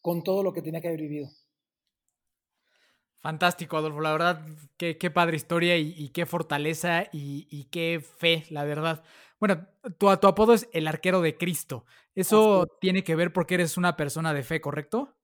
con 0.00 0.22
todo 0.22 0.42
lo 0.42 0.52
que 0.52 0.62
tenía 0.62 0.80
que 0.80 0.88
haber 0.88 1.00
vivido. 1.00 1.28
Fantástico, 3.20 3.76
Adolfo. 3.76 4.00
La 4.00 4.12
verdad, 4.12 4.46
qué, 4.76 4.98
qué 4.98 5.10
padre 5.10 5.36
historia 5.36 5.76
y, 5.76 6.10
qué 6.10 6.26
fortaleza 6.26 7.08
y, 7.12 7.64
qué 7.72 8.00
fe, 8.00 8.44
la 8.50 8.64
verdad. 8.64 9.02
Bueno, 9.40 9.66
tu, 9.98 10.16
tu 10.16 10.28
apodo 10.28 10.54
es 10.54 10.68
el 10.72 10.86
arquero 10.86 11.20
de 11.20 11.36
Cristo. 11.36 11.84
Eso 12.14 12.68
tiene 12.80 13.02
que 13.02 13.16
ver 13.16 13.32
porque 13.32 13.54
eres 13.54 13.76
una 13.76 13.96
persona 13.96 14.32
de 14.32 14.44
fe, 14.44 14.60
¿correcto? 14.60 15.16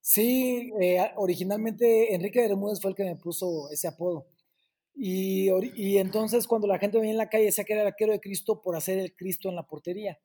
Sí, 0.00 0.72
eh, 0.80 1.12
originalmente 1.16 2.14
Enrique 2.14 2.40
Bermúdez 2.40 2.80
fue 2.80 2.90
el 2.90 2.96
que 2.96 3.04
me 3.04 3.16
puso 3.16 3.70
ese 3.70 3.88
apodo. 3.88 4.26
Y, 5.00 5.96
entonces 5.98 6.48
cuando 6.48 6.66
la 6.66 6.78
gente 6.78 6.98
venía 6.98 7.12
en 7.12 7.18
la 7.18 7.28
calle 7.28 7.44
decía 7.44 7.62
que 7.62 7.72
era 7.72 7.82
el 7.82 7.88
arquero 7.88 8.12
de 8.12 8.20
Cristo 8.20 8.60
por 8.60 8.74
hacer 8.74 8.98
el 8.98 9.14
Cristo 9.14 9.48
en 9.48 9.54
la 9.54 9.66
portería. 9.66 10.18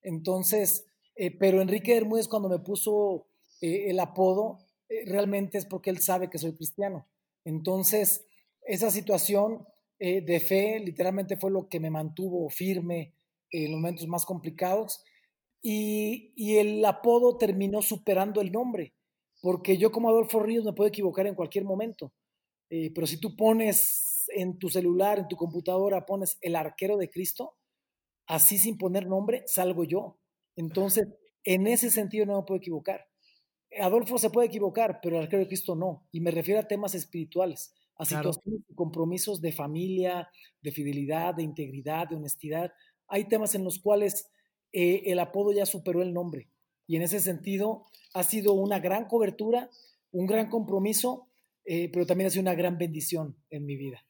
Entonces, 0.00 0.86
eh, 1.16 1.36
pero 1.36 1.60
Enrique 1.60 1.94
Bermúdez 1.94 2.28
cuando 2.28 2.48
me 2.48 2.60
puso 2.60 3.26
eh, 3.60 3.90
el 3.90 3.98
apodo, 3.98 4.58
eh, 4.88 5.04
realmente 5.06 5.58
es 5.58 5.66
porque 5.66 5.90
él 5.90 5.98
sabe 5.98 6.30
que 6.30 6.38
soy 6.38 6.54
cristiano. 6.54 7.08
Entonces, 7.44 8.24
esa 8.64 8.90
situación 8.90 9.66
de 9.98 10.40
fe 10.40 10.80
literalmente 10.80 11.36
fue 11.36 11.52
lo 11.52 11.68
que 11.68 11.78
me 11.78 11.88
mantuvo 11.88 12.48
firme 12.50 13.14
en 13.52 13.70
los 13.70 13.80
momentos 13.80 14.08
más 14.08 14.24
complicados. 14.24 15.04
Y, 15.62 16.32
y 16.34 16.56
el 16.56 16.84
apodo 16.84 17.38
terminó 17.38 17.82
superando 17.82 18.40
el 18.40 18.50
nombre, 18.50 18.94
porque 19.40 19.78
yo 19.78 19.92
como 19.92 20.08
Adolfo 20.08 20.40
Ríos 20.40 20.64
me 20.64 20.72
puedo 20.72 20.88
equivocar 20.88 21.28
en 21.28 21.36
cualquier 21.36 21.64
momento. 21.64 22.12
pero 22.68 23.06
si 23.06 23.18
tú 23.18 23.36
pones 23.36 24.11
en 24.28 24.58
tu 24.58 24.68
celular, 24.68 25.18
en 25.18 25.28
tu 25.28 25.36
computadora, 25.36 26.06
pones 26.06 26.38
el 26.40 26.56
arquero 26.56 26.96
de 26.96 27.10
Cristo, 27.10 27.56
así 28.26 28.58
sin 28.58 28.78
poner 28.78 29.06
nombre, 29.06 29.44
salgo 29.46 29.84
yo. 29.84 30.18
Entonces, 30.56 31.06
en 31.44 31.66
ese 31.66 31.90
sentido 31.90 32.26
no 32.26 32.36
me 32.36 32.44
puedo 32.44 32.58
equivocar. 32.58 33.06
Adolfo 33.80 34.18
se 34.18 34.30
puede 34.30 34.48
equivocar, 34.48 35.00
pero 35.02 35.16
el 35.16 35.22
arquero 35.22 35.42
de 35.42 35.48
Cristo 35.48 35.74
no. 35.74 36.06
Y 36.12 36.20
me 36.20 36.30
refiero 36.30 36.60
a 36.60 36.68
temas 36.68 36.94
espirituales, 36.94 37.74
a 37.96 38.04
situaciones 38.04 38.60
y 38.68 38.74
compromisos 38.74 39.40
de 39.40 39.52
familia, 39.52 40.28
de 40.60 40.72
fidelidad, 40.72 41.34
de 41.34 41.42
integridad, 41.42 42.08
de 42.08 42.16
honestidad. 42.16 42.72
Hay 43.08 43.28
temas 43.28 43.54
en 43.54 43.64
los 43.64 43.78
cuales 43.78 44.30
eh, 44.72 45.02
el 45.06 45.18
apodo 45.18 45.52
ya 45.52 45.66
superó 45.66 46.02
el 46.02 46.12
nombre. 46.12 46.48
Y 46.86 46.96
en 46.96 47.02
ese 47.02 47.20
sentido 47.20 47.86
ha 48.14 48.22
sido 48.22 48.52
una 48.52 48.78
gran 48.78 49.06
cobertura, 49.06 49.70
un 50.10 50.26
gran 50.26 50.50
compromiso, 50.50 51.28
eh, 51.64 51.90
pero 51.92 52.06
también 52.06 52.26
ha 52.26 52.30
sido 52.30 52.42
una 52.42 52.54
gran 52.54 52.76
bendición 52.76 53.36
en 53.50 53.64
mi 53.64 53.76
vida. 53.76 54.04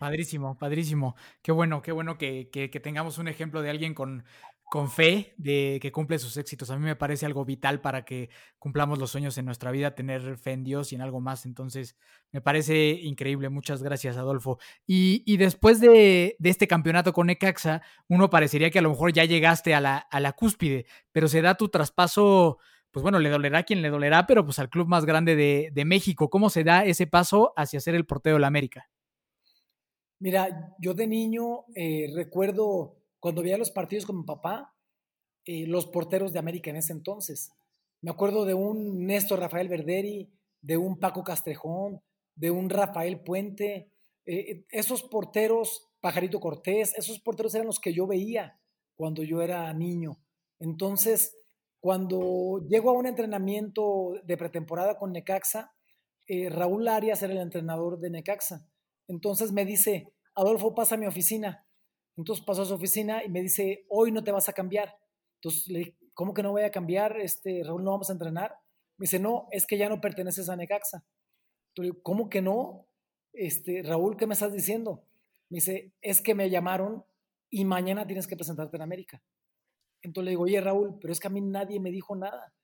Padrísimo, 0.00 0.56
padrísimo. 0.56 1.14
Qué 1.42 1.52
bueno, 1.52 1.82
qué 1.82 1.92
bueno 1.92 2.16
que, 2.16 2.48
que, 2.50 2.68
tengamos 2.80 3.18
un 3.18 3.28
ejemplo 3.28 3.60
de 3.60 3.68
alguien 3.68 3.92
con, 3.92 4.24
con 4.64 4.90
fe 4.90 5.34
de 5.36 5.78
que 5.82 5.92
cumple 5.92 6.18
sus 6.18 6.38
éxitos. 6.38 6.70
A 6.70 6.78
mí 6.78 6.82
me 6.82 6.96
parece 6.96 7.26
algo 7.26 7.44
vital 7.44 7.82
para 7.82 8.06
que 8.06 8.30
cumplamos 8.58 8.98
los 8.98 9.10
sueños 9.10 9.36
en 9.36 9.44
nuestra 9.44 9.70
vida, 9.70 9.94
tener 9.94 10.38
fe 10.38 10.52
en 10.52 10.64
Dios 10.64 10.92
y 10.92 10.94
en 10.94 11.02
algo 11.02 11.20
más. 11.20 11.44
Entonces, 11.44 11.98
me 12.32 12.40
parece 12.40 12.92
increíble. 12.92 13.50
Muchas 13.50 13.82
gracias, 13.82 14.16
Adolfo. 14.16 14.58
Y, 14.86 15.22
y 15.26 15.36
después 15.36 15.80
de, 15.82 16.34
de, 16.38 16.48
este 16.48 16.66
campeonato 16.66 17.12
con 17.12 17.26
Necaxa, 17.26 17.82
uno 18.08 18.30
parecería 18.30 18.70
que 18.70 18.78
a 18.78 18.82
lo 18.82 18.88
mejor 18.88 19.12
ya 19.12 19.26
llegaste 19.26 19.74
a 19.74 19.82
la, 19.82 19.98
a 19.98 20.18
la 20.18 20.32
cúspide, 20.32 20.86
pero 21.12 21.28
se 21.28 21.42
da 21.42 21.56
tu 21.56 21.68
traspaso, 21.68 22.56
pues 22.90 23.02
bueno, 23.02 23.18
le 23.18 23.28
dolerá 23.28 23.58
a 23.58 23.64
quien 23.64 23.82
le 23.82 23.90
dolerá, 23.90 24.26
pero 24.26 24.46
pues 24.46 24.58
al 24.60 24.70
club 24.70 24.88
más 24.88 25.04
grande 25.04 25.36
de, 25.36 25.68
de 25.74 25.84
México. 25.84 26.30
¿Cómo 26.30 26.48
se 26.48 26.64
da 26.64 26.86
ese 26.86 27.06
paso 27.06 27.52
hacia 27.54 27.80
ser 27.80 27.94
el 27.94 28.06
portero 28.06 28.36
de 28.36 28.40
la 28.40 28.46
América? 28.46 28.88
Mira, 30.20 30.76
yo 30.78 30.92
de 30.92 31.06
niño 31.06 31.64
eh, 31.74 32.12
recuerdo 32.14 32.98
cuando 33.20 33.42
veía 33.42 33.56
los 33.56 33.70
partidos 33.70 34.04
con 34.04 34.18
mi 34.18 34.24
papá, 34.24 34.76
eh, 35.46 35.66
los 35.66 35.86
porteros 35.86 36.34
de 36.34 36.38
América 36.38 36.68
en 36.68 36.76
ese 36.76 36.92
entonces. 36.92 37.50
Me 38.02 38.10
acuerdo 38.10 38.44
de 38.44 38.52
un 38.52 39.06
Néstor 39.06 39.40
Rafael 39.40 39.68
Verderi, 39.68 40.30
de 40.60 40.76
un 40.76 40.98
Paco 40.98 41.24
Castrejón, 41.24 42.02
de 42.34 42.50
un 42.50 42.68
Rafael 42.68 43.20
Puente. 43.20 43.92
Eh, 44.26 44.66
esos 44.68 45.02
porteros, 45.02 45.88
Pajarito 46.02 46.38
Cortés, 46.38 46.94
esos 46.98 47.18
porteros 47.20 47.54
eran 47.54 47.66
los 47.66 47.80
que 47.80 47.94
yo 47.94 48.06
veía 48.06 48.60
cuando 48.96 49.22
yo 49.22 49.40
era 49.40 49.72
niño. 49.72 50.20
Entonces, 50.58 51.34
cuando 51.80 52.60
llego 52.68 52.90
a 52.90 52.92
un 52.92 53.06
entrenamiento 53.06 54.12
de 54.24 54.36
pretemporada 54.36 54.98
con 54.98 55.12
Necaxa, 55.12 55.72
Raúl 56.50 56.86
Arias 56.86 57.22
era 57.22 57.32
el 57.32 57.40
entrenador 57.40 57.98
de 57.98 58.10
Necaxa. 58.10 58.69
Entonces 59.10 59.50
me 59.50 59.64
dice, 59.64 60.12
Adolfo, 60.36 60.72
pasa 60.72 60.94
a 60.94 60.98
mi 60.98 61.06
oficina. 61.06 61.66
Entonces 62.16 62.44
pasó 62.44 62.62
a 62.62 62.66
su 62.66 62.74
oficina 62.74 63.24
y 63.24 63.28
me 63.28 63.42
dice, 63.42 63.84
hoy 63.88 64.12
no 64.12 64.22
te 64.22 64.30
vas 64.30 64.48
a 64.48 64.52
cambiar. 64.52 64.94
Entonces 65.38 65.66
le 65.66 65.78
dije, 65.80 65.96
¿cómo 66.14 66.32
que 66.32 66.44
no 66.44 66.52
voy 66.52 66.62
a 66.62 66.70
cambiar? 66.70 67.20
Este, 67.20 67.62
Raúl, 67.64 67.82
no 67.82 67.90
vamos 67.90 68.08
a 68.08 68.12
entrenar. 68.12 68.54
Me 68.98 69.04
dice, 69.04 69.18
no, 69.18 69.48
es 69.50 69.66
que 69.66 69.78
ya 69.78 69.88
no 69.88 70.00
perteneces 70.00 70.48
a 70.48 70.54
Necaxa. 70.54 71.04
Entonces, 71.70 72.00
¿cómo 72.04 72.30
que 72.30 72.40
no? 72.40 72.86
Este, 73.32 73.82
Raúl, 73.82 74.16
¿qué 74.16 74.28
me 74.28 74.34
estás 74.34 74.52
diciendo? 74.52 75.04
Me 75.48 75.56
dice, 75.56 75.92
es 76.02 76.22
que 76.22 76.36
me 76.36 76.48
llamaron 76.48 77.04
y 77.50 77.64
mañana 77.64 78.06
tienes 78.06 78.28
que 78.28 78.36
presentarte 78.36 78.76
en 78.76 78.82
América. 78.82 79.20
Entonces 80.02 80.26
le 80.26 80.30
digo, 80.30 80.44
oye 80.44 80.60
Raúl, 80.60 80.98
pero 81.00 81.12
es 81.12 81.18
que 81.18 81.26
a 81.26 81.30
mí 81.30 81.40
nadie 81.40 81.80
me 81.80 81.90
dijo 81.90 82.14
nada. 82.14 82.54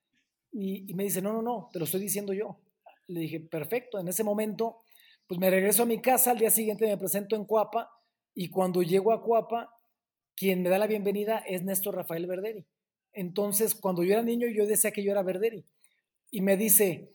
Y, 0.49 0.89
y 0.89 0.93
me 0.93 1.03
dice, 1.03 1.21
no, 1.21 1.33
no, 1.33 1.41
no, 1.41 1.69
te 1.73 1.79
lo 1.79 1.85
estoy 1.85 1.99
diciendo 1.99 2.31
yo. 2.31 2.61
Le 3.07 3.19
dije, 3.19 3.41
perfecto. 3.41 3.99
En 3.99 4.07
ese 4.07 4.23
momento, 4.23 4.81
pues 5.27 5.39
me 5.39 5.49
regreso 5.49 5.83
a 5.83 5.85
mi 5.85 6.01
casa, 6.01 6.31
al 6.31 6.39
día 6.39 6.49
siguiente 6.49 6.87
me 6.87 6.97
presento 6.97 7.35
en 7.35 7.45
Cuapa 7.45 7.91
y 8.33 8.49
cuando 8.49 8.81
llego 8.81 9.11
a 9.11 9.21
Cuapa, 9.21 9.69
quien 10.35 10.61
me 10.61 10.69
da 10.69 10.77
la 10.77 10.87
bienvenida 10.87 11.39
es 11.39 11.63
Néstor 11.63 11.95
Rafael 11.95 12.27
Verderi. 12.27 12.65
Entonces, 13.11 13.75
cuando 13.75 14.03
yo 14.03 14.13
era 14.13 14.21
niño, 14.21 14.47
yo 14.47 14.65
decía 14.65 14.91
que 14.91 15.03
yo 15.03 15.11
era 15.11 15.23
Verderi. 15.23 15.65
Y 16.29 16.41
me 16.41 16.55
dice, 16.55 17.11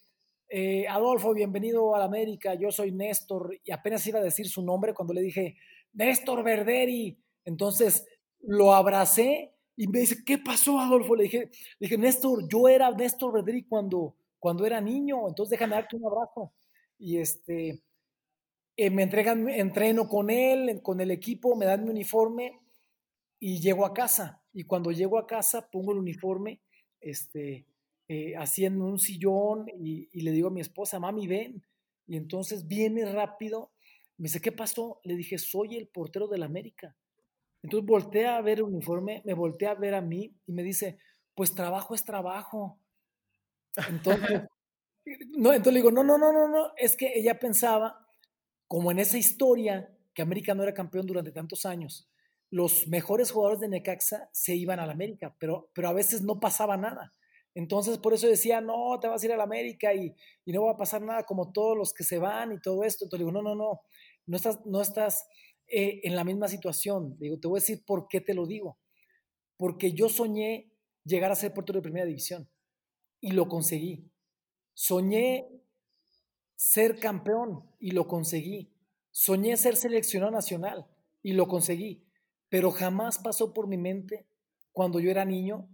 eh, 0.48 0.86
Adolfo, 0.88 1.32
bienvenido 1.32 1.94
a 1.94 2.00
la 2.00 2.06
América, 2.06 2.54
yo 2.54 2.72
soy 2.72 2.90
Néstor. 2.90 3.58
Y 3.64 3.70
apenas 3.70 4.06
iba 4.06 4.18
a 4.18 4.22
decir 4.22 4.48
su 4.48 4.62
nombre 4.62 4.92
cuando 4.92 5.14
le 5.14 5.22
dije, 5.22 5.56
Néstor 5.92 6.42
Verderi. 6.42 7.16
Entonces, 7.44 8.04
lo 8.40 8.74
abracé 8.74 9.54
y 9.76 9.86
me 9.86 10.00
dice, 10.00 10.24
¿qué 10.26 10.38
pasó, 10.38 10.80
Adolfo? 10.80 11.14
Le 11.14 11.24
dije, 11.24 11.38
le 11.78 11.86
dije 11.86 11.96
Néstor, 11.96 12.48
yo 12.48 12.68
era 12.68 12.90
Néstor 12.90 13.32
Verderi 13.32 13.62
cuando, 13.62 14.16
cuando 14.38 14.66
era 14.66 14.80
niño, 14.80 15.28
entonces 15.28 15.50
déjame 15.50 15.76
darte 15.76 15.96
un 15.96 16.06
abrazo. 16.06 16.52
Y 16.98 17.18
este, 17.18 17.80
eh, 18.76 18.90
me 18.90 19.02
entregan, 19.02 19.48
entreno 19.48 20.08
con 20.08 20.30
él, 20.30 20.80
con 20.82 21.00
el 21.00 21.10
equipo, 21.10 21.54
me 21.56 21.66
dan 21.66 21.84
mi 21.84 21.90
uniforme 21.90 22.60
y 23.38 23.60
llego 23.60 23.84
a 23.84 23.92
casa. 23.92 24.42
Y 24.52 24.64
cuando 24.64 24.92
llego 24.92 25.18
a 25.18 25.26
casa, 25.26 25.68
pongo 25.70 25.92
el 25.92 25.98
uniforme, 25.98 26.60
este, 27.00 27.66
eh, 28.08 28.36
así 28.36 28.64
en 28.64 28.80
un 28.80 28.98
sillón 28.98 29.66
y, 29.68 30.08
le 30.20 30.30
digo 30.32 30.48
a 30.48 30.52
mi 30.52 30.60
esposa, 30.60 30.98
mami, 30.98 31.26
ven. 31.26 31.62
Y 32.06 32.16
entonces 32.16 32.66
viene 32.66 33.04
rápido, 33.04 33.72
me 34.16 34.24
dice, 34.24 34.40
¿qué 34.40 34.52
pasó? 34.52 35.00
Le 35.04 35.16
dije, 35.16 35.38
soy 35.38 35.76
el 35.76 35.88
portero 35.88 36.26
del 36.28 36.42
América. 36.42 36.96
Entonces 37.62 37.86
voltea 37.86 38.36
a 38.36 38.42
ver 38.42 38.58
el 38.58 38.64
uniforme, 38.64 39.22
me 39.24 39.34
voltea 39.34 39.72
a 39.72 39.74
ver 39.74 39.94
a 39.94 40.00
mí 40.00 40.34
y 40.46 40.52
me 40.52 40.62
dice, 40.62 40.98
pues 41.34 41.54
trabajo 41.54 41.94
es 41.94 42.04
trabajo. 42.04 42.78
Entonces, 43.88 44.42
no, 45.36 45.52
entonces 45.52 45.72
le 45.72 45.78
digo, 45.80 45.90
no, 45.90 46.02
no, 46.02 46.18
no, 46.18 46.32
no, 46.32 46.48
no, 46.48 46.72
es 46.76 46.96
que 46.96 47.12
ella 47.18 47.38
pensaba 47.38 48.01
como 48.72 48.90
en 48.90 48.98
esa 48.98 49.18
historia 49.18 49.94
que 50.14 50.22
América 50.22 50.54
no 50.54 50.62
era 50.62 50.72
campeón 50.72 51.04
durante 51.06 51.30
tantos 51.30 51.66
años, 51.66 52.08
los 52.50 52.88
mejores 52.88 53.30
jugadores 53.30 53.60
de 53.60 53.68
Necaxa 53.68 54.30
se 54.32 54.54
iban 54.54 54.80
a 54.80 54.86
la 54.86 54.94
América, 54.94 55.36
pero, 55.38 55.68
pero 55.74 55.88
a 55.88 55.92
veces 55.92 56.22
no 56.22 56.40
pasaba 56.40 56.78
nada. 56.78 57.12
Entonces, 57.54 57.98
por 57.98 58.14
eso 58.14 58.26
decía, 58.28 58.62
no, 58.62 58.98
te 58.98 59.08
vas 59.08 59.22
a 59.22 59.26
ir 59.26 59.32
a 59.32 59.36
la 59.36 59.42
América 59.42 59.92
y, 59.92 60.16
y, 60.46 60.52
no 60.54 60.64
va 60.64 60.72
a 60.72 60.76
pasar 60.78 61.02
nada 61.02 61.24
como 61.24 61.52
todos 61.52 61.76
los 61.76 61.92
que 61.92 62.02
se 62.02 62.16
van 62.16 62.50
y 62.52 62.62
todo 62.62 62.82
esto. 62.82 63.04
Entonces, 63.04 63.26
digo, 63.26 63.30
no, 63.30 63.42
no, 63.42 63.54
no, 63.54 63.82
no 64.24 64.36
estás, 64.38 64.64
no 64.64 64.80
estás 64.80 65.26
eh, 65.66 66.00
en 66.04 66.16
la 66.16 66.24
misma 66.24 66.48
situación. 66.48 67.18
Digo, 67.18 67.38
te 67.38 67.48
voy 67.48 67.58
a 67.58 67.60
decir 67.60 67.84
por 67.84 68.08
qué 68.08 68.22
te 68.22 68.32
lo 68.32 68.46
digo. 68.46 68.78
Porque 69.58 69.92
yo 69.92 70.08
soñé 70.08 70.72
llegar 71.04 71.30
a 71.30 71.34
ser 71.34 71.52
portero 71.52 71.80
de 71.80 71.82
primera 71.82 72.06
división 72.06 72.48
y 73.20 73.32
lo 73.32 73.48
conseguí. 73.48 74.10
Soñé 74.72 75.61
ser 76.62 77.00
campeón 77.00 77.68
y 77.80 77.90
lo 77.90 78.06
conseguí. 78.06 78.70
Soñé 79.10 79.56
ser 79.56 79.74
seleccionado 79.74 80.30
nacional 80.30 80.86
y 81.20 81.32
lo 81.32 81.48
conseguí. 81.48 82.06
Pero 82.48 82.70
jamás 82.70 83.18
pasó 83.18 83.52
por 83.52 83.66
mi 83.66 83.76
mente 83.76 84.28
cuando 84.70 85.00
yo 85.00 85.10
era 85.10 85.24
niño 85.24 85.68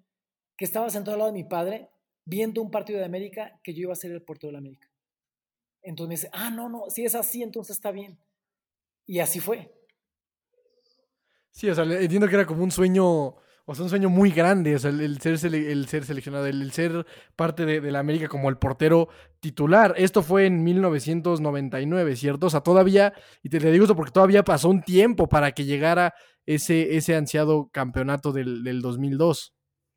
que 0.56 0.64
estaba 0.64 0.88
sentado 0.88 1.12
al 1.12 1.18
lado 1.18 1.32
de 1.32 1.38
mi 1.38 1.44
padre 1.44 1.90
viendo 2.24 2.62
un 2.62 2.70
partido 2.70 2.98
de 2.98 3.04
América 3.04 3.60
que 3.62 3.74
yo 3.74 3.82
iba 3.82 3.92
a 3.92 3.96
ser 3.96 4.12
el 4.12 4.22
portero 4.22 4.48
de 4.48 4.52
la 4.52 4.58
América. 4.60 4.88
Entonces 5.82 6.08
me 6.08 6.14
dice, 6.14 6.30
ah, 6.32 6.50
no, 6.50 6.70
no, 6.70 6.88
si 6.88 7.04
es 7.04 7.14
así, 7.14 7.42
entonces 7.42 7.76
está 7.76 7.90
bien. 7.90 8.18
Y 9.04 9.18
así 9.18 9.40
fue. 9.40 9.70
Sí, 11.50 11.68
o 11.68 11.74
sea, 11.74 11.84
entiendo 11.84 12.28
que 12.28 12.34
era 12.34 12.46
como 12.46 12.64
un 12.64 12.70
sueño 12.70 13.36
o 13.70 13.74
sea, 13.74 13.84
un 13.84 13.90
sueño 13.90 14.08
muy 14.08 14.30
grande, 14.30 14.74
o 14.74 14.78
sea, 14.78 14.90
el, 14.90 15.20
ser, 15.20 15.34
el 15.54 15.88
ser 15.88 16.06
seleccionado, 16.06 16.46
el, 16.46 16.72
ser 16.72 17.04
parte 17.36 17.66
de, 17.66 17.92
la 17.92 17.98
América 17.98 18.26
como 18.26 18.48
el 18.48 18.56
portero 18.56 19.08
titular. 19.40 19.92
Esto 19.98 20.22
fue 20.22 20.46
en 20.46 20.64
1999, 20.64 22.16
¿cierto? 22.16 22.46
O 22.46 22.50
sea, 22.50 22.62
todavía, 22.62 23.12
y 23.42 23.50
te, 23.50 23.58
digo 23.58 23.84
esto 23.84 23.94
porque 23.94 24.10
todavía 24.10 24.42
pasó 24.42 24.70
un 24.70 24.80
tiempo 24.80 25.28
para 25.28 25.52
que 25.52 25.66
llegara 25.66 26.14
ese, 26.46 26.96
ese 26.96 27.14
ansiado 27.14 27.68
campeonato 27.70 28.32
del, 28.32 28.64
del 28.64 28.80
2002. 28.80 29.54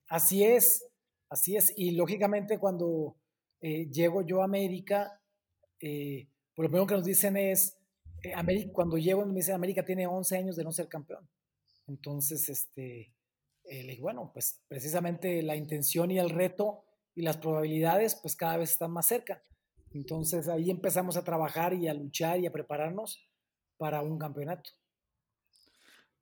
Así 0.09 0.43
es, 0.43 0.85
así 1.29 1.55
es. 1.55 1.71
Y 1.77 1.91
lógicamente 1.91 2.59
cuando 2.59 3.15
eh, 3.61 3.89
llego 3.89 4.21
yo 4.21 4.41
a 4.41 4.45
América, 4.45 5.17
eh, 5.79 6.27
por 6.53 6.65
lo 6.65 6.69
primero 6.71 6.87
que 6.87 6.95
nos 6.95 7.05
dicen 7.05 7.37
es, 7.37 7.77
eh, 8.21 8.33
América, 8.33 8.69
cuando 8.73 8.97
llego 8.97 9.25
me 9.25 9.35
dicen, 9.35 9.55
América 9.55 9.85
tiene 9.85 10.07
11 10.07 10.37
años 10.37 10.55
de 10.57 10.65
no 10.65 10.73
ser 10.73 10.89
campeón. 10.89 11.25
Entonces, 11.87 12.49
este 12.49 13.13
eh, 13.71 13.97
bueno, 14.01 14.31
pues 14.33 14.61
precisamente 14.67 15.41
la 15.41 15.55
intención 15.55 16.11
y 16.11 16.19
el 16.19 16.29
reto 16.29 16.83
y 17.15 17.21
las 17.21 17.37
probabilidades 17.37 18.15
pues 18.15 18.35
cada 18.35 18.57
vez 18.57 18.71
están 18.71 18.91
más 18.91 19.07
cerca. 19.07 19.41
Entonces 19.93 20.49
ahí 20.49 20.69
empezamos 20.69 21.15
a 21.15 21.23
trabajar 21.23 21.73
y 21.73 21.87
a 21.87 21.93
luchar 21.93 22.39
y 22.41 22.47
a 22.47 22.51
prepararnos 22.51 23.29
para 23.77 24.01
un 24.01 24.19
campeonato. 24.19 24.71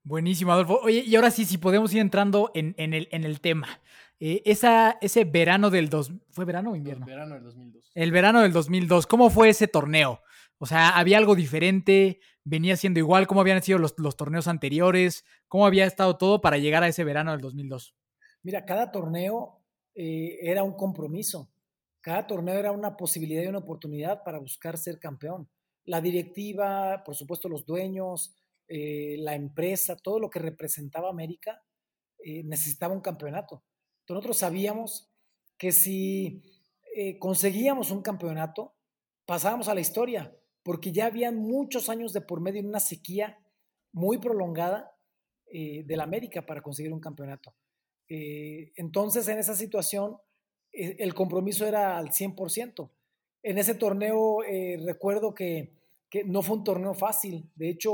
Buenísimo, 0.04 0.52
Adolfo. 0.52 0.80
Oye, 0.84 1.04
y 1.06 1.16
ahora 1.16 1.32
sí, 1.32 1.44
si 1.44 1.58
podemos 1.58 1.92
ir 1.92 2.02
entrando 2.02 2.52
en, 2.54 2.76
el, 2.78 3.08
en 3.12 3.24
el 3.24 3.42
tema. 3.42 3.82
Eh, 4.20 4.44
esa, 4.46 5.00
ese 5.02 5.26
verano 5.26 5.72
del 5.72 5.90
dos, 5.90 6.12
¿Fue 6.30 6.46
verano 6.46 6.72
o 6.72 6.76
invierno? 6.76 7.06
El 7.06 7.12
verano 7.12 7.34
del 7.36 7.44
2002. 7.46 7.92
El 7.96 8.12
verano 8.12 8.42
del 8.42 8.54
2002. 8.54 9.08
¿Cómo 9.08 9.32
fue 9.32 9.50
ese 9.50 9.68
torneo? 9.68 10.22
O 10.60 10.68
sea, 10.68 10.90
¿había 10.90 11.18
algo 11.18 11.36
diferente? 11.36 12.20
¿Venía 12.50 12.76
siendo 12.78 13.00
igual? 13.00 13.28
¿Cómo 13.28 13.42
habían 13.42 13.62
sido 13.62 13.78
los, 13.78 13.96
torneos 14.18 14.48
anteriores? 14.48 15.24
¿Cómo 15.48 15.68
había 15.68 15.86
estado 15.86 16.18
todo 16.18 16.42
para 16.42 16.58
llegar 16.58 16.82
a 16.82 16.88
ese 16.88 17.04
verano 17.04 17.32
del 17.32 17.42
2002? 17.42 17.96
Mira, 18.42 18.66
cada 18.66 18.92
torneo 18.92 19.62
eh, 19.94 20.40
era 20.42 20.64
un 20.64 20.74
compromiso. 20.74 21.52
Cada 22.02 22.26
torneo 22.26 22.56
era 22.56 22.72
una 22.72 22.98
posibilidad 22.98 23.44
y 23.44 23.48
una 23.48 23.60
oportunidad 23.60 24.24
para 24.24 24.40
buscar 24.40 24.80
ser 24.80 24.98
campeón. 24.98 25.48
La 25.86 26.02
directiva, 26.02 27.04
por 27.06 27.16
supuesto 27.16 27.50
los 27.50 27.68
dueños, 27.68 28.36
eh, 28.68 29.18
la 29.20 29.36
empresa, 29.36 29.96
todo 29.96 30.20
lo 30.20 30.32
que 30.32 30.40
representaba 30.40 31.12
América, 31.12 31.62
eh, 32.26 32.44
necesitaba 32.46 32.96
un 32.96 33.02
campeonato. 33.02 33.64
nosotros 34.08 34.38
sabíamos 34.38 35.08
que 35.56 35.72
si 35.72 36.42
conseguíamos 37.20 37.92
un 37.92 38.02
campeonato, 38.02 38.74
pasábamos 39.26 39.68
a 39.68 39.76
la 39.76 39.82
historia 39.82 40.36
porque 40.70 40.92
ya 40.92 41.08
habían 41.08 41.36
muchos 41.36 41.90
años 41.90 42.14
de 42.14 42.22
por 42.22 42.42
medio 42.42 42.60
en 42.60 42.68
una 42.68 42.80
sequía 42.80 43.40
muy 43.92 44.20
prolongada 44.20 44.96
eh, 45.48 45.84
del 45.84 46.00
América 46.00 46.46
para 46.46 46.62
conseguir 46.62 46.94
un 46.94 47.00
campeonato. 47.00 47.56
Eh, 48.08 48.72
entonces, 48.76 49.28
en 49.30 49.40
esa 49.40 49.56
situación, 49.56 50.18
eh, 50.72 50.98
el 51.00 51.16
compromiso 51.16 51.66
era 51.66 51.98
al 51.98 52.10
100%. 52.10 52.92
En 53.42 53.58
ese 53.58 53.74
torneo, 53.74 54.42
recuerdo 54.86 55.34
que, 55.34 55.74
que, 56.08 56.24
no 56.24 56.44
fue 56.44 56.58
un 56.58 56.64
torneo 56.64 56.94
fácil. 56.94 57.50
De 57.56 57.72
hecho, 57.72 57.92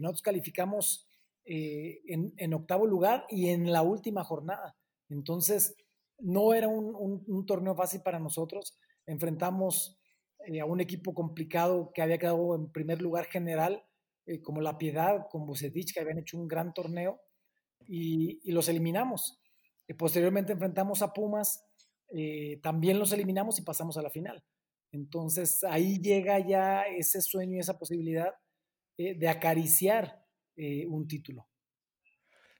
nosotros 0.00 0.22
calificamos 0.22 1.06
en, 1.44 2.54
octavo 2.54 2.86
lugar 2.86 3.26
y 3.28 3.50
en 3.50 3.70
la 3.70 3.82
última 3.82 4.24
jornada. 4.24 4.74
Entonces, 5.10 5.76
no 6.18 6.54
era 6.54 6.66
un 6.68 7.44
torneo 7.44 7.74
fácil 7.74 8.00
para 8.00 8.18
nosotros. 8.18 8.74
Enfrentamos 9.04 9.98
a 10.60 10.64
un 10.64 10.80
equipo 10.80 11.14
complicado 11.14 11.90
que 11.94 12.02
había 12.02 12.18
quedado 12.18 12.54
en 12.54 12.70
primer 12.70 13.02
lugar 13.02 13.26
general 13.26 13.82
eh, 14.26 14.42
como 14.42 14.60
La 14.60 14.76
Piedad, 14.76 15.28
con 15.30 15.46
Bucetich, 15.46 15.94
que 15.94 16.00
habían 16.00 16.18
hecho 16.18 16.36
un 16.36 16.48
gran 16.48 16.74
torneo, 16.74 17.20
y, 17.86 18.50
los 18.50 18.68
eliminamos. 18.68 19.40
Eh, 19.86 19.94
posteriormente 19.94 20.52
enfrentamos 20.52 21.00
a 21.02 21.12
Pumas, 21.12 21.64
eh, 22.12 22.58
también 22.60 22.98
los 22.98 23.12
eliminamos 23.12 23.58
y 23.58 23.62
pasamos 23.62 23.96
a 23.96 24.02
la 24.02 24.10
final. 24.10 24.42
Entonces 24.90 25.62
ahí 25.64 26.00
llega 26.00 26.38
ya 26.40 26.82
ese 26.82 27.20
sueño 27.20 27.56
y 27.56 27.60
esa 27.60 27.78
posibilidad 27.78 28.32
de 28.96 29.28
acariciar 29.28 30.24
un 30.88 31.06
título. 31.06 31.46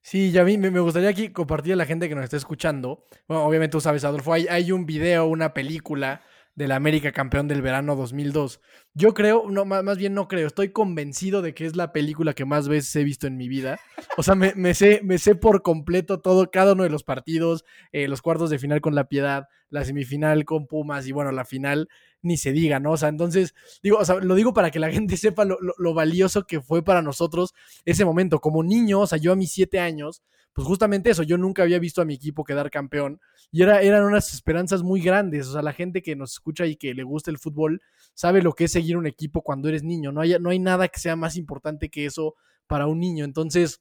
Sí, 0.02 0.30
ya 0.32 0.42
a 0.42 0.44
mí 0.44 0.58
me 0.58 0.80
gustaría 0.80 1.08
aquí 1.08 1.30
compartir 1.30 1.72
a 1.72 1.76
la 1.76 1.86
gente 1.86 2.10
que 2.10 2.14
nos 2.14 2.24
está 2.24 2.36
escuchando. 2.36 3.06
Obviamente 3.26 3.72
tú 3.72 3.80
sabes, 3.80 4.04
Adolfo, 4.04 4.34
hay 4.34 4.70
un 4.70 4.84
video, 4.84 5.28
una 5.28 5.54
película 5.54 6.22
del 6.56 6.72
América 6.72 7.12
campeón 7.12 7.46
del 7.46 7.62
verano 7.62 7.94
2002. 7.94 8.60
Yo 8.98 9.12
creo, 9.12 9.50
no, 9.50 9.66
más 9.66 9.98
bien 9.98 10.14
no 10.14 10.26
creo, 10.26 10.46
estoy 10.46 10.70
convencido 10.70 11.42
de 11.42 11.52
que 11.52 11.66
es 11.66 11.76
la 11.76 11.92
película 11.92 12.32
que 12.32 12.46
más 12.46 12.66
veces 12.66 12.96
he 12.96 13.04
visto 13.04 13.26
en 13.26 13.36
mi 13.36 13.46
vida. 13.46 13.78
O 14.16 14.22
sea, 14.22 14.34
me, 14.34 14.72
sé, 14.72 15.02
me 15.04 15.18
sé 15.18 15.34
por 15.34 15.60
completo 15.60 16.20
todo, 16.20 16.50
cada 16.50 16.72
uno 16.72 16.82
de 16.82 16.88
los 16.88 17.04
partidos, 17.04 17.66
eh, 17.92 18.08
los 18.08 18.22
cuartos 18.22 18.48
de 18.48 18.58
final 18.58 18.80
con 18.80 18.94
La 18.94 19.06
Piedad, 19.06 19.48
la 19.68 19.84
semifinal 19.84 20.46
con 20.46 20.66
Pumas 20.66 21.06
y 21.06 21.12
bueno, 21.12 21.30
la 21.30 21.44
final 21.44 21.90
ni 22.22 22.38
se 22.38 22.52
diga, 22.52 22.80
¿no? 22.80 22.92
O 22.92 22.96
sea, 22.96 23.10
entonces, 23.10 23.54
digo, 23.82 23.98
o 23.98 24.04
sea, 24.06 24.14
lo 24.14 24.34
digo 24.34 24.54
para 24.54 24.70
que 24.70 24.78
la 24.78 24.90
gente 24.90 25.16
sepa 25.18 25.44
lo, 25.44 25.58
lo 25.60 25.92
valioso 25.92 26.46
que 26.46 26.62
fue 26.62 26.82
para 26.82 27.02
nosotros 27.02 27.52
ese 27.84 28.06
momento. 28.06 28.40
Como 28.40 28.62
niño, 28.62 29.00
o 29.00 29.06
sea, 29.06 29.18
yo 29.18 29.30
a 29.32 29.36
mis 29.36 29.52
siete 29.52 29.78
años, 29.78 30.22
pues 30.56 30.66
justamente 30.66 31.10
eso, 31.10 31.22
yo 31.22 31.36
nunca 31.36 31.64
había 31.64 31.78
visto 31.78 32.00
a 32.00 32.06
mi 32.06 32.14
equipo 32.14 32.42
quedar 32.42 32.70
campeón 32.70 33.20
y 33.52 33.62
era, 33.62 33.82
eran 33.82 34.04
unas 34.04 34.32
esperanzas 34.32 34.82
muy 34.82 35.02
grandes, 35.02 35.48
o 35.48 35.52
sea, 35.52 35.60
la 35.60 35.74
gente 35.74 36.00
que 36.00 36.16
nos 36.16 36.32
escucha 36.32 36.64
y 36.64 36.76
que 36.76 36.94
le 36.94 37.02
gusta 37.02 37.30
el 37.30 37.36
fútbol 37.36 37.82
sabe 38.14 38.40
lo 38.40 38.54
que 38.54 38.64
es 38.64 38.72
seguir 38.72 38.85
un 38.94 39.06
equipo 39.06 39.42
cuando 39.42 39.68
eres 39.68 39.82
niño, 39.82 40.12
no 40.12 40.20
hay, 40.20 40.36
no 40.40 40.50
hay 40.50 40.58
nada 40.58 40.88
que 40.88 41.00
sea 41.00 41.16
más 41.16 41.36
importante 41.36 41.88
que 41.88 42.06
eso 42.06 42.34
para 42.66 42.86
un 42.86 43.00
niño, 43.00 43.24
entonces, 43.24 43.80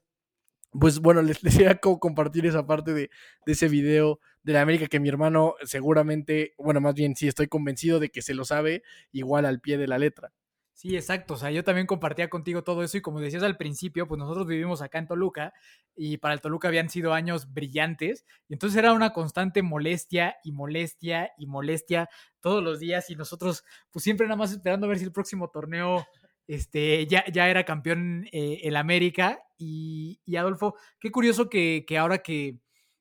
pues 0.72 1.00
bueno, 1.00 1.22
les, 1.22 1.44
les 1.44 1.58
quería 1.58 1.80
compartir 1.80 2.46
esa 2.46 2.66
parte 2.66 2.94
de, 2.94 3.10
de 3.46 3.52
ese 3.52 3.68
video 3.68 4.20
de 4.44 4.54
la 4.54 4.62
América 4.62 4.88
que 4.88 5.00
mi 5.00 5.10
hermano 5.10 5.56
seguramente, 5.64 6.54
bueno, 6.58 6.82
más 6.82 6.94
bien 6.94 7.16
sí 7.16 7.28
estoy 7.28 7.48
convencido 7.48 8.00
de 8.00 8.10
que 8.10 8.22
se 8.22 8.34
lo 8.36 8.46
sabe 8.46 8.84
igual 9.12 9.46
al 9.46 9.60
pie 9.60 9.78
de 9.78 9.88
la 9.88 9.98
letra. 9.98 10.34
Sí, 10.78 10.94
exacto. 10.98 11.36
O 11.36 11.38
sea, 11.38 11.52
yo 11.52 11.64
también 11.64 11.88
compartía 11.88 12.30
contigo 12.30 12.62
todo 12.66 12.84
eso 12.84 12.98
y 12.98 13.02
como 13.02 13.22
decías 13.22 13.44
al 13.44 13.56
principio, 13.56 14.10
pues 14.10 14.20
nosotros 14.20 14.46
vivimos 14.46 14.82
acá 14.82 14.98
en 15.00 15.08
Toluca 15.08 15.54
y 15.96 16.18
para 16.18 16.34
el 16.34 16.42
Toluca 16.42 16.68
habían 16.68 16.90
sido 16.90 17.14
años 17.14 17.54
brillantes 17.54 18.26
y 18.50 18.54
entonces 18.54 18.78
era 18.78 18.92
una 18.92 19.14
constante 19.14 19.62
molestia 19.64 20.36
y 20.44 20.52
molestia 20.52 21.32
y 21.38 21.48
molestia 21.48 22.10
todos 22.42 22.62
los 22.62 22.82
días 22.82 23.10
y 23.10 23.16
nosotros 23.16 23.64
pues 23.90 24.04
siempre 24.04 24.28
nada 24.28 24.36
más 24.36 24.52
esperando 24.52 24.86
a 24.86 24.90
ver 24.90 25.00
si 25.00 25.06
el 25.06 25.14
próximo 25.14 25.48
torneo 25.50 26.06
este, 26.46 27.08
ya, 27.08 27.24
ya 27.32 27.48
era 27.50 27.64
campeón 27.64 28.26
eh, 28.34 28.60
el 28.64 28.76
América 28.76 29.40
y, 29.58 30.20
y, 30.26 30.36
Adolfo, 30.36 30.76
qué 31.00 31.10
curioso 31.10 31.50
que, 31.50 31.86
que 31.88 31.98
ahora 31.98 32.18
que 32.18 32.60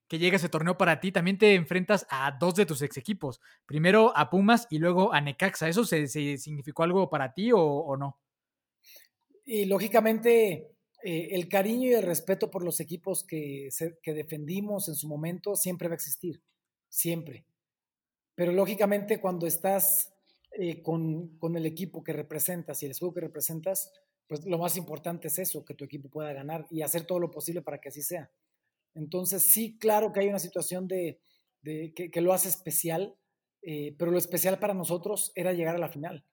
que 0.09 0.19
llega 0.19 0.37
ese 0.37 0.49
torneo 0.49 0.77
para 0.77 1.01
ti, 1.01 1.13
también 1.13 1.39
te 1.39 1.55
enfrentas 1.55 2.07
a 2.11 2.33
dos 2.39 2.55
de 2.55 2.67
tus 2.67 2.83
ex 2.83 2.97
equipos. 2.97 3.41
Primero 3.67 4.17
a 4.17 4.29
Pumas 4.29 4.67
y 4.71 4.79
luego 4.79 5.13
a 5.13 5.21
Necaxa. 5.21 5.69
¿Eso 5.69 5.85
se, 5.85 6.07
significó 6.07 6.83
algo 6.83 7.09
para 7.09 7.33
ti 7.33 7.51
o, 7.53 7.97
no? 7.97 8.19
Y 9.45 9.65
lógicamente 9.65 10.77
eh, 11.03 11.29
el 11.33 11.49
cariño 11.49 11.91
y 11.91 11.95
el 11.95 12.03
respeto 12.03 12.51
por 12.51 12.65
los 12.65 12.81
equipos 12.81 13.25
que, 13.25 13.69
defendimos 14.05 14.89
en 14.89 14.95
su 14.95 15.09
momento 15.09 15.57
siempre 15.57 15.89
va 15.89 15.95
a 15.95 15.97
existir, 15.97 16.43
siempre. 16.89 17.47
Pero 18.35 18.53
lógicamente 18.53 19.21
cuando 19.21 19.47
estás 19.47 20.13
eh, 20.53 20.83
con, 20.83 21.39
con, 21.39 21.57
el 21.57 21.67
equipo 21.67 22.03
que 22.03 22.13
representas 22.13 22.83
y 22.83 22.87
el 22.87 22.93
escudo 22.93 23.15
que 23.15 23.21
representas, 23.21 23.93
pues 24.27 24.45
lo 24.47 24.59
más 24.59 24.77
importante 24.77 25.29
es 25.29 25.39
eso, 25.39 25.65
que 25.65 25.75
tu 25.75 25.85
equipo 25.85 26.09
pueda 26.09 26.33
ganar 26.33 26.67
y 26.71 26.83
hacer 26.83 27.05
todo 27.05 27.19
lo 27.19 27.31
posible 27.31 27.63
para 27.63 27.79
que 27.79 27.89
así 27.89 28.03
sea. 28.03 28.31
Entonces, 28.95 29.43
sí, 29.43 29.77
claro 29.79 30.13
que 30.13 30.21
hay 30.21 30.29
una 30.29 30.39
situación 30.39 30.87
de, 30.87 31.21
que, 31.63 32.21
lo 32.21 32.33
hace 32.33 32.49
especial, 32.49 33.17
eh, 33.63 33.95
pero 33.99 34.11
lo 34.11 34.19
especial 34.19 34.59
para 34.59 34.75
nosotros 34.75 35.33
era 35.35 35.53
llegar 35.53 35.75
a 35.77 35.81
la 35.81 35.89
final. 35.89 36.25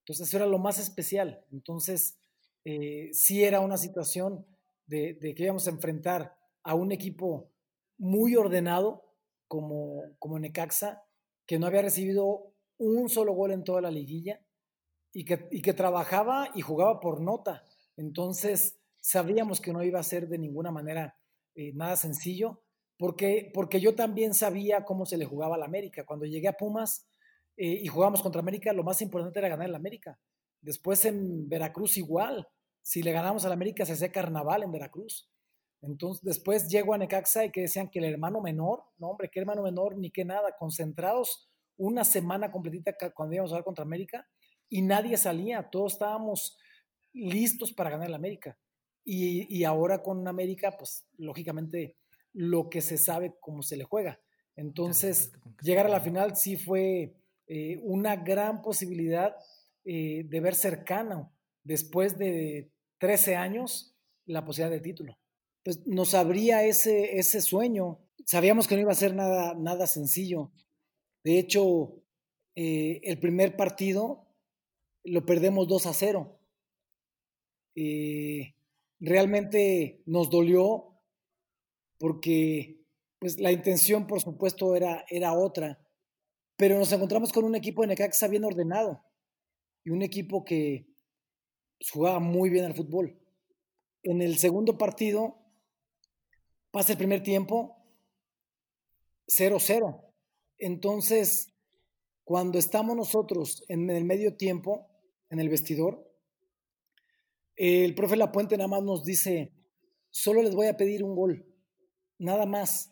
Entonces, 0.00 0.28
eso 0.28 0.36
era 0.36 0.46
lo 0.46 0.58
más 0.58 0.78
especial. 0.78 1.44
Entonces, 1.52 2.18
eh, 2.64 3.10
sí 3.12 3.44
era 3.44 3.60
una 3.60 3.78
situación 3.78 4.46
de, 4.86 5.18
que 5.18 5.42
íbamos 5.42 5.66
a 5.66 5.70
enfrentar 5.70 6.36
a 6.62 6.74
un 6.74 6.92
equipo 6.92 7.50
muy 7.96 8.36
ordenado 8.36 9.04
como, 9.48 10.02
como 10.18 10.38
Necaxa, 10.38 11.02
que 11.46 11.58
no 11.58 11.66
había 11.66 11.82
recibido 11.82 12.54
un 12.78 13.08
solo 13.08 13.32
gol 13.32 13.52
en 13.52 13.64
toda 13.64 13.80
la 13.80 13.90
liguilla 13.90 14.40
y 15.12 15.24
que, 15.24 15.48
y 15.50 15.62
que 15.62 15.74
trabajaba 15.74 16.50
y 16.54 16.60
jugaba 16.60 17.00
por 17.00 17.20
nota. 17.20 17.64
Entonces, 17.96 18.78
sabíamos 19.00 19.60
que 19.60 19.72
no 19.72 19.82
iba 19.82 19.98
a 19.98 20.04
ser 20.04 20.28
de 20.28 20.38
ninguna 20.38 20.70
manera 20.70 21.19
eh, 21.60 21.72
nada 21.74 21.96
sencillo, 21.96 22.62
porque, 22.98 23.50
porque 23.52 23.80
yo 23.80 23.94
también 23.94 24.32
sabía 24.32 24.84
cómo 24.84 25.04
se 25.04 25.18
le 25.18 25.26
jugaba 25.26 25.56
a 25.56 25.58
la 25.58 25.66
América. 25.66 26.06
Cuando 26.06 26.24
llegué 26.24 26.48
a 26.48 26.54
Pumas 26.54 27.06
eh, 27.56 27.80
y 27.82 27.86
jugábamos 27.86 28.22
contra 28.22 28.40
América, 28.40 28.72
lo 28.72 28.82
más 28.82 29.02
importante 29.02 29.38
era 29.38 29.48
ganar 29.48 29.68
la 29.68 29.76
América. 29.76 30.18
Después 30.62 31.04
en 31.04 31.48
Veracruz 31.48 31.96
igual. 31.96 32.48
Si 32.82 33.02
le 33.02 33.12
ganamos 33.12 33.44
a 33.44 33.48
la 33.48 33.54
América 33.54 33.84
se 33.84 33.92
hacía 33.92 34.10
carnaval 34.10 34.62
en 34.62 34.72
Veracruz. 34.72 35.30
Entonces 35.82 36.24
después 36.24 36.68
llego 36.68 36.94
a 36.94 36.98
Necaxa 36.98 37.44
y 37.44 37.50
que 37.50 37.62
decían 37.62 37.90
que 37.90 37.98
el 37.98 38.06
hermano 38.06 38.40
menor, 38.40 38.84
no 38.98 39.08
hombre, 39.08 39.30
qué 39.30 39.40
hermano 39.40 39.62
menor, 39.62 39.96
ni 39.98 40.10
qué 40.10 40.24
nada, 40.24 40.56
concentrados 40.58 41.50
una 41.76 42.04
semana 42.04 42.50
completita 42.50 42.94
cuando 43.14 43.34
íbamos 43.34 43.50
a 43.50 43.54
jugar 43.54 43.64
contra 43.64 43.84
América 43.84 44.26
y 44.68 44.82
nadie 44.82 45.16
salía, 45.16 45.68
todos 45.70 45.94
estábamos 45.94 46.58
listos 47.12 47.72
para 47.72 47.90
ganar 47.90 48.10
la 48.10 48.16
América. 48.16 48.58
Y, 49.04 49.64
ahora 49.64 50.02
con 50.02 50.26
América, 50.28 50.76
pues 50.78 51.06
lógicamente 51.16 51.96
lo 52.32 52.68
que 52.68 52.80
se 52.80 52.98
sabe 52.98 53.34
cómo 53.40 53.62
se 53.62 53.76
le 53.76 53.84
juega. 53.84 54.20
Entonces, 54.56 55.32
llegar 55.62 55.86
a 55.86 55.90
la 55.90 56.00
final 56.00 56.36
sí 56.36 56.56
fue 56.56 57.14
eh, 57.46 57.80
una 57.82 58.16
gran 58.16 58.62
posibilidad 58.62 59.34
eh, 59.84 60.24
de 60.28 60.40
ver 60.40 60.54
cercano, 60.54 61.32
después 61.64 62.18
de 62.18 62.70
13 62.98 63.36
años, 63.36 63.96
la 64.26 64.44
posibilidad 64.44 64.76
de 64.76 64.80
título. 64.80 65.18
Pues 65.64 65.86
nos 65.86 66.14
abría 66.14 66.64
ese, 66.64 67.18
ese 67.18 67.40
sueño. 67.40 67.98
Sabíamos 68.26 68.68
que 68.68 68.76
no 68.76 68.82
iba 68.82 68.92
a 68.92 68.94
ser 68.94 69.14
nada, 69.14 69.54
nada 69.54 69.86
sencillo. 69.86 70.52
De 71.24 71.38
hecho, 71.38 72.02
eh, 72.54 73.00
el 73.04 73.18
primer 73.18 73.56
partido 73.56 74.26
lo 75.04 75.24
perdemos 75.24 75.66
2 75.66 75.86
a 75.86 75.94
0 75.94 76.36
realmente 79.00 80.02
nos 80.06 80.30
dolió 80.30 81.00
porque 81.98 82.80
pues 83.18 83.40
la 83.40 83.52
intención 83.52 84.06
por 84.06 84.20
supuesto 84.20 84.76
era, 84.76 85.04
era 85.08 85.32
otra, 85.34 85.78
pero 86.56 86.78
nos 86.78 86.92
encontramos 86.92 87.32
con 87.32 87.44
un 87.44 87.54
equipo 87.54 87.82
de 87.82 87.88
Necaxa 87.88 88.28
bien 88.28 88.44
ordenado 88.44 89.02
y 89.84 89.90
un 89.90 90.02
equipo 90.02 90.44
que 90.44 90.86
jugaba 91.92 92.20
muy 92.20 92.50
bien 92.50 92.64
al 92.64 92.74
fútbol. 92.74 93.18
En 94.02 94.22
el 94.22 94.38
segundo 94.38 94.78
partido 94.78 95.38
pasa 96.70 96.92
el 96.92 96.98
primer 96.98 97.22
tiempo 97.22 97.76
0-0. 99.26 100.02
Entonces, 100.58 101.52
cuando 102.24 102.58
estamos 102.58 102.96
nosotros 102.96 103.64
en 103.68 103.88
el 103.90 104.04
medio 104.04 104.36
tiempo, 104.36 104.88
en 105.30 105.40
el 105.40 105.48
vestidor, 105.48 106.09
el 107.62 107.94
profe 107.94 108.16
Lapuente 108.16 108.56
nada 108.56 108.68
más 108.68 108.82
nos 108.82 109.04
dice, 109.04 109.52
solo 110.08 110.42
les 110.42 110.54
voy 110.54 110.68
a 110.68 110.78
pedir 110.78 111.04
un 111.04 111.14
gol, 111.14 111.44
nada 112.16 112.46
más, 112.46 112.90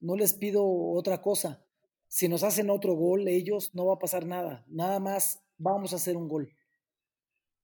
no 0.00 0.16
les 0.16 0.34
pido 0.34 0.66
otra 0.66 1.22
cosa. 1.22 1.64
Si 2.06 2.28
nos 2.28 2.42
hacen 2.42 2.68
otro 2.68 2.92
gol 2.92 3.26
ellos, 3.26 3.74
no 3.74 3.86
va 3.86 3.94
a 3.94 3.98
pasar 3.98 4.26
nada, 4.26 4.66
nada 4.68 5.00
más 5.00 5.42
vamos 5.56 5.94
a 5.94 5.96
hacer 5.96 6.14
un 6.14 6.28
gol. 6.28 6.54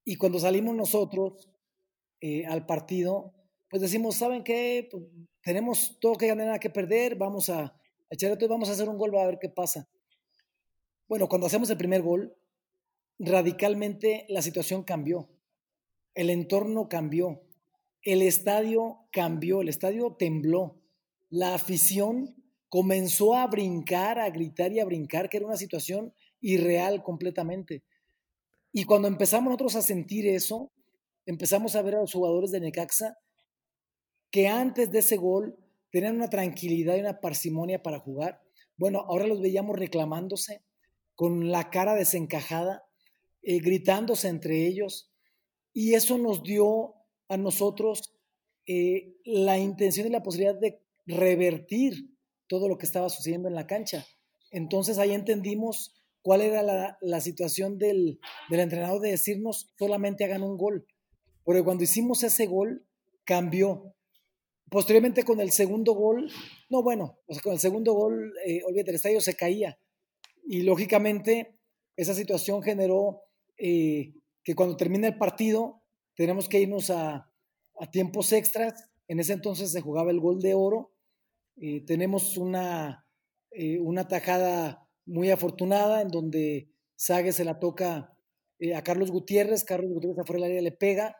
Y 0.06 0.16
cuando 0.16 0.38
salimos 0.38 0.74
nosotros 0.74 1.50
eh, 2.22 2.46
al 2.46 2.64
partido, 2.64 3.34
pues 3.68 3.82
decimos, 3.82 4.16
¿saben 4.16 4.42
qué? 4.42 4.88
Pues, 4.90 5.04
tenemos 5.42 5.98
todo 6.00 6.14
que 6.14 6.28
ganar, 6.28 6.46
nada 6.46 6.58
que 6.58 6.70
perder, 6.70 7.14
vamos 7.14 7.50
a 7.50 7.78
echar 8.08 8.38
todo, 8.38 8.48
vamos 8.48 8.70
a 8.70 8.72
hacer 8.72 8.88
un 8.88 8.96
gol, 8.96 9.14
va 9.14 9.24
a 9.24 9.26
ver 9.26 9.38
qué 9.38 9.50
pasa. 9.50 9.86
Bueno, 11.06 11.28
cuando 11.28 11.46
hacemos 11.46 11.68
el 11.68 11.76
primer 11.76 12.00
gol, 12.00 12.34
radicalmente 13.18 14.24
la 14.30 14.40
situación 14.40 14.82
cambió 14.82 15.28
el 16.14 16.30
entorno 16.30 16.88
cambió. 16.88 17.42
el 18.04 18.22
estadio 18.22 19.06
cambió, 19.12 19.60
el 19.60 19.68
estadio 19.68 20.16
tembló. 20.18 20.80
La 21.30 21.54
afición 21.54 22.34
comenzó 22.68 23.34
a 23.34 23.46
brincar, 23.46 24.18
a 24.18 24.28
gritar 24.30 24.72
y 24.72 24.80
a 24.80 24.84
brincar, 24.84 25.28
que 25.28 25.36
era 25.36 25.46
una 25.46 25.56
situación 25.56 26.12
irreal 26.40 27.02
completamente. 27.02 27.84
Y 28.72 28.84
cuando 28.84 29.06
empezamos 29.06 29.50
nosotros 29.50 29.76
a 29.76 29.82
sentir 29.82 30.26
eso, 30.26 30.72
empezamos 31.26 31.76
a 31.76 31.82
ver 31.82 31.94
a 31.94 32.00
los 32.00 32.12
jugadores 32.12 32.50
de 32.50 32.60
Necaxa 32.60 33.18
que 34.30 34.48
antes 34.48 34.90
de 34.90 35.00
ese 35.00 35.16
gol 35.16 35.56
tenían 35.90 36.16
una 36.16 36.30
tranquilidad 36.30 36.96
y 36.96 37.00
una 37.00 37.20
parsimonia 37.20 37.82
para 37.82 38.00
jugar. 38.00 38.40
Bueno, 38.76 39.00
ahora 39.00 39.26
los 39.26 39.40
veíamos 39.42 39.78
reclamándose, 39.78 40.62
con 41.14 41.52
la 41.52 41.68
cara 41.68 41.94
desencajada, 41.94 42.84
eh, 43.42 43.60
gritándose 43.60 44.28
entre 44.28 44.66
ellos. 44.66 45.11
Y 45.72 45.94
eso 45.94 46.18
nos 46.18 46.42
dio 46.42 46.94
a 47.28 47.36
nosotros 47.36 48.14
eh, 48.66 49.16
la 49.24 49.58
intención 49.58 50.06
y 50.06 50.10
la 50.10 50.22
posibilidad 50.22 50.58
de 50.58 50.80
revertir 51.06 52.10
todo 52.46 52.68
lo 52.68 52.78
que 52.78 52.86
estaba 52.86 53.08
sucediendo 53.08 53.48
en 53.48 53.54
la 53.54 53.66
cancha. 53.66 54.06
Entonces 54.50 54.98
ahí 54.98 55.12
entendimos 55.12 55.94
cuál 56.20 56.42
era 56.42 56.62
la, 57.00 57.20
situación 57.20 57.78
del, 57.78 58.20
del, 58.50 58.60
entrenador 58.60 59.00
de 59.00 59.10
decirnos 59.10 59.72
solamente 59.78 60.24
hagan 60.24 60.42
un 60.42 60.56
gol. 60.56 60.86
Porque 61.44 61.64
cuando 61.64 61.84
hicimos 61.84 62.22
ese 62.22 62.46
gol, 62.46 62.86
cambió. 63.24 63.94
Posteriormente 64.70 65.24
con 65.24 65.40
el 65.40 65.50
segundo 65.50 65.92
gol, 65.92 66.30
no, 66.70 66.82
bueno, 66.82 67.18
con 67.42 67.52
el 67.52 67.58
segundo 67.58 67.92
gol, 67.92 68.32
eh, 68.46 68.62
olvídate, 68.64 68.90
el 68.90 68.96
estadio 68.96 69.20
se 69.20 69.34
caía. 69.34 69.78
Y 70.46 70.62
lógicamente 70.62 71.58
esa 71.96 72.14
situación 72.14 72.62
generó 72.62 73.22
eh, 73.58 74.14
que 74.45 74.55
cuando 74.55 74.76
termina 74.76 75.09
el 75.09 75.18
partido 75.18 75.82
tenemos 76.14 76.49
que 76.49 76.61
irnos 76.61 76.90
a, 76.90 77.28
tiempos 77.90 78.32
extras. 78.32 78.90
En 79.09 79.18
ese 79.18 79.32
entonces 79.32 79.72
se 79.72 79.80
jugaba 79.80 80.12
el 80.12 80.20
gol 80.20 80.40
de 80.40 80.55
oro. 80.55 80.93
Eh, 81.57 81.84
tenemos 81.84 82.36
una, 82.36 83.07
eh, 83.51 83.80
una 83.80 84.07
tajada 84.07 84.88
muy 85.05 85.30
afortunada 85.30 86.01
en 86.01 86.09
donde 86.09 86.68
Sague 86.95 87.32
se 87.32 87.45
la 87.45 87.59
toca 87.59 88.16
eh, 88.61 88.76
a 88.76 88.82
Carlos 88.84 89.11
Gutiérrez. 89.11 89.64
Carlos 89.64 89.93
Gutiérrez 89.93 90.18
afuera 90.20 90.43
del 90.43 90.53
área 90.53 90.62
le 90.62 90.70
pega 90.70 91.16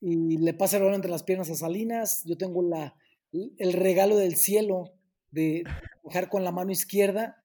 y 0.00 0.38
le 0.38 0.54
pasa 0.54 0.76
el 0.76 0.84
balón 0.84 0.96
entre 0.96 1.10
las 1.10 1.24
piernas 1.24 1.50
a 1.50 1.56
Salinas. 1.56 2.22
Yo 2.24 2.36
tengo 2.36 2.62
la, 2.62 2.94
el 3.32 3.72
regalo 3.72 4.16
del 4.16 4.36
cielo 4.36 4.92
de 5.32 5.64
dejar 6.04 6.28
con 6.28 6.44
la 6.44 6.52
mano 6.52 6.70
izquierda, 6.70 7.44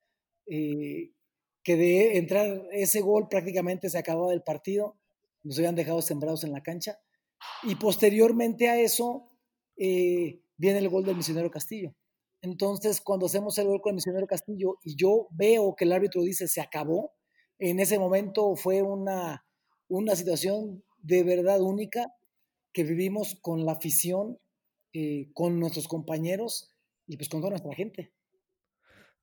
que 1.64 1.76
de 1.76 2.18
entrar 2.18 2.64
ese 2.72 3.02
gol 3.02 3.28
prácticamente 3.30 3.90
se 3.90 3.98
acababa 3.98 4.32
del 4.32 4.44
partido, 4.44 4.98
nos 5.44 5.58
habían 5.58 5.76
dejado 5.76 6.02
sembrados 6.02 6.44
en 6.44 6.52
la 6.52 6.64
cancha. 6.64 7.00
Y 7.64 7.76
posteriormente 7.76 8.70
a 8.70 8.80
eso 8.80 9.30
eh, 9.78 10.42
viene 10.58 10.80
el 10.80 10.90
gol 10.90 11.06
del 11.06 11.16
misionero 11.16 11.50
Castillo. 11.50 11.96
Entonces, 12.42 13.02
cuando 13.02 13.28
hacemos 13.28 13.58
el 13.58 13.68
gol 13.68 13.82
con 13.82 13.92
el 13.92 13.96
misionero 13.96 14.26
Castillo 14.26 14.78
y 14.84 14.96
yo 14.96 15.28
veo 15.32 15.76
que 15.76 15.86
el 15.86 15.92
árbitro 15.92 16.24
dice 16.24 16.48
se 16.48 16.62
acabó, 16.62 17.14
en 17.60 17.80
ese 17.80 18.00
momento 18.00 18.56
fue 18.56 18.82
una, 18.82 19.46
una 19.88 20.16
situación 20.16 20.84
de 20.98 21.24
verdad 21.24 21.62
única 21.62 22.12
que 22.74 22.84
vivimos 22.84 23.38
con 23.42 23.66
la 23.66 23.74
afición, 23.74 24.40
eh, 24.94 25.30
con 25.34 25.60
nuestros 25.60 25.88
compañeros 25.88 26.74
y 27.06 27.18
pues 27.18 27.30
con 27.30 27.42
toda 27.42 27.52
nuestra 27.52 27.76
gente. 27.76 28.12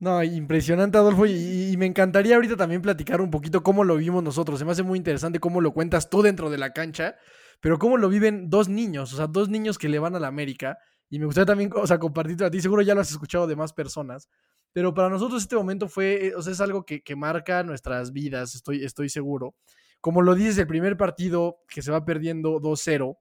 No, 0.01 0.23
impresionante, 0.23 0.97
Adolfo. 0.97 1.27
Y, 1.27 1.75
me 1.77 1.87
encantaría 1.87 2.37
ahorita 2.37 2.57
también 2.57 2.83
platicar 2.83 3.21
un 3.21 3.31
poquito 3.31 3.63
cómo 3.63 3.83
lo 3.83 3.97
vimos 3.97 4.23
nosotros. 4.23 4.59
Se 4.59 4.65
me 4.65 4.73
hace 4.73 4.85
muy 4.85 4.97
interesante 4.97 5.41
cómo 5.41 5.61
lo 5.61 5.73
cuentas 5.73 6.09
tú 6.09 6.23
dentro 6.23 6.51
de 6.51 6.59
la 6.59 6.73
cancha, 6.73 7.17
pero 7.61 7.79
cómo 7.79 7.97
lo 7.97 8.09
viven 8.09 8.49
dos 8.49 8.69
niños, 8.69 9.13
o 9.13 9.17
sea, 9.17 9.27
dos 9.27 9.49
niños 9.49 9.77
que 9.77 9.89
le 9.89 9.99
van 9.99 10.15
a 10.15 10.21
la 10.21 10.29
América. 10.29 10.79
Y 11.11 11.19
me 11.19 11.27
gustaría 11.27 11.47
también, 11.47 11.71
o 11.75 11.87
sea, 11.87 11.99
compartirlo 11.99 12.47
a 12.47 12.51
ti. 12.51 12.61
Seguro 12.61 12.83
ya 12.83 12.95
lo 12.95 13.01
has 13.01 13.11
escuchado 13.11 13.47
de 13.49 13.57
más 13.57 13.73
personas. 13.73 14.29
Pero 14.73 14.95
para 14.95 15.09
nosotros 15.09 15.43
este 15.43 15.57
momento 15.57 15.89
fue, 15.89 16.33
o 16.37 16.43
sea, 16.43 16.53
es 16.53 16.61
algo 16.61 16.85
que, 16.85 17.03
que 17.03 17.17
marca 17.17 17.63
nuestras 17.65 18.13
vidas, 18.13 18.55
estoy, 18.55 18.85
estoy 18.85 19.09
seguro. 19.09 19.57
Como 20.01 20.23
lo 20.23 20.35
dices, 20.37 20.59
el 20.59 20.67
primer 20.69 20.97
partido 20.97 21.59
que 21.69 21.83
se 21.83 21.91
va 21.91 22.05
perdiendo 22.05 22.61
2-0, 22.61 23.19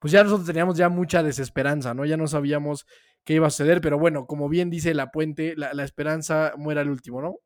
pues 0.00 0.12
ya 0.12 0.24
nosotros 0.24 0.46
teníamos 0.46 0.76
ya 0.76 0.88
mucha 0.88 1.22
desesperanza, 1.22 1.94
¿no? 1.94 2.04
Ya 2.04 2.16
no 2.16 2.26
sabíamos 2.26 2.86
qué 3.26 3.34
iba 3.34 3.48
a 3.48 3.50
suceder, 3.50 3.80
pero 3.80 3.98
bueno, 3.98 4.26
como 4.26 4.48
bien 4.48 4.70
dice 4.70 4.94
La 4.94 5.10
Puente, 5.10 5.54
la, 5.56 5.84
esperanza 5.84 6.54
muere 6.56 6.80
al 6.80 6.88
último, 6.88 7.20
¿no? 7.20 7.40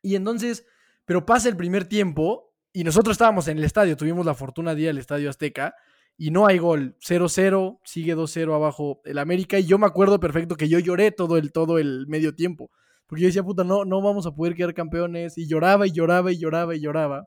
Y 0.00 0.14
entonces, 0.14 0.64
pero 1.04 1.26
pasa 1.26 1.48
el 1.48 1.56
primer 1.56 1.86
tiempo 1.86 2.54
y 2.72 2.84
nosotros 2.84 3.14
estábamos 3.14 3.48
en 3.48 3.58
el 3.58 3.64
estadio, 3.64 3.96
tuvimos 3.96 4.24
la 4.24 4.34
fortuna 4.34 4.74
de 4.74 4.82
ir 4.82 4.88
al 4.90 4.98
Estadio 4.98 5.28
Azteca 5.28 5.74
y 6.16 6.30
no 6.30 6.46
hay 6.46 6.58
gol, 6.58 6.96
0-0, 7.00 7.80
sigue 7.84 8.14
2-0 8.14 8.54
abajo 8.54 9.00
el 9.04 9.18
América 9.18 9.58
y 9.58 9.64
yo 9.64 9.76
me 9.76 9.86
acuerdo 9.86 10.20
perfecto 10.20 10.54
que 10.54 10.68
yo 10.68 10.78
lloré 10.78 11.10
todo 11.10 11.36
el, 11.36 11.50
todo 11.50 11.78
el 11.78 12.06
medio 12.06 12.36
tiempo, 12.36 12.70
porque 13.08 13.22
yo 13.22 13.26
decía, 13.26 13.42
puta, 13.42 13.64
no, 13.64 13.84
no 13.84 14.00
vamos 14.00 14.24
a 14.26 14.34
poder 14.34 14.54
quedar 14.54 14.72
campeones 14.72 15.36
y 15.36 15.48
lloraba 15.48 15.84
y 15.88 15.90
lloraba 15.90 16.30
y 16.30 16.38
lloraba 16.38 16.76
y 16.76 16.80
lloraba. 16.80 17.26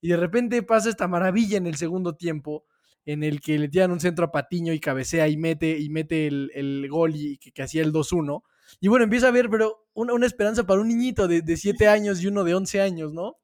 Y 0.00 0.08
de 0.08 0.16
repente 0.16 0.62
pasa 0.62 0.88
esta 0.88 1.08
maravilla 1.08 1.56
en 1.58 1.66
el 1.66 1.74
segundo 1.74 2.14
tiempo 2.14 2.64
en 3.08 3.22
el 3.22 3.40
que 3.40 3.58
le 3.58 3.68
tiran 3.68 3.90
un 3.90 4.00
centro 4.00 4.26
a 4.26 4.30
Patiño 4.30 4.74
y 4.74 4.80
cabecea 4.80 5.28
y 5.28 5.38
mete, 5.38 5.78
y 5.78 5.88
mete 5.88 6.26
el, 6.26 6.86
gol 6.90 7.16
y 7.16 7.38
que, 7.38 7.62
hacía 7.62 7.80
el 7.80 7.90
2-1. 7.90 8.42
Y 8.82 8.88
bueno, 8.88 9.04
empieza 9.04 9.28
a 9.28 9.30
ver, 9.30 9.48
pero 9.48 9.86
una, 9.94 10.26
esperanza 10.26 10.64
para 10.64 10.82
un 10.82 10.88
niñito 10.88 11.26
de, 11.26 11.40
de 11.40 11.56
7 11.56 11.88
años 11.88 12.22
y 12.22 12.26
uno 12.26 12.44
de 12.44 12.54
11 12.54 12.82
años, 12.82 13.14
¿no? 13.14 13.38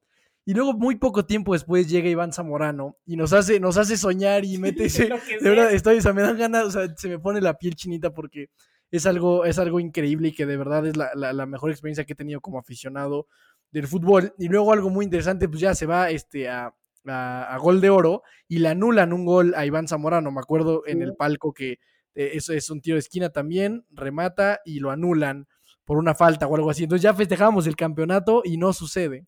Y 0.45 0.53
luego, 0.53 0.73
muy 0.73 0.97
poco 0.97 1.25
tiempo 1.25 1.53
después, 1.53 1.89
llega 1.89 2.07
Iván 2.07 2.31
Zamorano 2.31 2.97
y 3.07 3.15
nos 3.15 3.33
hace, 3.33 3.59
nos 3.59 3.77
hace 3.77 3.97
soñar 3.97 4.45
y 4.45 4.59
mete 4.59 4.85
ese. 4.85 5.09
de 5.41 5.49
verdad, 5.49 5.73
estoy, 5.73 5.97
o 5.97 6.01
sea, 6.01 6.13
me 6.13 6.21
dan 6.21 6.37
ganas, 6.37 6.65
o 6.65 6.69
sea, 6.69 6.95
se 6.95 7.09
me 7.09 7.17
pone 7.17 7.41
la 7.41 7.57
piel 7.57 7.73
chinita 7.73 8.13
porque 8.13 8.51
es 8.91 9.07
algo, 9.07 9.45
es 9.45 9.57
algo 9.57 9.79
increíble 9.79 10.27
y 10.27 10.31
que 10.33 10.45
de 10.45 10.57
verdad 10.57 10.85
es 10.85 10.95
la, 10.95 11.09
la, 11.15 11.45
mejor 11.47 11.71
experiencia 11.71 12.05
que 12.05 12.13
he 12.13 12.15
tenido 12.15 12.39
como 12.39 12.59
aficionado 12.59 13.25
del 13.71 13.87
fútbol. 13.87 14.35
Y 14.37 14.47
luego, 14.47 14.71
algo 14.71 14.91
muy 14.91 15.05
interesante, 15.05 15.49
pues 15.49 15.59
ya 15.59 15.73
se 15.73 15.87
va 15.87 16.11
este, 16.11 16.49
a, 16.49 16.71
a, 17.07 17.57
gol 17.61 17.81
de 17.81 17.89
oro 17.89 18.23
y 18.47 18.59
le 18.59 18.69
anulan 18.69 19.13
un 19.13 19.25
gol 19.25 19.53
a 19.55 19.65
Iván 19.65 19.87
Zamorano. 19.87 20.31
Me 20.31 20.39
acuerdo 20.39 20.83
en 20.85 21.01
el 21.01 21.15
palco 21.15 21.53
que 21.53 21.79
eh, 22.13 22.31
eso 22.33 22.53
es 22.53 22.69
un 22.69 22.81
tiro 22.81 22.95
de 22.95 22.99
esquina 22.99 23.29
también, 23.29 23.85
remata 23.91 24.61
y 24.65 24.79
lo 24.79 24.91
anulan 24.91 25.47
por 25.83 25.97
una 25.97 26.15
falta 26.15 26.47
o 26.47 26.55
algo 26.55 26.69
así. 26.69 26.83
Entonces 26.83 27.03
ya 27.03 27.13
festejamos 27.13 27.67
el 27.67 27.75
campeonato 27.75 28.41
y 28.43 28.57
no 28.57 28.73
sucede. 28.73 29.25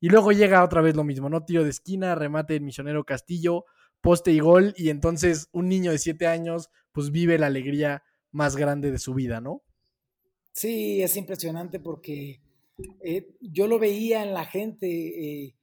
Y 0.00 0.08
luego 0.08 0.32
llega 0.32 0.64
otra 0.64 0.82
vez 0.82 0.96
lo 0.96 1.04
mismo, 1.04 1.30
¿no? 1.30 1.44
Tiro 1.44 1.64
de 1.64 1.70
esquina, 1.70 2.14
remate 2.14 2.56
el 2.56 2.62
misionero 2.62 3.04
Castillo, 3.04 3.64
poste 4.00 4.32
y 4.32 4.40
gol. 4.40 4.74
Y 4.76 4.90
entonces 4.90 5.48
un 5.52 5.68
niño 5.68 5.92
de 5.92 5.98
siete 5.98 6.26
años 6.26 6.70
pues 6.92 7.10
vive 7.10 7.38
la 7.38 7.46
alegría 7.46 8.02
más 8.30 8.56
grande 8.56 8.90
de 8.90 8.98
su 8.98 9.14
vida, 9.14 9.40
¿no? 9.40 9.62
Sí, 10.52 11.02
es 11.02 11.16
impresionante 11.16 11.80
porque 11.80 12.40
eh, 13.00 13.34
yo 13.40 13.66
lo 13.66 13.78
veía 13.78 14.22
en 14.22 14.34
la 14.34 14.44
gente 14.44 14.86
eh, 14.88 15.54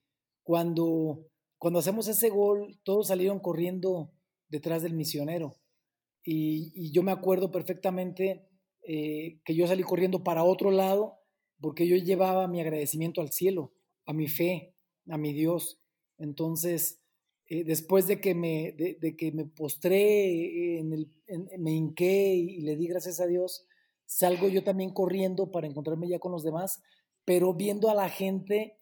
cuando 0.44 1.28
cuando 1.62 1.78
hacemos 1.78 2.08
ese 2.08 2.32
gol, 2.32 2.80
todos 2.84 3.10
salieron 3.10 3.40
corriendo 3.40 4.12
detrás 4.50 4.82
del 4.82 4.96
misionero. 4.96 5.58
Y, 6.24 6.92
yo 6.92 7.04
me 7.04 7.12
acuerdo 7.12 7.52
perfectamente 7.52 8.48
eh, 8.82 9.40
que 9.46 9.54
yo 9.54 9.68
salí 9.68 9.84
corriendo 9.84 10.24
para 10.24 10.44
otro 10.44 10.72
lado 10.72 11.20
porque 11.60 11.88
yo 11.88 11.98
llevaba 11.98 12.48
mi 12.48 12.62
agradecimiento 12.62 13.22
al 13.22 13.32
cielo, 13.32 13.76
a 14.08 14.14
mi 14.14 14.28
fe, 14.28 14.74
a 15.08 15.20
mi 15.20 15.34
Dios. 15.34 15.80
Entonces, 16.18 17.00
eh, 17.46 17.64
después 17.64 18.08
de 18.08 18.20
que 18.20 18.34
me, 18.34 18.72
de, 18.72 19.16
que 19.16 19.32
me 19.32 19.46
postré, 19.46 20.80
en 20.80 20.94
el, 20.94 21.12
me 21.60 21.74
hinqué 21.74 22.34
y, 22.34 22.62
le 22.62 22.76
di 22.76 22.88
gracias 22.88 23.20
a 23.20 23.28
Dios, 23.28 23.68
salgo 24.08 24.50
yo 24.50 24.64
también 24.64 24.96
corriendo 24.96 25.52
para 25.52 25.68
encontrarme 25.68 26.10
ya 26.10 26.18
con 26.18 26.32
los 26.32 26.42
demás, 26.42 26.82
pero 27.24 27.54
viendo 27.54 27.92
a 27.92 27.94
la 27.94 28.10
gente 28.10 28.80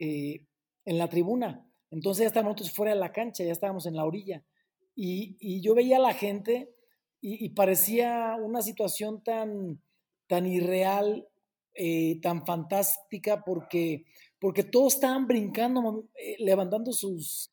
eh, 0.00 0.44
en 0.84 0.98
la 0.98 1.08
tribuna. 1.08 1.65
Entonces 1.90 2.22
ya 2.22 2.26
estábamos 2.28 2.52
nosotros 2.52 2.76
fuera 2.76 2.94
de 2.94 3.00
la 3.00 3.12
cancha, 3.12 3.44
ya 3.44 3.52
estábamos 3.52 3.86
en 3.86 3.96
la 3.96 4.04
orilla. 4.04 4.44
Y, 4.94 5.60
yo 5.60 5.74
veía 5.74 5.98
a 5.98 6.00
la 6.00 6.14
gente 6.14 6.74
y, 7.20 7.50
parecía 7.50 8.36
una 8.40 8.62
situación 8.62 9.22
tan, 9.22 9.80
tan 10.26 10.46
irreal, 10.46 11.28
eh, 11.74 12.18
tan 12.22 12.46
fantástica, 12.46 13.44
porque, 13.44 14.06
porque 14.38 14.64
todos 14.64 14.94
estaban 14.94 15.26
brincando, 15.26 16.08
eh, 16.14 16.36
levantando 16.38 16.92
sus, 16.92 17.52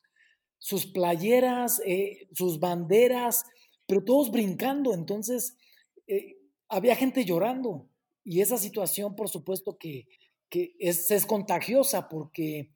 sus 0.58 0.86
playeras, 0.86 1.82
eh, 1.86 2.28
sus 2.34 2.60
banderas, 2.60 3.44
pero 3.86 4.04
todos 4.04 4.32
brincando. 4.32 4.94
Entonces 4.94 5.58
había 6.70 6.96
gente 6.96 7.26
llorando. 7.26 7.90
Y 8.24 8.40
esa 8.42 8.58
situación, 8.58 9.16
por 9.16 9.28
supuesto, 9.28 9.78
que, 9.78 10.08
es, 10.50 11.12
es 11.12 11.26
contagiosa, 11.26 12.08
porque 12.08 12.72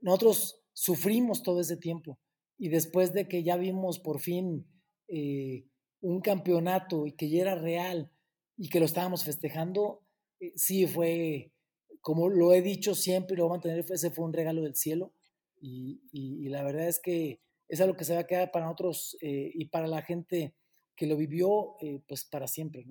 nosotros 0.00 0.59
sufrimos 0.80 1.42
todo 1.42 1.60
ese 1.60 1.76
tiempo. 1.76 2.18
Y 2.56 2.70
después 2.70 3.12
de 3.12 3.28
que 3.28 3.42
ya 3.42 3.58
vimos 3.58 3.98
por 3.98 4.18
fin 4.18 4.66
eh, 5.08 5.66
un 6.00 6.22
campeonato 6.22 7.06
y 7.06 7.12
que 7.12 7.28
ya 7.28 7.42
era 7.42 7.54
real 7.54 8.10
y 8.56 8.70
que 8.70 8.80
lo 8.80 8.86
estábamos 8.86 9.22
festejando, 9.24 10.02
eh, 10.40 10.52
sí 10.56 10.86
fue, 10.86 11.52
como 12.00 12.30
lo 12.30 12.54
he 12.54 12.62
dicho 12.62 12.94
siempre 12.94 13.34
y 13.34 13.36
lo 13.36 13.44
voy 13.44 13.50
a 13.50 13.56
mantener, 13.56 13.84
ese 13.90 14.10
fue 14.10 14.24
un 14.24 14.32
regalo 14.32 14.62
del 14.62 14.74
cielo. 14.74 15.12
Y, 15.60 16.48
la 16.48 16.62
verdad 16.62 16.88
es 16.88 16.98
que 16.98 17.42
es 17.68 17.80
algo 17.82 17.94
que 17.94 18.04
se 18.04 18.14
va 18.14 18.20
a 18.20 18.26
quedar 18.26 18.50
para 18.50 18.64
nosotros 18.64 19.18
eh, 19.20 19.50
y 19.54 19.66
para 19.66 19.86
la 19.86 20.00
gente 20.00 20.54
que 20.96 21.06
lo 21.06 21.16
vivió, 21.16 21.76
pues 22.08 22.24
para 22.24 22.46
siempre. 22.46 22.86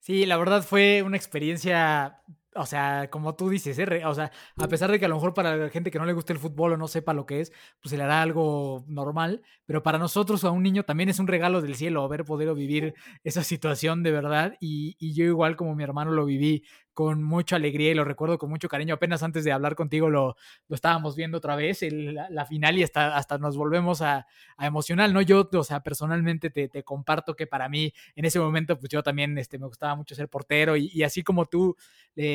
Sí, 0.00 0.24
la 0.24 0.38
verdad 0.38 0.62
fue 0.62 1.02
una 1.02 1.18
experiencia 1.18 2.22
o 2.54 2.66
sea, 2.66 3.08
como 3.10 3.34
tú 3.34 3.48
dices, 3.48 3.78
¿eh? 3.78 4.04
o 4.04 4.14
sea, 4.14 4.30
a 4.56 4.68
pesar 4.68 4.90
de 4.90 4.98
que 4.98 5.06
a 5.06 5.08
lo 5.08 5.14
mejor 5.14 5.34
para 5.34 5.56
la 5.56 5.68
gente 5.70 5.90
que 5.90 5.98
no 5.98 6.04
le 6.04 6.12
guste 6.12 6.32
el 6.32 6.38
fútbol 6.38 6.72
o 6.72 6.76
no 6.76 6.88
sepa 6.88 7.14
lo 7.14 7.26
que 7.26 7.40
es, 7.40 7.52
pues 7.80 7.90
se 7.90 7.96
le 7.96 8.02
hará 8.02 8.22
algo 8.22 8.84
normal, 8.88 9.42
pero 9.64 9.82
para 9.82 9.98
nosotros 9.98 10.44
a 10.44 10.50
un 10.50 10.62
niño 10.62 10.84
también 10.84 11.08
es 11.08 11.18
un 11.18 11.26
regalo 11.26 11.60
del 11.60 11.74
cielo 11.76 12.02
haber 12.02 12.24
podido 12.24 12.54
vivir 12.54 12.94
esa 13.24 13.42
situación 13.42 14.02
de 14.02 14.12
verdad 14.12 14.56
y, 14.60 14.96
y 14.98 15.14
yo 15.14 15.24
igual 15.24 15.56
como 15.56 15.74
mi 15.74 15.84
hermano 15.84 16.12
lo 16.12 16.24
viví 16.24 16.64
con 16.94 17.22
mucha 17.22 17.56
alegría 17.56 17.90
y 17.90 17.94
lo 17.94 18.04
recuerdo 18.04 18.38
con 18.38 18.50
mucho 18.50 18.68
cariño. 18.68 18.94
Apenas 18.94 19.22
antes 19.22 19.44
de 19.44 19.52
hablar 19.52 19.74
contigo 19.74 20.10
lo, 20.10 20.36
lo 20.68 20.74
estábamos 20.74 21.16
viendo 21.16 21.38
otra 21.38 21.56
vez, 21.56 21.82
el, 21.82 22.14
la, 22.14 22.46
final, 22.46 22.78
y 22.78 22.82
hasta, 22.82 23.16
hasta 23.16 23.38
nos 23.38 23.56
volvemos 23.56 24.02
a, 24.02 24.26
a, 24.56 24.66
emocionar, 24.66 25.10
¿no? 25.12 25.22
Yo, 25.22 25.48
o 25.52 25.64
sea, 25.64 25.80
personalmente 25.80 26.50
te, 26.50 26.68
te, 26.68 26.82
comparto 26.82 27.34
que 27.34 27.46
para 27.46 27.68
mí 27.68 27.92
en 28.14 28.24
ese 28.24 28.38
momento, 28.38 28.78
pues 28.78 28.90
yo 28.90 29.02
también 29.02 29.38
este, 29.38 29.58
me 29.58 29.66
gustaba 29.66 29.94
mucho 29.94 30.14
ser 30.14 30.28
portero 30.28 30.76
y, 30.76 30.90
y 30.92 31.02
así 31.02 31.22
como 31.22 31.46
tú 31.46 31.76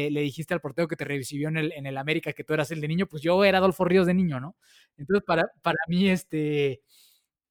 le, 0.09 0.11
le, 0.11 0.21
dijiste 0.21 0.53
al 0.53 0.61
portero 0.61 0.87
que 0.87 0.95
te 0.95 1.05
recibió 1.05 1.49
en 1.49 1.57
el, 1.57 1.71
en 1.73 1.85
el 1.85 1.97
América 1.97 2.33
que 2.33 2.43
tú 2.43 2.53
eras 2.53 2.71
el 2.71 2.81
de 2.81 2.87
niño, 2.87 3.07
pues 3.07 3.21
yo 3.21 3.43
era 3.43 3.59
Adolfo 3.59 3.85
Ríos 3.85 4.07
de 4.07 4.13
niño, 4.13 4.39
¿no? 4.39 4.55
Entonces, 4.97 5.23
para, 5.25 5.49
para 5.61 5.77
mí, 5.87 6.09
este 6.09 6.81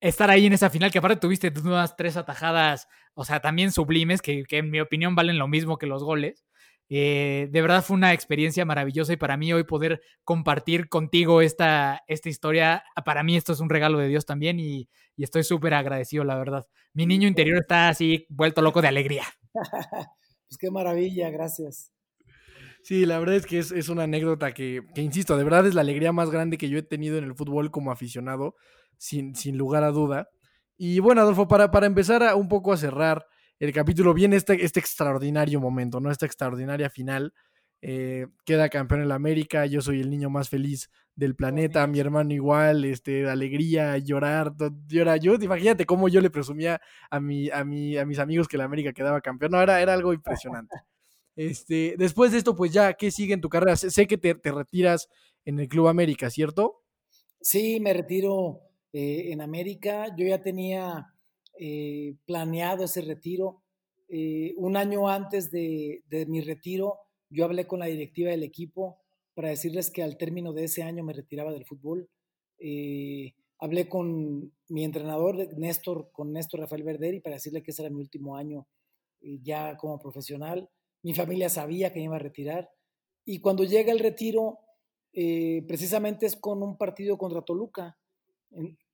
estar 0.00 0.30
ahí 0.30 0.46
en 0.46 0.52
esa 0.52 0.70
final, 0.70 0.90
que 0.90 0.98
aparte 0.98 1.16
tuviste 1.20 1.52
unas 1.64 1.96
tres 1.96 2.16
atajadas, 2.16 2.88
o 3.14 3.24
sea, 3.24 3.40
también 3.40 3.72
sublimes, 3.72 4.22
que, 4.22 4.44
que, 4.44 4.58
en 4.58 4.70
mi 4.70 4.80
opinión 4.80 5.14
valen 5.14 5.38
lo 5.38 5.48
mismo 5.48 5.78
que 5.78 5.86
los 5.86 6.02
goles. 6.04 6.44
Eh, 6.88 7.48
de 7.50 7.62
verdad 7.62 7.82
fue 7.82 7.96
una 7.96 8.12
experiencia 8.12 8.64
maravillosa 8.64 9.12
y 9.12 9.16
para 9.16 9.36
mí 9.36 9.52
hoy 9.52 9.64
poder 9.64 10.02
compartir 10.22 10.88
contigo 10.88 11.40
esta, 11.40 12.04
esta 12.06 12.28
historia, 12.28 12.84
para 13.04 13.24
mí 13.24 13.36
esto 13.36 13.52
es 13.52 13.58
un 13.58 13.70
regalo 13.70 13.98
de 13.98 14.06
Dios 14.06 14.24
también 14.24 14.60
y, 14.60 14.88
y 15.16 15.24
estoy 15.24 15.42
súper 15.42 15.74
agradecido, 15.74 16.22
la 16.22 16.36
verdad. 16.36 16.66
Mi 16.92 17.06
niño 17.06 17.26
interior 17.26 17.58
está 17.58 17.88
así 17.88 18.26
vuelto 18.28 18.62
loco 18.62 18.82
de 18.82 18.88
alegría. 18.88 19.24
pues 20.48 20.58
qué 20.60 20.70
maravilla, 20.70 21.30
gracias. 21.30 21.95
Sí, 22.86 23.04
la 23.04 23.18
verdad 23.18 23.34
es 23.34 23.46
que 23.46 23.58
es, 23.58 23.72
es 23.72 23.88
una 23.88 24.04
anécdota 24.04 24.54
que, 24.54 24.80
que, 24.94 25.02
insisto, 25.02 25.36
de 25.36 25.42
verdad 25.42 25.66
es 25.66 25.74
la 25.74 25.80
alegría 25.80 26.12
más 26.12 26.30
grande 26.30 26.56
que 26.56 26.68
yo 26.68 26.78
he 26.78 26.82
tenido 26.82 27.18
en 27.18 27.24
el 27.24 27.34
fútbol 27.34 27.72
como 27.72 27.90
aficionado, 27.90 28.54
sin, 28.96 29.34
sin 29.34 29.58
lugar 29.58 29.82
a 29.82 29.90
duda. 29.90 30.28
Y 30.76 31.00
bueno, 31.00 31.22
Adolfo, 31.22 31.48
para, 31.48 31.72
para 31.72 31.86
empezar 31.86 32.22
a, 32.22 32.36
un 32.36 32.48
poco 32.48 32.72
a 32.72 32.76
cerrar, 32.76 33.26
el 33.58 33.72
capítulo 33.72 34.14
viene 34.14 34.36
este, 34.36 34.64
este 34.64 34.78
extraordinario 34.78 35.58
momento, 35.58 35.98
¿no? 35.98 36.12
Esta 36.12 36.26
extraordinaria 36.26 36.88
final. 36.88 37.34
Eh, 37.82 38.28
queda 38.44 38.68
campeón 38.68 39.02
en 39.02 39.08
la 39.08 39.16
América, 39.16 39.66
yo 39.66 39.80
soy 39.80 40.00
el 40.00 40.08
niño 40.08 40.30
más 40.30 40.48
feliz 40.48 40.88
del 41.16 41.34
planeta, 41.34 41.84
mi 41.88 41.98
hermano 41.98 42.34
igual, 42.34 42.84
este, 42.84 43.28
alegría, 43.28 43.98
llorar, 43.98 44.52
llora. 44.86 45.16
Yo, 45.16 45.34
imagínate 45.34 45.86
cómo 45.86 46.08
yo 46.08 46.20
le 46.20 46.30
presumía 46.30 46.80
a, 47.10 47.18
mi, 47.18 47.50
a, 47.50 47.64
mi, 47.64 47.96
a 47.98 48.06
mis 48.06 48.20
amigos 48.20 48.46
que 48.46 48.58
la 48.58 48.64
América 48.64 48.92
quedaba 48.92 49.20
campeón. 49.20 49.50
No, 49.50 49.60
era, 49.60 49.82
era 49.82 49.92
algo 49.92 50.12
impresionante. 50.12 50.76
Este, 51.36 51.96
después 51.98 52.32
de 52.32 52.38
esto, 52.38 52.56
pues 52.56 52.72
ya, 52.72 52.94
¿qué 52.94 53.10
sigue 53.10 53.34
en 53.34 53.42
tu 53.42 53.50
carrera? 53.50 53.76
Sé 53.76 54.06
que 54.06 54.16
te, 54.16 54.34
retiras 54.42 55.08
en 55.44 55.60
el 55.60 55.68
Club 55.68 55.88
América, 55.88 56.30
¿cierto? 56.30 56.82
Sí, 57.40 57.78
me 57.78 57.92
retiro 57.92 58.62
eh, 58.92 59.32
en 59.32 59.42
América. 59.42 60.14
Yo 60.16 60.26
ya 60.26 60.42
tenía 60.42 61.12
eh, 61.58 62.16
planeado 62.26 62.84
ese 62.84 63.02
retiro. 63.02 63.62
Eh, 64.08 64.54
un 64.56 64.76
año 64.76 65.08
antes 65.08 65.50
de, 65.50 66.02
mi 66.28 66.40
retiro, 66.40 66.98
yo 67.28 67.44
hablé 67.44 67.66
con 67.66 67.80
la 67.80 67.86
directiva 67.86 68.30
del 68.30 68.42
equipo 68.42 69.02
para 69.34 69.50
decirles 69.50 69.90
que 69.90 70.02
al 70.02 70.16
término 70.16 70.52
de 70.54 70.64
ese 70.64 70.82
año 70.82 71.04
me 71.04 71.12
retiraba 71.12 71.52
del 71.52 71.66
fútbol. 71.66 72.08
Eh, 72.58 73.34
hablé 73.58 73.88
con 73.88 74.52
mi 74.68 74.84
entrenador, 74.84 75.54
Néstor, 75.58 76.10
con 76.12 76.32
Néstor 76.32 76.60
Rafael 76.60 76.82
Verderi, 76.82 77.20
para 77.20 77.36
decirle 77.36 77.62
que 77.62 77.72
ese 77.72 77.82
era 77.82 77.90
mi 77.90 78.00
último 78.00 78.36
año 78.36 78.66
ya 79.20 79.76
como 79.76 79.98
profesional. 79.98 80.68
Mi 81.06 81.14
familia 81.14 81.48
sabía 81.48 81.92
que 81.92 82.00
iba 82.00 82.16
a 82.16 82.18
retirar. 82.18 82.68
Y 83.24 83.38
cuando 83.38 83.62
llega 83.62 83.92
el 83.92 84.00
retiro, 84.00 84.58
eh, 85.12 85.62
precisamente 85.68 86.26
es 86.26 86.34
con 86.34 86.64
un 86.64 86.76
partido 86.76 87.16
contra 87.16 87.42
Toluca, 87.42 87.96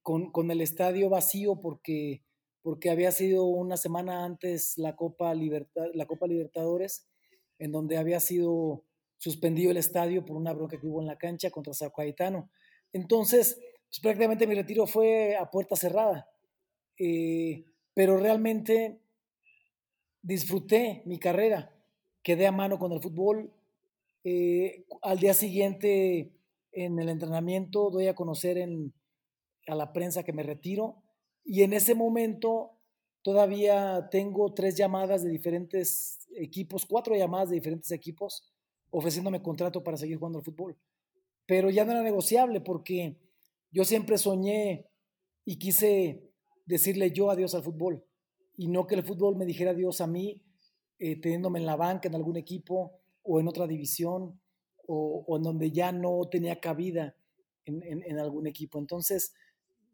con, 0.02 0.30
con 0.30 0.50
el 0.50 0.60
estadio 0.60 1.08
vacío, 1.08 1.58
porque 1.58 2.22
porque 2.60 2.90
había 2.90 3.12
sido 3.12 3.44
una 3.46 3.78
semana 3.78 4.26
antes 4.26 4.74
la 4.76 4.94
Copa, 4.94 5.34
Libertad, 5.34 5.86
la 5.94 6.04
Copa 6.04 6.26
Libertadores, 6.26 7.08
en 7.58 7.72
donde 7.72 7.96
había 7.96 8.20
sido 8.20 8.84
suspendido 9.16 9.70
el 9.70 9.78
estadio 9.78 10.22
por 10.22 10.36
una 10.36 10.52
bronca 10.52 10.78
que 10.78 10.86
hubo 10.86 11.00
en 11.00 11.06
la 11.06 11.16
cancha 11.16 11.50
contra 11.50 11.72
Sao 11.72 11.92
Caetano. 11.92 12.50
Entonces, 12.92 13.58
pues, 13.88 14.00
prácticamente 14.02 14.46
mi 14.46 14.54
retiro 14.54 14.86
fue 14.86 15.34
a 15.34 15.50
puerta 15.50 15.76
cerrada, 15.76 16.28
eh, 16.98 17.64
pero 17.94 18.18
realmente 18.18 19.00
disfruté 20.20 21.02
mi 21.06 21.18
carrera, 21.18 21.74
quedé 22.22 22.46
a 22.46 22.52
mano 22.52 22.78
con 22.78 22.92
el 22.92 23.00
fútbol. 23.00 23.52
Eh, 24.24 24.86
al 25.02 25.18
día 25.18 25.34
siguiente, 25.34 26.32
en 26.72 26.98
el 26.98 27.08
entrenamiento, 27.08 27.90
doy 27.90 28.06
a 28.06 28.14
conocer 28.14 28.58
a 29.66 29.74
la 29.74 29.92
prensa 29.92 30.22
que 30.22 30.32
me 30.32 30.42
retiro 30.42 31.02
y 31.44 31.62
en 31.62 31.72
ese 31.72 31.94
momento 31.94 32.78
todavía 33.22 34.08
tengo 34.10 34.52
tres 34.54 34.76
llamadas 34.76 35.22
de 35.22 35.30
diferentes 35.30 36.18
equipos, 36.36 36.86
cuatro 36.86 37.16
llamadas 37.16 37.50
de 37.50 37.56
diferentes 37.56 37.90
equipos 37.90 38.52
ofreciéndome 38.90 39.42
contrato 39.42 39.82
para 39.82 39.96
seguir 39.96 40.18
jugando 40.18 40.38
al 40.38 40.44
fútbol. 40.44 40.76
Pero 41.46 41.70
ya 41.70 41.84
no 41.84 41.92
era 41.92 42.02
negociable 42.02 42.60
porque 42.60 43.16
yo 43.70 43.84
siempre 43.84 44.18
soñé 44.18 44.86
y 45.44 45.58
quise 45.58 46.30
decirle 46.66 47.10
yo 47.10 47.30
adiós 47.30 47.54
al 47.54 47.62
fútbol 47.62 48.04
y 48.56 48.68
no 48.68 48.86
que 48.86 48.94
el 48.94 49.02
fútbol 49.02 49.36
me 49.36 49.46
dijera 49.46 49.72
adiós 49.72 50.00
a 50.00 50.06
mí 50.06 50.40
eh, 51.02 51.20
teniéndome 51.20 51.58
en 51.58 51.66
la 51.66 51.76
banca 51.76 52.08
en 52.08 52.14
algún 52.14 52.36
equipo 52.36 53.00
o 53.22 53.40
en 53.40 53.48
otra 53.48 53.66
división 53.66 54.40
o, 54.86 55.36
en 55.36 55.42
donde 55.42 55.70
ya 55.70 55.92
no 55.92 56.28
tenía 56.30 56.60
cabida 56.60 57.16
en 57.64 58.18
algún 58.18 58.46
equipo. 58.46 58.78
Entonces, 58.78 59.32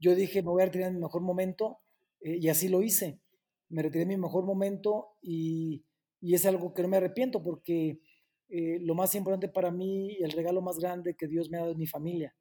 yo 0.01 0.15
dije, 0.15 0.43
me 0.43 0.51
voy 0.51 0.63
a 0.63 0.67
retirar 0.67 0.89
en 0.89 0.95
mi 0.95 1.01
mejor 1.01 1.23
momento 1.23 1.81
eh, 2.21 2.39
y 2.41 2.49
así 2.49 2.69
lo 2.69 2.83
hice. 2.83 3.21
Me 3.69 3.83
retiré 3.83 4.03
en 4.03 4.09
mi 4.09 4.17
mejor 4.17 4.45
momento 4.45 5.17
y, 5.21 5.85
y 6.21 6.35
es 6.35 6.47
algo 6.47 6.73
que 6.73 6.83
no 6.83 6.89
me 6.89 6.97
arrepiento 6.97 7.43
porque 7.43 8.01
eh, 8.49 8.79
lo 8.81 8.95
más 8.95 9.15
importante 9.15 9.49
para 9.49 9.71
mí 9.71 10.13
y 10.19 10.23
el 10.23 10.33
regalo 10.33 10.63
más 10.63 10.79
grande 10.79 11.17
que 11.17 11.27
Dios 11.27 11.51
me 11.51 11.59
ha 11.59 11.61
dado 11.61 11.73
es 11.73 11.79
mi 11.79 11.87
familia 11.87 12.35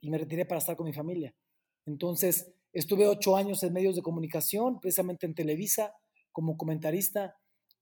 y 0.00 0.10
me 0.10 0.18
retiré 0.18 0.44
para 0.44 0.58
estar 0.58 0.76
con 0.76 0.86
mi 0.86 0.92
familia. 0.92 1.34
Entonces, 1.86 2.52
estuve 2.72 3.06
ocho 3.06 3.36
años 3.36 3.62
en 3.62 3.72
medios 3.72 3.96
de 3.96 4.02
comunicación, 4.02 4.80
precisamente 4.80 5.26
en 5.26 5.34
Televisa, 5.34 5.94
como 6.32 6.56
comentarista. 6.56 7.36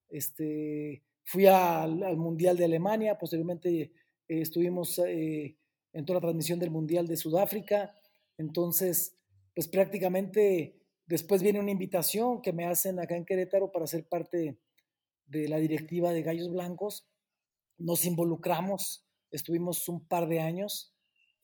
Este, 0.09 1.03
fui 1.25 1.47
al, 1.47 2.03
al 2.03 2.17
Mundial 2.17 2.57
de 2.57 2.65
Alemania, 2.65 3.19
posteriormente 3.19 3.81
eh, 3.81 3.91
estuvimos 4.29 4.99
eh, 4.99 5.57
en 5.93 6.05
toda 6.05 6.19
la 6.19 6.23
transmisión 6.23 6.59
del 6.59 6.71
Mundial 6.71 7.07
de 7.07 7.17
Sudáfrica, 7.17 7.95
entonces, 8.37 9.17
pues 9.55 9.69
prácticamente 9.69 10.79
después 11.07 11.43
viene 11.43 11.61
una 11.61 11.71
invitación 11.71 12.41
que 12.41 12.53
me 12.53 12.67
hacen 12.67 13.01
acá 13.01 13.17
en 13.17 13.25
Querétaro 13.25 13.73
para 13.73 13.87
ser 13.87 14.07
parte 14.07 14.59
de 15.27 15.49
la 15.49 15.59
directiva 15.59 16.13
de 16.13 16.23
Gallos 16.23 16.51
Blancos. 16.51 17.09
Nos 17.79 18.05
involucramos, 18.05 19.07
estuvimos 19.31 19.89
un 19.89 20.07
par 20.07 20.29
de 20.29 20.41
años 20.41 20.95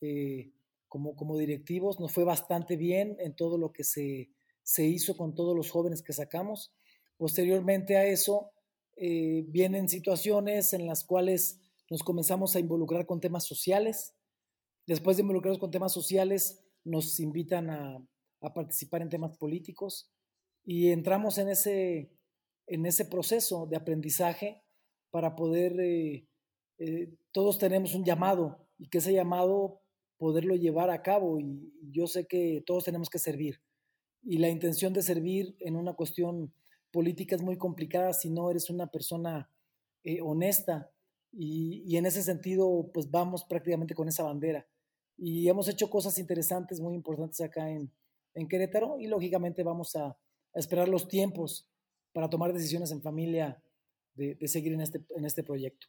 eh, 0.01 0.51
como, 0.87 1.15
como 1.15 1.37
directivos, 1.37 1.99
nos 1.99 2.13
fue 2.13 2.23
bastante 2.23 2.77
bien 2.77 3.17
en 3.19 3.35
todo 3.35 3.57
lo 3.57 3.73
que 3.73 3.83
se, 3.83 4.29
se 4.63 4.85
hizo 4.85 5.17
con 5.17 5.35
todos 5.35 5.55
los 5.55 5.69
jóvenes 5.69 6.01
que 6.01 6.13
sacamos. 6.13 6.73
Posteriormente 7.17 7.97
a 7.97 8.05
eso, 8.05 8.51
eh, 8.97 9.43
vienen 9.47 9.89
situaciones 9.89 10.73
en 10.73 10.87
las 10.87 11.03
cuales 11.03 11.59
nos 11.89 12.03
comenzamos 12.03 12.55
a 12.55 12.59
involucrar 12.59 13.05
con 13.05 13.19
temas 13.19 13.45
sociales. 13.45 14.15
Después 14.87 15.17
de 15.17 15.21
involucrarnos 15.21 15.59
con 15.59 15.71
temas 15.71 15.93
sociales, 15.93 16.63
nos 16.83 17.19
invitan 17.19 17.69
a, 17.69 18.07
participar 18.53 19.01
en 19.01 19.09
temas 19.09 19.35
políticos 19.37 20.13
y 20.63 20.91
entramos 20.91 21.39
en 21.39 21.49
ese, 21.49 22.11
en 22.67 22.85
ese 22.85 23.05
proceso 23.05 23.65
de 23.65 23.75
aprendizaje 23.75 24.61
para 25.09 25.35
poder, 25.35 25.79
eh, 25.79 26.27
eh, 26.77 27.11
todos 27.31 27.57
tenemos 27.57 27.95
un 27.95 28.05
llamado 28.05 28.67
y 28.77 28.87
que 28.87 28.99
ese 28.99 29.13
llamado 29.13 29.81
poderlo 30.17 30.55
llevar 30.55 30.91
a 30.91 31.01
cabo 31.01 31.39
y, 31.39 31.73
yo 31.91 32.05
sé 32.05 32.27
que 32.27 32.61
todos 32.67 32.83
tenemos 32.83 33.09
que 33.09 33.17
servir 33.17 33.61
y 34.21 34.37
la 34.37 34.49
intención 34.49 34.93
de 34.93 35.01
servir 35.01 35.55
en 35.59 35.75
una 35.75 35.93
cuestión 35.93 36.53
política 36.95 37.35
es 37.35 37.41
muy 37.41 37.57
complicada 37.57 38.13
si 38.13 38.29
no 38.29 38.49
eres 38.49 38.69
una 38.69 38.87
persona 38.87 39.51
eh, 40.05 40.21
honesta 40.21 40.89
y, 41.33 41.97
en 41.97 42.05
ese 42.05 42.23
sentido 42.23 42.89
pues 42.93 43.11
vamos 43.11 43.43
prácticamente 43.43 43.93
con 43.93 44.07
esa 44.07 44.23
bandera 44.23 44.65
y 45.17 45.49
hemos 45.49 45.67
hecho 45.67 45.89
cosas 45.89 46.17
interesantes, 46.17 46.79
muy 46.79 46.95
importantes 46.95 47.41
acá 47.41 47.69
en, 47.69 47.91
en 48.33 48.47
Querétaro 48.47 48.97
y 48.97 49.07
lógicamente 49.07 49.61
vamos 49.61 49.97
a, 49.97 50.05
a, 50.07 50.17
esperar 50.53 50.87
los 50.87 51.09
tiempos 51.09 51.69
para 52.13 52.29
tomar 52.29 52.53
decisiones 52.53 52.91
en 52.91 53.01
familia 53.01 53.61
de, 54.13 54.35
de 54.35 54.47
seguir 54.47 54.71
en 54.71 54.79
este, 54.79 55.03
en 55.17 55.25
este 55.25 55.43
proyecto. 55.43 55.87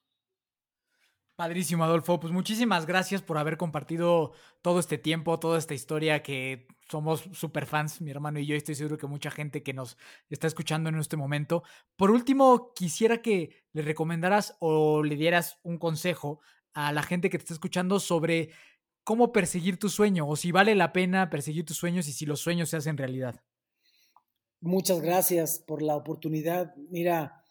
Padrísimo, 1.36 1.84
Adolfo. 1.84 2.18
Pues 2.18 2.32
muchísimas 2.32 2.86
gracias 2.86 3.20
por 3.20 3.36
haber 3.36 3.58
compartido 3.58 4.32
todo 4.62 4.80
este 4.80 4.96
tiempo, 4.96 5.38
toda 5.38 5.58
esta 5.58 5.74
historia 5.74 6.22
que 6.22 6.66
somos 6.88 7.28
super 7.34 7.66
fans, 7.66 8.00
mi 8.00 8.10
hermano 8.10 8.38
y 8.38 8.46
yo. 8.46 8.56
Estoy 8.56 8.74
seguro 8.74 8.96
que 8.96 9.06
mucha 9.06 9.30
gente 9.30 9.62
que 9.62 9.74
nos 9.74 9.98
está 10.30 10.46
escuchando 10.46 10.88
en 10.88 10.98
este 10.98 11.18
momento. 11.18 11.62
Por 11.96 12.10
último, 12.10 12.72
quisiera 12.74 13.20
que 13.20 13.50
le 13.74 13.82
recomendaras 13.82 14.56
o 14.60 15.02
le 15.02 15.14
dieras 15.16 15.58
un 15.62 15.76
consejo 15.76 16.40
a 16.72 16.90
la 16.92 17.02
gente 17.02 17.28
que 17.28 17.36
te 17.36 17.42
está 17.42 17.52
escuchando 17.52 18.00
sobre 18.00 18.50
cómo 19.04 19.30
perseguir 19.30 19.78
tu 19.78 19.90
sueño 19.90 20.26
o 20.26 20.36
si 20.36 20.52
vale 20.52 20.74
la 20.74 20.94
pena 20.94 21.28
perseguir 21.28 21.66
tus 21.66 21.76
sueños 21.76 22.08
y 22.08 22.12
si 22.12 22.24
los 22.24 22.40
sueños 22.40 22.70
se 22.70 22.78
hacen 22.78 22.96
realidad. 22.96 23.42
Muchas 24.62 25.02
gracias 25.02 25.58
por 25.58 25.82
la 25.82 25.96
oportunidad. 25.96 26.74
Mira, 26.88 27.44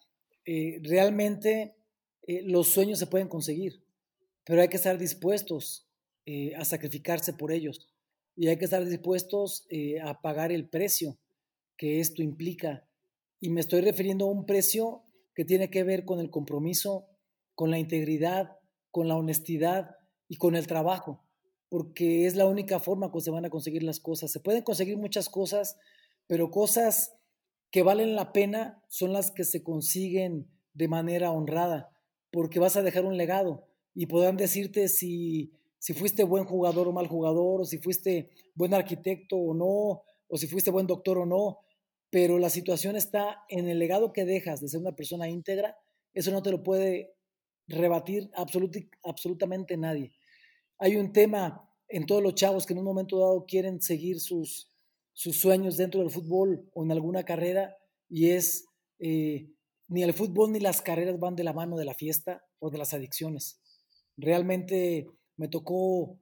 eh, 0.44 0.80
realmente 0.82 1.76
eh, 2.26 2.42
los 2.42 2.68
sueños 2.68 2.98
se 2.98 3.06
pueden 3.06 3.28
conseguir, 3.28 3.82
pero 4.44 4.60
hay 4.60 4.68
que 4.68 4.76
estar 4.76 4.98
dispuestos 4.98 5.88
eh, 6.24 6.54
a 6.56 6.64
sacrificarse 6.64 7.32
por 7.32 7.52
ellos 7.52 7.88
y 8.34 8.48
hay 8.48 8.58
que 8.58 8.64
estar 8.64 8.84
dispuestos 8.84 9.66
a 10.02 10.20
pagar 10.20 10.52
el 10.52 10.68
precio 10.68 11.18
que 11.76 12.00
esto 12.00 12.22
implica. 12.22 12.86
Y 13.40 13.50
me 13.50 13.60
estoy 13.60 13.80
refiriendo 13.80 14.26
a 14.26 14.30
un 14.30 14.44
precio 14.44 15.04
que 15.34 15.44
tiene 15.44 15.70
que 15.70 15.84
ver 15.84 16.04
con 16.04 16.20
el 16.20 16.30
compromiso, 16.30 17.06
con 17.54 17.70
la 17.70 17.78
integridad, 17.78 18.56
con 18.90 19.08
la 19.08 19.16
honestidad 19.16 19.96
y 20.28 20.36
con 20.36 20.56
el 20.56 20.66
trabajo, 20.66 21.24
porque 21.68 22.26
es 22.26 22.34
la 22.34 22.46
única 22.46 22.78
forma 22.78 23.12
que 23.12 23.20
se 23.20 23.30
van 23.30 23.44
a 23.44 23.50
conseguir 23.50 23.82
las 23.82 24.00
cosas. 24.00 24.32
Se 24.32 24.40
pueden 24.40 24.62
conseguir 24.62 24.96
muchas 24.96 25.28
cosas, 25.28 25.76
pero 26.26 26.50
cosas 26.50 27.14
que 27.70 27.82
valen 27.82 28.16
la 28.16 28.32
pena 28.32 28.82
son 28.88 29.12
las 29.12 29.30
que 29.30 29.44
se 29.44 29.62
consiguen 29.62 30.48
de 30.72 30.88
manera 30.88 31.30
honrada, 31.30 31.90
porque 32.30 32.58
vas 32.58 32.76
a 32.76 32.82
dejar 32.82 33.04
un 33.04 33.16
legado 33.16 33.66
y 33.94 34.06
podrán 34.06 34.36
decirte 34.36 34.88
si, 34.88 35.52
si 35.78 35.94
fuiste 35.94 36.24
buen 36.24 36.44
jugador 36.44 36.88
o 36.88 36.92
mal 36.92 37.06
jugador, 37.06 37.62
o 37.62 37.64
si 37.64 37.78
fuiste 37.78 38.30
buen 38.54 38.74
arquitecto 38.74 39.36
o 39.36 39.54
no, 39.54 40.02
o 40.28 40.36
si 40.36 40.46
fuiste 40.46 40.70
buen 40.70 40.86
doctor 40.86 41.18
o 41.18 41.26
no, 41.26 41.60
pero 42.10 42.38
la 42.38 42.50
situación 42.50 42.96
está 42.96 43.44
en 43.48 43.68
el 43.68 43.78
legado 43.78 44.12
que 44.12 44.24
dejas 44.24 44.60
de 44.60 44.68
ser 44.68 44.80
una 44.80 44.94
persona 44.94 45.28
íntegra, 45.28 45.76
eso 46.14 46.30
no 46.30 46.42
te 46.42 46.50
lo 46.50 46.62
puede 46.62 47.14
rebatir 47.68 48.30
absolutamente 49.02 49.76
nadie. 49.76 50.12
Hay 50.78 50.96
un 50.96 51.12
tema 51.12 51.68
en 51.88 52.06
todos 52.06 52.22
los 52.22 52.34
chavos 52.34 52.66
que 52.66 52.72
en 52.72 52.80
un 52.80 52.84
momento 52.84 53.18
dado 53.18 53.44
quieren 53.46 53.80
seguir 53.80 54.20
sus, 54.20 54.70
sus 55.12 55.40
sueños 55.40 55.76
dentro 55.76 56.00
del 56.00 56.10
fútbol 56.10 56.68
o 56.74 56.84
en 56.84 56.92
alguna 56.92 57.24
carrera 57.24 57.76
y 58.08 58.30
es 58.30 58.66
eh, 58.98 59.50
ni 59.88 60.02
el 60.02 60.12
fútbol 60.12 60.52
ni 60.52 60.60
las 60.60 60.82
carreras 60.82 61.18
van 61.18 61.36
de 61.36 61.44
la 61.44 61.52
mano 61.52 61.76
de 61.76 61.84
la 61.84 61.94
fiesta 61.94 62.44
o 62.58 62.70
de 62.70 62.78
las 62.78 62.94
adicciones. 62.94 63.60
Realmente 64.16 65.06
me 65.36 65.48
tocó 65.48 66.18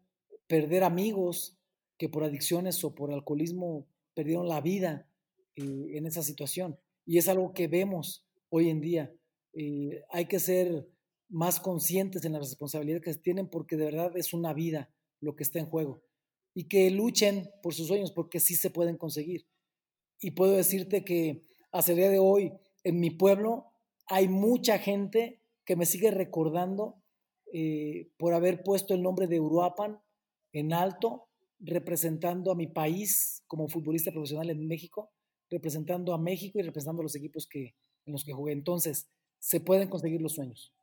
perder 0.46 0.84
amigos 0.84 1.56
que 1.96 2.08
por 2.08 2.24
adicciones 2.24 2.82
o 2.84 2.94
por 2.94 3.12
alcoholismo 3.12 3.86
perdieron 4.14 4.48
la 4.48 4.60
vida 4.60 5.08
eh, 5.56 5.96
en 5.96 6.06
esa 6.06 6.22
situación. 6.22 6.78
Y 7.06 7.18
es 7.18 7.28
algo 7.28 7.52
que 7.52 7.68
vemos 7.68 8.26
hoy 8.48 8.70
en 8.70 8.80
día. 8.80 9.12
Eh, 9.52 10.02
hay 10.10 10.26
que 10.26 10.40
ser 10.40 10.88
más 11.28 11.60
conscientes 11.60 12.24
en 12.24 12.32
las 12.32 12.42
responsabilidades 12.42 13.02
que 13.02 13.14
tienen 13.14 13.48
porque 13.48 13.76
de 13.76 13.86
verdad 13.86 14.16
es 14.16 14.32
una 14.32 14.52
vida 14.52 14.90
lo 15.20 15.34
que 15.36 15.42
está 15.42 15.58
en 15.58 15.66
juego 15.66 16.02
y 16.54 16.64
que 16.64 16.90
luchen 16.90 17.50
por 17.62 17.74
sus 17.74 17.88
sueños 17.88 18.12
porque 18.12 18.40
sí 18.40 18.54
se 18.54 18.70
pueden 18.70 18.96
conseguir. 18.96 19.46
Y 20.20 20.32
puedo 20.32 20.52
decirte 20.52 21.04
que 21.04 21.44
hasta 21.72 21.92
el 21.92 21.98
día 21.98 22.10
de 22.10 22.18
hoy 22.18 22.52
en 22.84 23.00
mi 23.00 23.10
pueblo 23.10 23.72
hay 24.06 24.28
mucha 24.28 24.78
gente 24.78 25.40
que 25.64 25.76
me 25.76 25.86
sigue 25.86 26.10
recordando 26.10 27.02
eh, 27.52 28.10
por 28.18 28.34
haber 28.34 28.62
puesto 28.62 28.94
el 28.94 29.02
nombre 29.02 29.26
de 29.26 29.40
Uruapan 29.40 30.00
en 30.52 30.72
alto, 30.72 31.28
representando 31.58 32.52
a 32.52 32.54
mi 32.54 32.66
país 32.66 33.42
como 33.46 33.68
futbolista 33.68 34.12
profesional 34.12 34.50
en 34.50 34.66
México, 34.66 35.10
representando 35.50 36.12
a 36.12 36.18
México 36.18 36.58
y 36.58 36.62
representando 36.62 37.00
a 37.00 37.04
los 37.04 37.16
equipos 37.16 37.46
que, 37.48 37.74
en 38.04 38.12
los 38.12 38.24
que 38.24 38.32
jugué. 38.32 38.52
Entonces, 38.52 39.08
se 39.38 39.60
pueden 39.60 39.88
conseguir 39.88 40.20
los 40.20 40.34
sueños. 40.34 40.73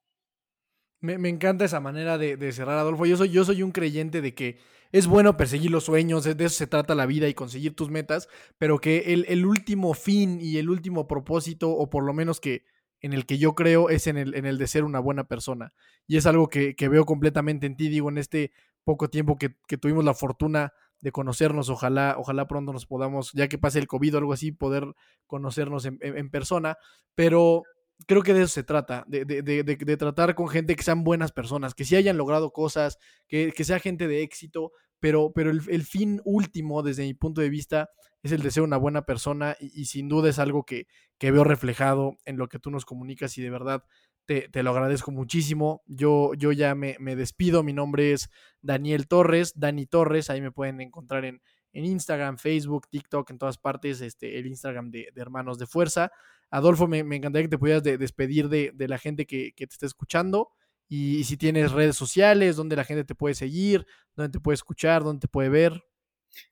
Me, 1.01 1.29
encanta 1.29 1.65
esa 1.65 1.79
manera 1.79 2.19
de, 2.19 2.51
cerrar, 2.51 2.77
Adolfo. 2.77 3.07
Yo 3.07 3.17
soy, 3.17 3.29
yo 3.29 3.43
soy 3.43 3.63
un 3.63 3.71
creyente 3.71 4.21
de 4.21 4.35
que 4.35 4.59
es 4.91 5.07
bueno 5.07 5.35
perseguir 5.35 5.71
los 5.71 5.85
sueños, 5.85 6.25
de 6.25 6.45
eso 6.45 6.55
se 6.55 6.67
trata 6.67 6.93
la 6.93 7.07
vida 7.07 7.27
y 7.27 7.33
conseguir 7.33 7.75
tus 7.75 7.89
metas, 7.89 8.27
pero 8.59 8.77
que 8.79 9.13
el, 9.13 9.45
último 9.45 9.95
fin 9.95 10.39
y 10.39 10.57
el 10.57 10.69
último 10.69 11.07
propósito, 11.07 11.71
o 11.71 11.89
por 11.89 12.03
lo 12.03 12.13
menos 12.13 12.39
que 12.39 12.65
en 12.99 13.13
el 13.13 13.25
que 13.25 13.39
yo 13.39 13.55
creo, 13.55 13.89
es 13.89 14.05
en 14.05 14.17
el, 14.17 14.35
en 14.35 14.45
el 14.45 14.59
de 14.59 14.67
ser 14.67 14.83
una 14.83 14.99
buena 14.99 15.23
persona. 15.23 15.73
Y 16.05 16.17
es 16.17 16.27
algo 16.27 16.49
que, 16.49 16.75
veo 16.77 17.05
completamente 17.05 17.65
en 17.65 17.75
ti, 17.75 17.89
digo, 17.89 18.09
en 18.09 18.19
este 18.19 18.51
poco 18.83 19.09
tiempo 19.09 19.37
que, 19.39 19.49
tuvimos 19.77 20.05
la 20.05 20.13
fortuna 20.13 20.73
de 20.99 21.11
conocernos, 21.11 21.69
ojalá, 21.69 22.15
ojalá 22.19 22.47
pronto 22.47 22.73
nos 22.73 22.85
podamos, 22.85 23.31
ya 23.33 23.47
que 23.47 23.57
pase 23.57 23.79
el 23.79 23.87
COVID 23.87 24.15
o 24.15 24.17
algo 24.19 24.33
así, 24.33 24.51
poder 24.51 24.85
conocernos 25.25 25.85
en 25.85 26.29
persona, 26.29 26.77
pero 27.15 27.63
creo 28.07 28.23
que 28.23 28.33
de 28.33 28.43
eso 28.43 28.53
se 28.53 28.63
trata, 28.63 29.03
de, 29.07 29.25
de, 29.25 29.41
de, 29.41 29.97
tratar 29.97 30.35
con 30.35 30.47
gente 30.47 30.75
que 30.75 30.83
sean 30.83 31.03
buenas 31.03 31.31
personas, 31.31 31.73
que 31.73 31.85
sí 31.85 31.95
hayan 31.95 32.17
logrado 32.17 32.51
cosas, 32.51 32.97
que, 33.27 33.51
que 33.55 33.63
sea 33.63 33.79
gente 33.79 34.07
de 34.07 34.23
éxito, 34.23 34.71
pero, 34.99 35.31
pero 35.33 35.51
el, 35.51 35.61
el, 35.69 35.83
fin 35.83 36.21
último, 36.23 36.83
desde 36.83 37.03
mi 37.03 37.13
punto 37.13 37.41
de 37.41 37.49
vista, 37.49 37.89
es 38.23 38.31
el 38.31 38.41
de 38.41 38.51
ser 38.51 38.63
una 38.63 38.77
buena 38.77 39.03
persona 39.03 39.57
y, 39.59 39.85
sin 39.85 40.07
duda 40.07 40.29
es 40.29 40.39
algo 40.39 40.63
que, 40.63 40.87
que, 41.17 41.31
veo 41.31 41.43
reflejado 41.43 42.17
en 42.25 42.37
lo 42.37 42.47
que 42.47 42.59
tú 42.59 42.69
nos 42.69 42.85
comunicas 42.85 43.37
y 43.37 43.41
de 43.41 43.49
verdad 43.49 43.83
te, 44.25 44.47
te 44.49 44.61
lo 44.63 44.71
agradezco 44.71 45.11
muchísimo. 45.11 45.81
Yo, 45.87 46.33
yo 46.35 46.51
ya 46.51 46.75
me, 46.75 46.95
me, 46.99 47.15
despido, 47.15 47.63
mi 47.63 47.73
nombre 47.73 48.13
es 48.13 48.29
Daniel 48.61 49.07
Torres, 49.07 49.53
Dani 49.55 49.87
Torres, 49.87 50.29
ahí 50.29 50.41
me 50.41 50.51
pueden 50.51 50.81
encontrar 50.81 51.25
en, 51.25 51.41
en 51.73 51.85
Instagram, 51.85 52.37
Facebook, 52.37 52.87
TikTok, 52.89 53.31
en 53.31 53.39
todas 53.39 53.57
partes, 53.57 54.01
este, 54.01 54.37
el 54.37 54.45
Instagram 54.45 54.91
de 54.91 55.11
Hermanos 55.15 55.57
de 55.57 55.65
Fuerza. 55.65 56.11
Adolfo, 56.51 56.85
me, 56.85 56.99
encantaría 56.99 57.45
que 57.45 57.51
te 57.51 57.57
pudieras 57.57 57.81
despedir 57.81 58.49
de, 58.49 58.87
la 58.87 58.97
gente 58.97 59.25
que, 59.25 59.53
te 59.55 59.63
está 59.63 59.85
escuchando. 59.85 60.49
Y, 60.89 61.23
si 61.23 61.37
tienes 61.37 61.71
redes 61.71 61.95
sociales, 61.95 62.57
donde 62.57 62.75
la 62.75 62.83
gente 62.83 63.05
te 63.05 63.15
puede 63.15 63.33
seguir, 63.33 63.87
donde 64.15 64.33
te 64.33 64.41
puede 64.41 64.55
escuchar, 64.55 65.03
donde 65.03 65.21
te 65.21 65.27
puede 65.29 65.47
ver. 65.47 65.81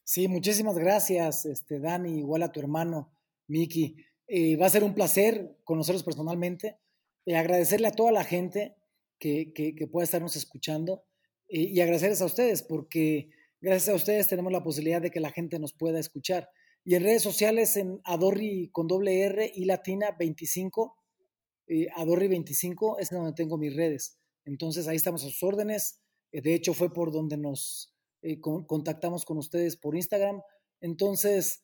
Sí, 0.06 0.28
muchísimas 0.30 0.78
gracias, 0.78 1.46
este, 1.46 1.80
Dani, 1.80 2.20
igual 2.20 2.44
a 2.44 2.52
tu 2.52 2.62
hermano, 2.62 3.12
Miki. 3.48 3.98
Eh, 4.28 4.56
va 4.56 4.68
a 4.68 4.70
ser 4.70 4.84
un 4.84 4.94
placer 4.94 5.58
conocerlos 5.64 6.04
personalmente. 6.04 6.78
y 7.26 7.34
agradecerle 7.34 7.88
a 7.88 7.92
toda 7.92 8.12
la 8.12 8.24
gente 8.24 8.76
que, 9.20 9.52
que, 9.54 9.88
pueda 9.88 10.06
estarnos 10.06 10.36
escuchando 10.36 11.04
eh, 11.50 11.62
y 11.62 11.82
agradecerles 11.82 12.22
a 12.22 12.26
ustedes 12.26 12.64
porque 12.64 13.30
gracias 13.60 13.90
a 13.90 13.96
ustedes 13.96 14.28
tenemos 14.28 14.52
la 14.52 14.64
posibilidad 14.64 15.02
de 15.02 15.12
que 15.12 15.20
la 15.20 15.32
gente 15.32 15.60
nos 15.60 15.74
pueda 15.74 16.00
escuchar. 16.00 16.50
Y 16.90 16.96
en 16.96 17.04
redes 17.04 17.22
sociales 17.22 17.78
en 17.78 18.02
Adorri 18.04 18.72
con 18.72 18.88
doble 18.88 19.22
R 19.22 19.52
y 19.54 19.66
latina 19.66 20.16
25, 20.18 20.98
eh, 21.68 21.88
Adorri 21.96 22.28
25 22.28 22.98
es 22.98 23.12
donde 23.12 23.34
tengo 23.34 23.60
mis 23.60 23.76
redes. 23.76 24.18
Entonces 24.44 24.88
ahí 24.88 24.96
estamos 24.96 25.22
a 25.24 25.28
sus 25.28 25.44
órdenes. 25.44 26.00
Eh, 26.32 26.42
de 26.42 26.56
hecho 26.56 26.74
fue 26.74 26.92
por 26.92 27.12
donde 27.12 27.38
nos 27.38 27.96
eh, 28.24 28.40
contactamos 28.42 29.24
con 29.24 29.38
ustedes 29.38 29.78
por 29.78 29.96
Instagram. 29.96 30.42
Entonces 30.82 31.64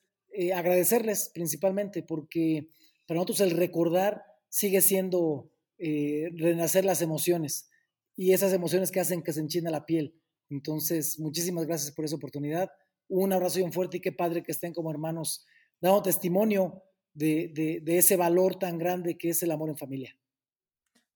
agradecerles 0.53 1.31
principalmente 1.33 2.03
porque 2.03 2.69
para 3.07 3.15
nosotros 3.15 3.41
el 3.41 3.57
recordar 3.57 4.21
sigue 4.49 4.81
siendo 4.81 5.49
renacer 5.79 6.85
las 6.85 7.01
emociones 7.01 7.67
y 8.15 8.33
esas 8.33 8.53
emociones 8.53 8.91
que 8.91 8.99
hacen 8.99 9.23
que 9.23 9.33
se 9.33 9.39
enchina 9.39 9.71
la 9.71 9.87
piel. 9.87 10.21
Entonces, 10.51 11.17
muchísimas 11.19 11.65
gracias 11.65 11.91
por 11.95 12.05
esa 12.05 12.15
oportunidad. 12.15 12.69
Un 13.07 13.33
abrazo 13.33 13.59
bien 13.59 13.71
fuerte 13.71 13.97
y 13.97 14.01
qué 14.01 14.11
padre 14.11 14.43
que 14.43 14.51
estén 14.51 14.73
como 14.73 14.91
hermanos 14.91 15.45
dando 15.79 16.01
testimonio 16.01 16.83
de, 17.13 17.81
ese 17.85 18.17
valor 18.17 18.55
tan 18.55 18.77
grande 18.77 19.17
que 19.17 19.29
es 19.29 19.43
el 19.43 19.51
amor 19.51 19.69
en 19.69 19.77
familia. 19.77 20.15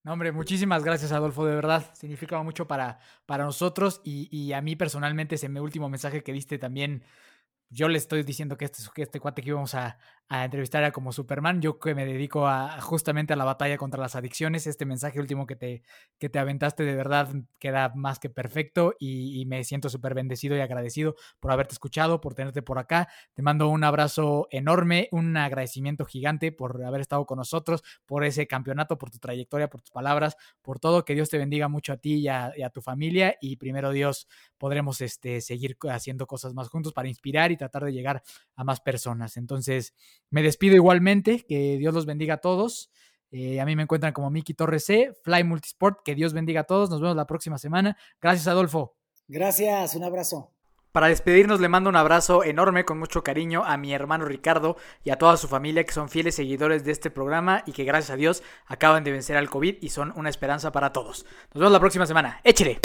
No, 0.03 0.13
hombre, 0.13 0.31
muchísimas 0.31 0.83
gracias, 0.83 1.11
Adolfo, 1.11 1.45
de 1.45 1.55
verdad. 1.55 1.93
Significa 1.93 2.41
mucho 2.41 2.67
para, 2.67 2.99
para 3.25 3.43
nosotros 3.43 4.01
y, 4.03 4.29
y 4.35 4.53
a 4.53 4.61
mí 4.61 4.75
personalmente 4.75 5.35
ese 5.35 5.47
último 5.47 5.89
mensaje 5.89 6.23
que 6.23 6.31
diste 6.31 6.57
también 6.57 7.03
yo 7.69 7.87
le 7.87 7.97
estoy 7.97 8.23
diciendo 8.23 8.57
que 8.57 8.65
este, 8.65 8.83
que 8.93 9.03
este 9.03 9.19
cuate 9.19 9.41
que 9.41 9.49
íbamos 9.49 9.75
a, 9.75 9.99
a, 10.30 10.45
entrevistar 10.45 10.84
era 10.84 10.91
como 10.91 11.11
Superman, 11.11 11.61
yo 11.61 11.80
que 11.80 11.95
me 11.95 12.05
dedico 12.05 12.47
a, 12.47 12.80
justamente 12.82 13.34
a 13.34 13.36
la 13.36 13.43
batalla 13.43 13.77
contra 13.77 13.99
las 13.99 14.15
adicciones, 14.15 14.67
este 14.67 14.86
mensaje 14.86 15.19
último 15.19 15.47
que 15.47 15.55
te, 15.55 15.84
que 16.17 16.30
te 16.30 16.39
aventaste 16.39 16.84
de 16.84 16.95
verdad 16.95 17.30
queda 17.59 17.91
más 17.95 18.19
que 18.19 18.30
perfecto 18.30 18.95
y, 18.99 19.45
me 19.49 19.63
siento 19.63 19.89
súper 19.89 20.13
bendecido 20.13 20.55
y 20.55 20.59
agradecido 20.59 21.15
por 21.39 21.51
haberte 21.51 21.73
escuchado, 21.73 22.21
por 22.21 22.36
tenerte 22.36 22.61
por 22.61 22.77
acá. 22.77 23.07
Te 23.34 23.41
mando 23.41 23.69
un 23.69 23.84
abrazo 23.84 24.47
enorme, 24.51 25.07
un 25.11 25.36
agradecimiento 25.38 26.05
gigante 26.05 26.51
por 26.51 26.84
haber 26.84 27.01
estado 27.01 27.25
con 27.25 27.38
nosotros, 27.38 27.84
por 28.05 28.23
ese 28.23 28.45
campeonato, 28.45 28.97
por 28.97 29.09
tu 29.09 29.17
trayectoria, 29.17 29.69
por 29.69 29.82
tus 29.82 29.91
palabras, 29.91 30.36
por 30.61 30.80
todo. 30.80 31.03
Que 31.03 31.15
Dios 31.15 31.30
te 31.30 31.38
bendiga 31.38 31.67
mucho 31.67 31.93
a 31.93 31.97
ti 31.97 32.15
y 32.15 32.27
a, 32.27 32.51
y 32.55 32.61
a 32.61 32.69
tu 32.69 32.82
familia 32.82 33.36
y 33.41 33.55
primero 33.55 33.91
Dios 33.91 34.27
podremos 34.57 35.01
este, 35.01 35.41
seguir 35.41 35.77
haciendo 35.89 36.27
cosas 36.27 36.53
más 36.53 36.67
juntos 36.67 36.93
para 36.93 37.07
inspirar 37.07 37.51
y 37.51 37.57
tratar 37.57 37.86
de 37.86 37.93
llegar 37.93 38.21
a 38.55 38.63
más 38.63 38.82
personas. 38.82 39.38
Entonces, 39.38 39.95
me 40.30 40.43
despido 40.43 40.76
igualmente, 40.76 41.45
que 41.47 41.78
Dios 41.78 41.93
los 41.93 42.05
bendiga 42.05 42.36
a 42.36 42.38
todos. 42.38 42.91
Eh, 43.32 43.59
a 43.59 43.65
mí 43.65 43.76
me 43.76 43.84
encuentran 43.84 44.13
como 44.13 44.30
Miki 44.30 44.53
Torres 44.53 44.86
C, 44.86 45.13
Fly 45.24 45.43
Multisport. 45.43 45.99
Que 46.03 46.15
Dios 46.15 46.34
bendiga 46.34 46.61
a 46.61 46.63
todos. 46.65 46.89
Nos 46.89 47.01
vemos 47.01 47.15
la 47.15 47.28
próxima 47.28 47.57
semana. 47.57 47.97
Gracias, 48.22 48.47
Adolfo. 48.47 48.95
Gracias, 49.28 49.95
un 49.95 50.03
abrazo. 50.03 50.51
Para 50.91 51.07
despedirnos 51.07 51.59
le 51.59 51.70
mando 51.70 51.89
un 51.89 51.95
abrazo 51.95 52.43
enorme 52.43 52.84
con 52.84 52.97
mucho 52.97 53.24
cariño 53.24 53.63
a 53.63 53.78
mi 53.78 53.93
hermano 53.93 54.26
Ricardo 54.26 54.76
y 55.03 55.11
a 55.11 55.17
toda 55.20 55.38
su 55.38 55.47
familia 55.47 55.84
que 55.84 55.93
son 55.93 56.09
fieles 56.09 56.34
seguidores 56.34 56.84
de 56.84 56.91
este 56.91 57.11
programa 57.11 57.61
y 57.67 57.74
que 57.74 57.84
gracias 57.84 58.09
a 58.09 58.15
Dios 58.15 58.41
acaban 58.65 59.03
de 59.03 59.11
vencer 59.11 59.38
al 59.38 59.51
COVID 59.51 59.78
y 59.82 59.89
son 59.89 60.11
una 60.15 60.30
esperanza 60.30 60.72
para 60.72 60.91
todos. 60.91 61.28
Nos 61.53 61.61
vemos 61.61 61.74
la 61.74 61.80
próxima 61.80 62.07
semana. 62.07 62.41
Échele. 62.43 62.80